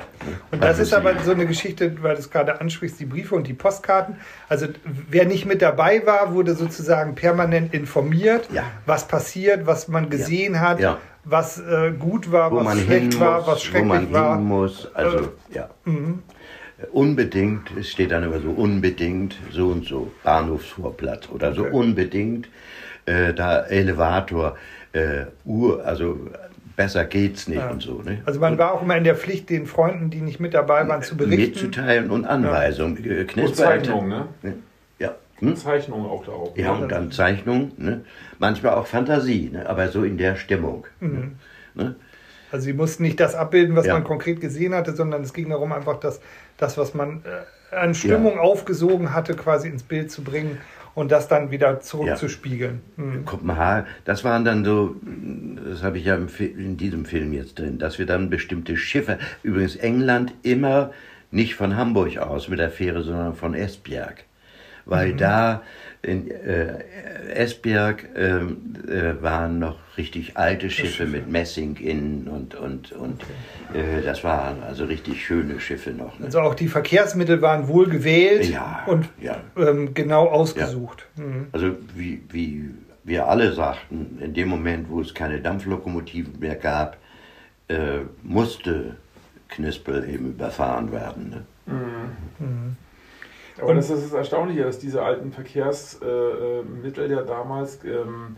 [0.51, 3.47] Und das ist aber so eine Geschichte, weil du es gerade ansprichst, die Briefe und
[3.47, 4.17] die Postkarten.
[4.49, 8.65] Also wer nicht mit dabei war, wurde sozusagen permanent informiert, Ja.
[8.87, 10.99] was passiert, was man gesehen hat, Ja.
[11.25, 14.37] was äh, gut war, wo was schlecht hin war, muss, was wo schrecklich man war.
[14.37, 14.89] hin muss.
[14.95, 15.69] Also, ja.
[16.93, 21.73] Unbedingt, es steht dann immer so unbedingt, so und so, Bahnhofsvorplatz oder so Okay.
[21.73, 22.49] unbedingt,
[23.09, 24.57] äh, da Elevator,
[24.93, 26.19] äh, Uhr, also
[26.77, 27.71] besser geht's nicht Ja.
[27.71, 28.03] und so.
[28.03, 28.23] Ne?
[28.25, 31.03] Also man war auch immer in der Pflicht, den Freunden, die nicht mit dabei waren,
[31.03, 31.41] zu berichten.
[31.41, 33.05] Mitzuteilen und Anweisungen.
[33.05, 34.09] Äh, Und Zeichnungen,
[34.43, 34.55] ne?
[34.99, 35.15] Ja.
[35.41, 35.57] Hm?
[35.57, 36.57] Zeichnungen auch da auch.
[36.57, 38.03] Ja, und dann Zeichnung, ne?
[38.39, 39.69] manchmal auch Fantasie, ne?
[39.69, 40.87] aber so in der Stimmung.
[41.01, 41.95] Ne?
[42.51, 43.95] Also sie mussten nicht das abbilden, was Ja.
[43.95, 46.21] man konkret gesehen hatte, sondern es ging darum, einfach das,
[46.57, 47.23] das was man
[47.73, 50.59] äh, an Stimmung aufgesogen hatte, quasi ins Bild zu bringen
[50.99, 52.81] und das dann wieder zurückzuspiegeln.
[52.97, 53.25] Mhm.
[53.25, 54.97] Kopenhagen, das waren dann so,
[55.71, 59.77] das habe ich ja in diesem Film jetzt drin, dass wir dann bestimmte Schiffe, übrigens
[59.77, 60.91] England immer
[61.31, 64.25] nicht von Hamburg aus mit der Fähre, sondern von Esbjerg.
[64.87, 65.63] Weil da
[66.03, 66.79] in äh,
[67.35, 73.23] Esbjerg ähm, äh, waren noch richtig alte Schiffe mit Messing innen und, und, und
[73.75, 76.19] äh, das waren also richtig schöne Schiffe noch.
[76.19, 76.27] Ne?
[76.27, 79.41] Also auch die Verkehrsmittel waren wohl gewählt Ja, und ja.
[79.57, 81.07] ähm, genau ausgesucht.
[81.17, 81.49] Mhm.
[81.53, 82.71] Also wie, wie
[83.03, 86.97] wir alle sagten, in dem Moment, wo es keine Dampflokomotiven mehr gab,
[87.67, 88.97] äh, musste
[89.49, 91.31] Knispel eben überfahren werden.
[91.31, 91.45] Ne?
[93.61, 98.37] Aber das ist das Erstaunliche, dass diese alten Verkehrsmittel ja damals ähm,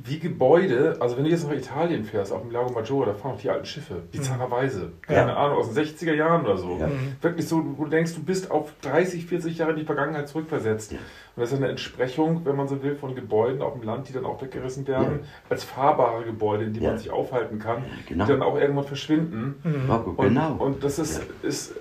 [0.00, 3.32] wie Gebäude, also wenn du jetzt nach Italien fährst, auf dem Lago Maggiore, da fahren
[3.34, 4.92] auch die alten Schiffe, bizarrerweise.
[5.02, 6.76] Keine Ahnung, aus den 60er Jahren oder so.
[6.78, 6.88] Ja.
[7.20, 10.92] Wirklich so, wo du denkst, du bist auf 30, 40 Jahre in die Vergangenheit zurückversetzt.
[10.92, 10.98] Ja.
[11.34, 14.12] Und das ist eine Entsprechung, wenn man so will, von Gebäuden auf dem Land, die
[14.12, 16.90] dann auch weggerissen werden, als fahrbare Gebäude, in denen Ja.
[16.90, 18.24] man sich aufhalten kann, Genau.
[18.26, 19.56] die dann auch irgendwann verschwinden.
[19.64, 19.88] Mhm.
[19.88, 20.52] Ja, Und, genau.
[20.60, 21.74] und das ist, ist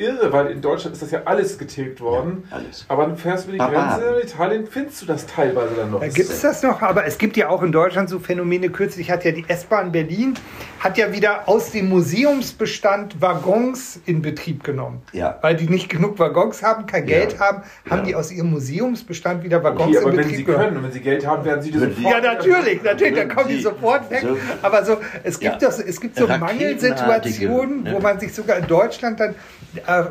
[0.00, 2.44] irre, weil in Deutschland ist das ja alles getilgt worden.
[2.50, 2.84] Ja, alles.
[2.88, 4.00] Aber du fährst über die Barbaren.
[4.00, 6.00] Grenze, in Italien findest du das teilweise dann noch.
[6.00, 8.70] Da gibt es das noch, aber es gibt ja auch in Deutschland so Phänomene.
[8.70, 10.34] Kürzlich hat ja die S-Bahn Berlin
[10.80, 15.02] hat ja wieder aus dem Museumsbestand Waggons in Betrieb genommen.
[15.12, 15.38] Ja.
[15.42, 17.40] Weil die nicht genug Waggons haben, kein Geld Ja.
[17.40, 18.04] haben, haben Ja.
[18.06, 20.64] die aus ihrem Museumsbestand wieder Waggons Okay, aber in wenn Betrieb sie genommen.
[20.64, 21.98] können und wenn sie Geld haben, werden sie das sofort.
[22.14, 24.22] Ja, natürlich, natürlich, da kommen die Sie- sofort weg.
[24.22, 25.68] so- Aber so, es gibt, Ja.
[25.68, 27.92] das, es gibt so Mangelsituationen, ne?
[27.94, 29.34] wo man sich sogar in Deutschland dann äh,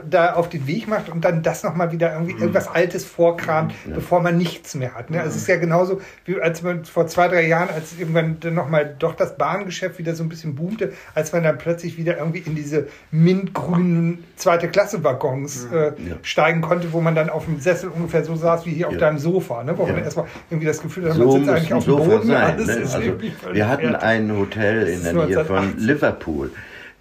[0.10, 2.40] da auf den Weg macht und dann das nochmal wieder irgendwie Mhm.
[2.42, 5.10] irgendwas Altes vorkramt, bevor man nichts mehr hat.
[5.10, 5.20] Ne?
[5.20, 8.54] Also Es ist ja genauso, wie als man vor zwei, drei Jahren, als irgendwann dann
[8.54, 12.40] nochmal doch das Bahngeschäft wieder so ein bisschen boomte, als man dann plötzlich wieder irgendwie
[12.40, 15.78] in diese mintgrünen zweite Klasse Waggons Mhm.
[15.78, 15.92] äh,
[16.24, 19.00] steigen konnte, wo man dann auf dem Sessel ungefähr so saß wie hier auf Ja.
[19.00, 19.78] deinem Sofa, ne?
[19.78, 20.04] wo man Ja.
[20.04, 22.44] erstmal irgendwie das Gefühl hat, So man sitzt eigentlich auf dem Sofa Boden, sein.
[22.44, 22.74] alles Ne?
[22.74, 23.14] ist Also,
[23.54, 25.86] wir hatten ein Hotel in der Nähe von 1980.
[25.86, 26.52] Liverpool.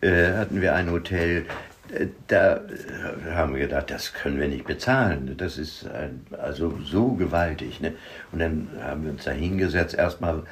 [0.00, 1.44] äh, hatten wir ein Hotel.
[1.92, 5.34] Äh, Da äh, haben wir gedacht, das können wir nicht bezahlen.
[5.36, 7.80] Das ist ein, also so gewaltig.
[7.80, 7.92] Ne?
[8.32, 10.42] Und dann haben wir uns da hingesetzt, erstmal,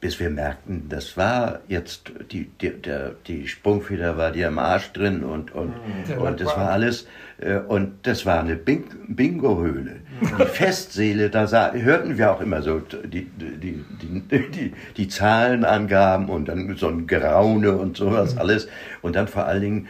[0.00, 4.92] bis wir merkten, das war jetzt, die, die, der, die Sprungfeder war dir im Arsch
[4.92, 5.72] drin und, und,
[6.08, 7.06] Ja, und das war alles.
[7.38, 9.96] äh, Und das war eine Bing Bingo-Höhle.
[10.40, 16.28] Die Festsäle, da sah, hörten wir auch immer so die, die, die, die, die Zahlenangaben
[16.28, 18.66] und dann so ein Geraune und sowas alles.
[19.02, 19.88] Und dann vor allen Dingen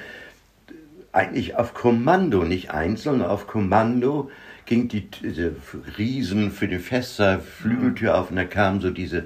[1.13, 4.31] eigentlich auf Kommando, nicht einzeln, auf Kommando
[4.65, 5.55] ging die diese
[5.99, 9.25] Riesen für die Fester Flügeltür auf und da kamen so diese,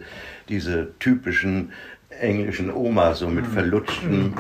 [0.49, 1.73] diese typischen
[2.21, 4.35] englischen Omas so mit verlutschten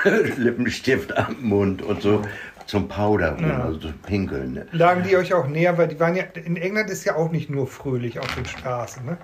[0.36, 2.22] Lippenstift am Mund und so
[2.66, 3.64] zum Powder, Ja.
[3.64, 4.52] also zum Pinkeln.
[4.54, 4.66] Ne?
[4.72, 7.50] Lagen die euch auch näher, weil die waren ja, in England ist ja auch nicht
[7.50, 9.16] nur fröhlich auf den Straßen, ne?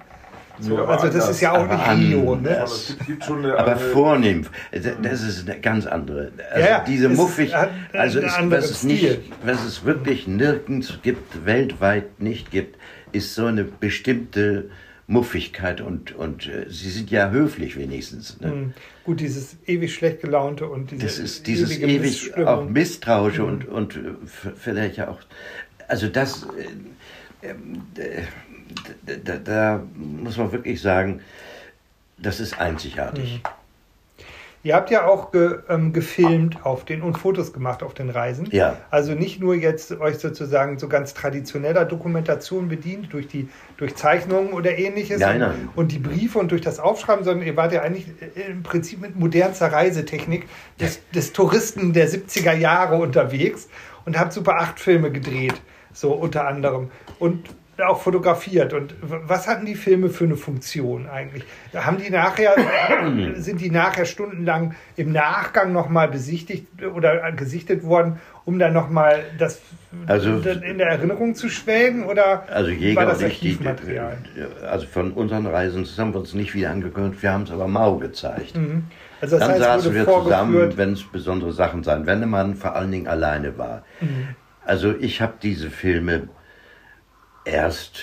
[0.59, 1.31] So, aber also das anders.
[1.31, 2.57] ist ja auch Aber nicht Rio, ne?
[2.57, 4.47] Aber es gibt, gibt schon eine, Aber eine vornehm,
[5.03, 6.33] das ist eine ganz andere.
[6.51, 8.89] Also Ja, ja, diese es ist- muffig, also anderen was, es Stil.
[8.91, 12.77] nicht, was es wirklich nirgends gibt, weltweit nicht gibt,
[13.13, 14.71] ist so eine bestimmte
[15.09, 18.41] Muffigkeit und, und äh, sie sind ja höflich wenigstens.
[18.41, 18.51] Ne?
[18.51, 18.75] Hm.
[19.05, 23.69] Gut, dieses ewig schlecht gelaunte und diese Das ist dieses ewige ewig auch misstrauische und,
[23.69, 24.01] und äh,
[24.57, 25.21] vielleicht ja auch,
[25.87, 26.45] also das,
[27.43, 28.23] äh, äh,
[29.25, 31.21] da, da, muss man wirklich sagen,
[32.19, 33.43] das ist einzigartig.
[34.67, 38.49] Ihr habt ja auch ge, ähm, gefilmt auf den und Fotos gemacht auf den Reisen.
[38.51, 38.77] Ja.
[38.91, 44.53] Also nicht nur jetzt euch sozusagen so ganz traditioneller Dokumentation bedient durch die durch Zeichnungen
[44.53, 45.69] oder ähnliches Nein, und, nein.
[45.77, 49.01] und die Briefe und durch das Aufschreiben, sondern ihr wart ja eigentlich äh, im Prinzip
[49.01, 50.49] mit modernster Reisetechnik
[50.81, 53.69] des, des Touristen der 70er Jahre unterwegs
[54.05, 55.55] und habt Super 8 Filme gedreht,
[55.93, 56.91] so unter anderem.
[57.21, 57.51] Und
[57.85, 58.73] auch fotografiert.
[58.73, 61.45] Und was hatten die Filme für eine Funktion eigentlich?
[61.75, 62.55] Haben die nachher,
[63.37, 69.61] sind die nachher stundenlang im Nachgang nochmal besichtigt oder gesichtet worden, um dann nochmal das
[70.07, 72.05] Also- in der Erinnerung zu schwelgen?
[72.05, 74.19] Oder Also Jäger war das die, Archivmaterial?
[74.69, 77.69] also von unseren Reisen das haben wir uns nicht wieder angeguckt, wir haben es aber
[77.69, 78.55] mau gezeigt.
[79.21, 82.75] Also das Dann heißt, saßen wir zusammen, wenn es besondere Sachen sein, wenn man vor
[82.75, 83.83] allen Dingen alleine war.
[84.01, 84.29] Mhm.
[84.65, 86.29] Also ich habe diese Filme
[87.47, 88.01] erst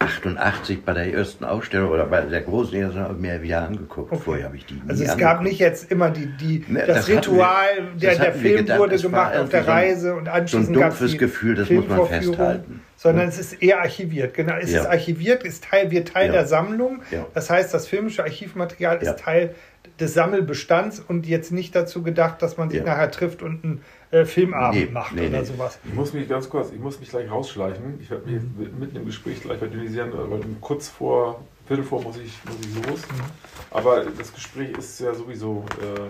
[0.00, 4.12] 88 bei der ersten Ausstellung oder bei der großen Ausstellung mir wieder angeguckt.
[4.12, 4.22] Okay.
[4.24, 5.20] Vorher habe ich die nie Also es angeguckt.
[5.36, 8.56] gab nicht jetzt immer die, die Ne, das, das Ritual, wir- der, das der Film
[8.58, 11.68] gedacht, wurde gemacht auf der ein- Reise und anschließend so ein dumpfes die Gefühl, das
[11.68, 12.80] muss man festhalten.
[12.96, 14.34] Sondern es ist eher archiviert.
[14.34, 14.80] Genau, es Ja.
[14.82, 16.32] ist archiviert, ist Teil, wird Teil Ja.
[16.32, 17.02] der Sammlung.
[17.10, 17.26] Ja.
[17.34, 19.18] Das heißt, das filmische Archivmaterial ist.
[19.18, 19.54] Teil
[19.98, 24.24] des Sammelbestands und jetzt nicht dazu gedacht, dass man sich nachher trifft und einen äh,
[24.24, 25.44] Filmabend Nee, macht nee, oder nee.
[25.44, 25.78] sowas.
[25.84, 28.00] Ich muss mich ganz kurz, ich muss mich gleich rausschleichen.
[28.00, 28.78] Ich werde mich Mhm.
[28.78, 33.02] mitten im Gespräch gleich verdünnisieren, weil kurz vor, Viertel vor muss ich, muss ich los.
[33.02, 33.22] Mhm.
[33.70, 36.00] Aber das Gespräch ist ja sowieso, äh,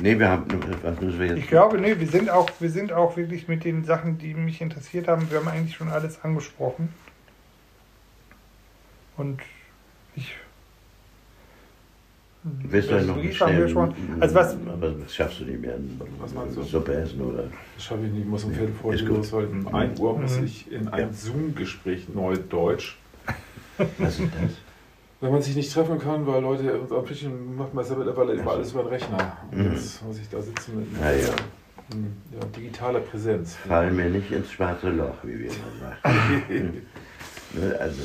[0.00, 0.44] Nee, wir haben,
[0.82, 1.38] was müssen wir jetzt?
[1.38, 4.60] Ich glaube, nee, wir sind auch, wir sind auch wirklich mit den Sachen, die mich
[4.60, 6.94] interessiert haben, wir haben eigentlich schon alles angesprochen.
[9.16, 9.40] Und
[10.14, 10.36] ich.
[12.44, 13.94] Willst du das noch Brief haben wir schnell, schon.
[14.20, 15.74] Also was, aber das schaffst du nicht mehr.
[16.20, 16.62] Was meinst du?
[16.62, 17.44] Suppe essen oder?
[17.74, 20.38] das schaffe ich nicht, ich muss um Viertel vor los, weil um 1 Uhr muss
[20.38, 20.44] Mhm.
[20.44, 21.12] ich in ein Ja.
[21.12, 22.96] Zoom-Gespräch Neudeutsch.
[23.98, 24.52] Was ist das?
[25.20, 27.96] Wenn man sich nicht treffen kann, weil Leute uns am Tischchen macht man es ja
[27.96, 29.36] mittlerweile immer alles über den Rechner.
[29.50, 29.72] Und Mhm.
[29.72, 31.34] jetzt muss ich da sitzen mit Ja, ja.
[31.92, 33.56] hm, ja, digitaler Präsenz.
[33.56, 36.82] Fallen mir nicht ins schwarze Loch, wie wir immer sagen.
[37.54, 38.02] Ne, also,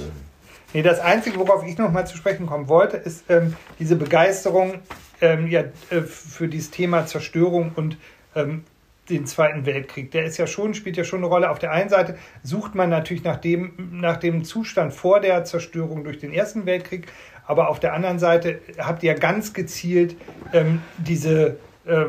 [0.74, 4.80] Nee, das Einzige, worauf ich noch mal zu sprechen kommen wollte, ist ähm, diese Begeisterung
[5.22, 7.98] ähm, ja, äh, für dieses Thema Zerstörung und
[8.36, 8.64] ähm,
[9.10, 10.12] den Zweiten Weltkrieg.
[10.12, 11.52] Der ist ja schon, spielt ja schon eine Rolle.
[11.52, 16.04] Auf der einen Seite sucht man natürlich nach dem, nach dem Zustand vor der Zerstörung
[16.04, 17.08] durch den Ersten Weltkrieg,
[17.46, 20.16] aber auf der anderen Seite habt ihr ja ganz gezielt
[20.54, 22.08] ähm, diese äh, äh,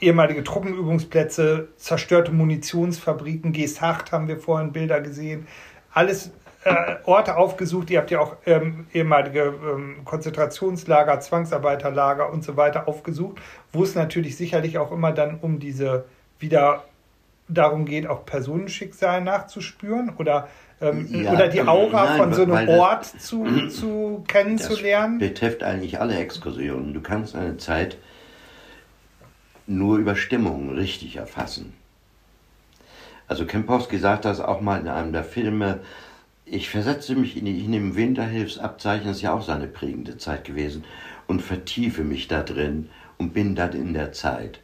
[0.00, 5.46] ehemalige Truppenübungsplätze, zerstörte Munitionsfabriken, Geesthacht haben wir vorhin Bilder gesehen,
[5.92, 6.32] alles
[6.64, 7.90] äh, Orte aufgesucht.
[7.90, 13.38] Ihr habt ja auch ähm, ehemalige ähm, Konzentrationslager, Zwangsarbeiterlager und so weiter aufgesucht,
[13.72, 16.04] wo es natürlich sicherlich auch immer dann um diese
[16.38, 16.84] wieder
[17.48, 20.48] darum geht, auch Personenschicksal nachzuspüren oder,
[20.80, 25.18] ähm, Ja, oder die Aura nein, von so einem weil das- Ort zu, zu kennenzulernen.
[25.18, 26.94] Das betrifft eigentlich alle Exkursionen.
[26.94, 27.98] Du kannst eine Zeit
[29.66, 31.74] nur über Stimmungen richtig erfassen.
[33.26, 35.80] Also Kempowski sagt das auch mal in einem der Filme.
[36.46, 40.44] Ich versetze mich in, die, in dem Winterhilfsabzeichen, das ist ja auch seine prägende Zeit
[40.44, 40.84] gewesen,
[41.26, 44.60] und vertiefe mich da drin und bin dann in der Zeit.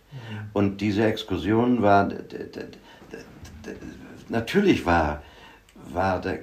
[0.52, 2.10] Und diese Exkursion war,
[4.28, 5.22] natürlich war,
[5.90, 6.40] war der,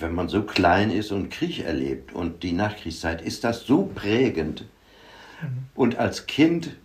[0.00, 4.64] wenn man so klein ist und Krieg erlebt und die Nachkriegszeit, ist das so prägend,
[5.74, 6.76] Und als Kind,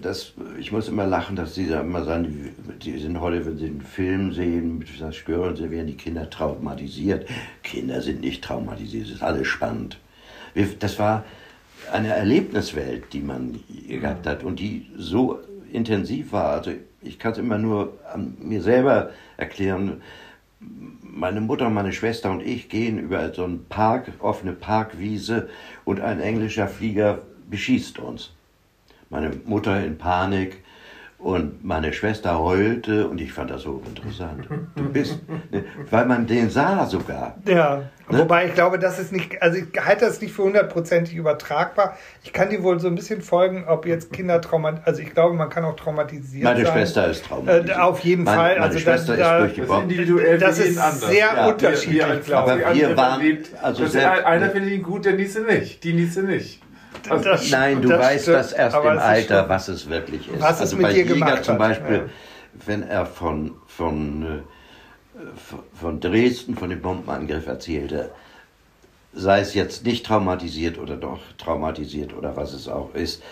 [0.00, 3.66] das, ich muss immer lachen, dass sie da immer sagen, die sind heute, wenn sie
[3.66, 7.28] einen Film sehen mit Verschwörern, sie werden die Kinder traumatisiert.
[7.62, 9.98] Kinder sind nicht traumatisiert, es ist alles spannend.
[10.54, 11.24] Wir, das war
[11.92, 15.40] eine Erlebniswelt, die man gehabt hat und die so
[15.70, 16.52] intensiv war.
[16.52, 16.72] Also
[17.02, 20.02] ich kann es immer nur an mir selber erklären.
[20.58, 25.48] Meine Mutter, meine Schwester und ich gehen über so einen Park, offene Parkwiese
[25.84, 27.20] und ein englischer Flieger
[27.50, 28.32] beschießt uns.
[29.10, 30.62] Meine Mutter in Panik,
[31.18, 34.46] und meine Schwester heulte und ich fand das so interessant.
[34.76, 35.18] Du bist,
[35.50, 37.38] ne, weil man den sah sogar.
[37.48, 38.18] Ja, ne?
[38.18, 41.96] wobei ich glaube, das ist nicht, also ich halte das nicht für hundertprozentig übertragbar.
[42.22, 45.34] Ich kann dir wohl so ein bisschen folgen, ob jetzt Kinder traumatisiert, also ich glaube,
[45.34, 46.64] man kann auch traumatisiert meine sein.
[46.66, 47.70] Meine Schwester ist traumatisiert.
[47.70, 48.52] Äh, auf jeden meine, Fall.
[48.52, 52.02] Meine also Schwester da, ist durch die Das ist individuell Das ist sehr Ja, unterschiedlich,
[52.02, 52.66] wir, wir glaube ich.
[52.66, 55.82] Aber wir waren- erlebt, also das sehr- ist, einer findet ihn gut, der nächste nicht.
[55.82, 56.60] Die nächste nicht.
[57.10, 60.28] Also, Das- Nein, du das weißt stimmt, das erst im Alter, schon- was es wirklich
[60.28, 60.40] ist.
[60.40, 62.02] Was es also mit bei dir Jäger gemacht zum hat, Beispiel, ja.
[62.66, 68.10] wenn er von, von, äh, von- von Dresden, von dem Bombenangriff erzählte,
[69.12, 73.22] sei es jetzt nicht traumatisiert oder doch traumatisiert oder was es auch ist,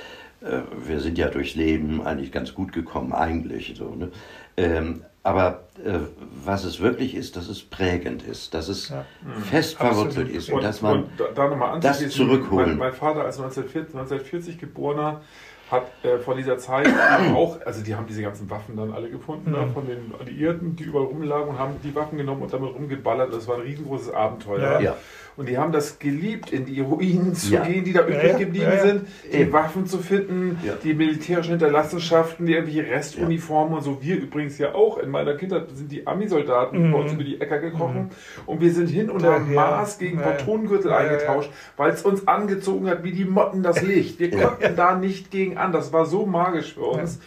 [0.41, 3.95] äh, wir sind ja durchs Leben eigentlich ganz gut gekommen, eigentlich so.
[3.95, 4.11] Ne?
[4.57, 5.99] Ähm, aber äh,
[6.45, 9.05] was es wirklich ist, dass es prägend ist, dass es Ja.
[9.51, 12.71] fest verwurzelt ist und, dass man und da, da nochmal das zurückholen.
[12.71, 15.23] Mein, mein Vater als 1940, 1940 geborener
[15.71, 16.87] hat äh, von dieser Zeit
[17.35, 20.85] auch, also die haben diese ganzen Waffen dann alle gefunden, ne, von den Alliierten, die
[20.85, 23.33] überall rumlagen und haben die Waffen genommen und damit rumgeballert.
[23.33, 24.73] Das war ein riesengroßes Abenteuer.
[24.75, 24.81] Ja.
[24.81, 24.97] Ja.
[25.36, 27.65] Und die haben das geliebt, in die Ruinen zu Ja.
[27.65, 28.82] gehen, die da übrig ja, geblieben ja, ja.
[28.86, 29.52] sind, die Eben.
[29.52, 30.74] Waffen zu finden, Ja.
[30.85, 34.01] die militärischen Hinterlassenschaften, die irgendwelche Restuniformen und so.
[34.01, 34.98] Wir übrigens ja auch.
[34.98, 38.11] In meiner Kindheit sind die Ami-Soldaten bei uns über die Äcker gekrochen
[38.47, 39.52] und wir sind hin und Mhm.
[39.55, 39.70] Ja.
[39.70, 40.19] Maß gegen.
[40.20, 44.20] Patronengürtel eingetauscht, weil es uns angezogen hat wie die Motten das Licht.
[44.20, 45.73] Wir konnten da nicht gegen an.
[45.73, 47.19] Das war so magisch für uns.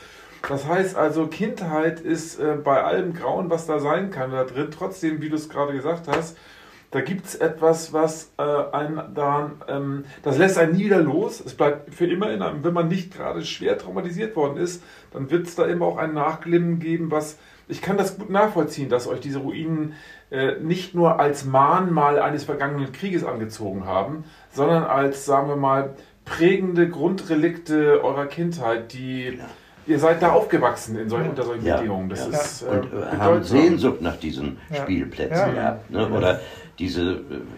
[0.48, 4.68] Das heißt also, Kindheit ist äh, bei allem Grauen, was da sein kann, da drin,
[4.72, 6.38] trotzdem, wie du es gerade gesagt hast,
[6.92, 11.42] da gibt es etwas, was äh, einen daran, ähm, das lässt einen nie wieder los.
[11.46, 14.82] Es bleibt für immer in einem, wenn man nicht gerade schwer traumatisiert worden ist,
[15.12, 17.38] dann wird es da immer auch ein Nachglimmen geben, was,
[17.68, 19.94] ich kann das gut nachvollziehen, dass euch diese Ruinen
[20.32, 25.96] äh, nicht nur als Mahnmal eines vergangenen Krieges angezogen haben, sondern als, sagen wir mal,
[26.24, 29.40] prägende Grundrelikte eurer Kindheit, die
[29.86, 32.10] ihr seid da aufgewachsen in solchen, unter solchen Ja, Bedingungen.
[32.10, 32.38] Das ja.
[32.38, 33.58] ist äh, und äh, haben bedeutsam.
[33.58, 34.82] Sehnsucht nach diesen Ja.
[34.82, 35.52] Spielplätzen Ja.
[35.54, 35.90] gehabt.
[35.90, 36.10] Ne?
[36.10, 36.42] Oder
[36.80, 37.02] diese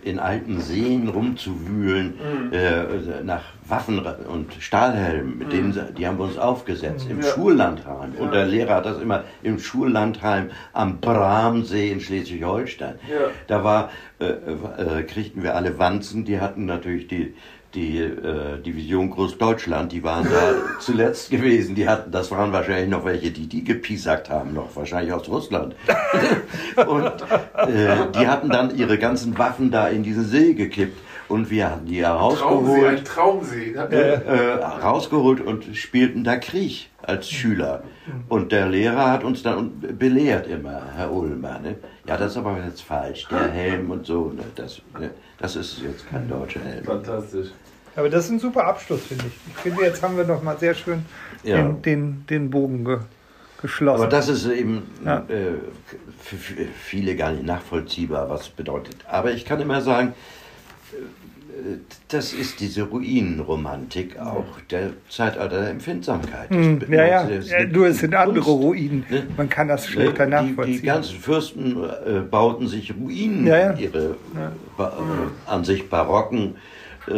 [0.03, 2.53] äh, in alten Seen rumzuwühlen, Mhm.
[2.53, 7.23] äh, nach Waffen und Stahlhelmen, mit denen sie, die haben wir uns aufgesetzt im Mhm.
[7.23, 7.29] Ja.
[7.29, 8.13] Schullandheim.
[8.17, 8.21] Ja.
[8.23, 12.95] Und der Lehrer hat das immer im Schullandheim am Bramsee in Schleswig-Holstein.
[13.09, 13.27] Ja.
[13.47, 13.89] Da war,
[14.19, 17.33] äh, äh, kriegten wir alle Wanzen, die hatten natürlich die
[17.75, 21.75] die äh, Division Großdeutschland, die waren da zuletzt gewesen.
[21.75, 25.75] Die hatten, das waren wahrscheinlich noch welche, die die gepiesackt haben, noch wahrscheinlich aus Russland.
[26.87, 30.97] und äh, die hatten dann ihre ganzen Waffen da in diesen See gekippt
[31.29, 33.71] und wir hatten die Traumsee, herausgeholt, ein Traumsee.
[33.71, 33.87] ne?
[34.25, 37.83] äh, rausgeholt und spielten da Krieg als Schüler.
[38.27, 41.75] Und der Lehrer hat uns dann belehrt immer, Herr Ulmer, ne?
[42.05, 44.43] ja, das ist aber jetzt falsch, der Helm und so, ne?
[44.55, 45.11] Das, ne?
[45.37, 46.83] das ist jetzt kein deutscher Helm.
[46.83, 47.49] Fantastisch.
[47.95, 49.33] Aber das ist ein super Abschluss, finde ich.
[49.55, 51.05] Ich finde, jetzt haben wir noch mal sehr schön
[51.43, 51.57] Ja.
[51.57, 52.99] den, den, den Bogen ge
[53.61, 54.01] geschlossen.
[54.01, 55.17] Aber das ist eben Ja.
[55.27, 55.55] äh,
[56.21, 56.37] für
[56.81, 58.95] viele gar nicht nachvollziehbar, was bedeutet.
[59.07, 60.13] Aber ich kann immer sagen,
[60.93, 60.95] äh,
[62.09, 66.49] das ist diese Ruinenromantik auch der Zeitalter der Empfindsamkeit.
[66.49, 67.27] Hm, ja, ja.
[67.71, 68.63] Nur es sind andere Kunst.
[68.63, 69.05] Ruinen.
[69.09, 69.27] Ne?
[69.37, 70.79] Man kann das schlechter Die, nachvollziehen.
[70.81, 74.15] die ganzen Fürsten äh, bauten sich Ruinen, Ja, ihre
[74.77, 74.81] äh,
[75.45, 76.55] an sich barocken
[77.07, 77.13] äh,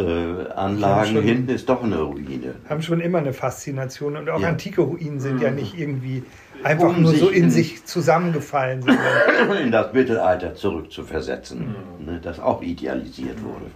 [0.54, 1.12] Anlagen.
[1.14, 2.54] schon- Hinten ist doch eine Ruine.
[2.68, 4.16] haben schon immer eine Faszination.
[4.16, 6.22] Und auch antike Ruinen sind ja nicht irgendwie
[6.62, 8.84] einfach Um nur so in in- sich zusammengefallen.
[9.62, 11.74] In das Mittelalter zurückzuversetzen,
[12.06, 13.66] ne, das auch idealisiert wurde.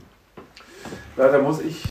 [1.17, 1.83] Da muss ich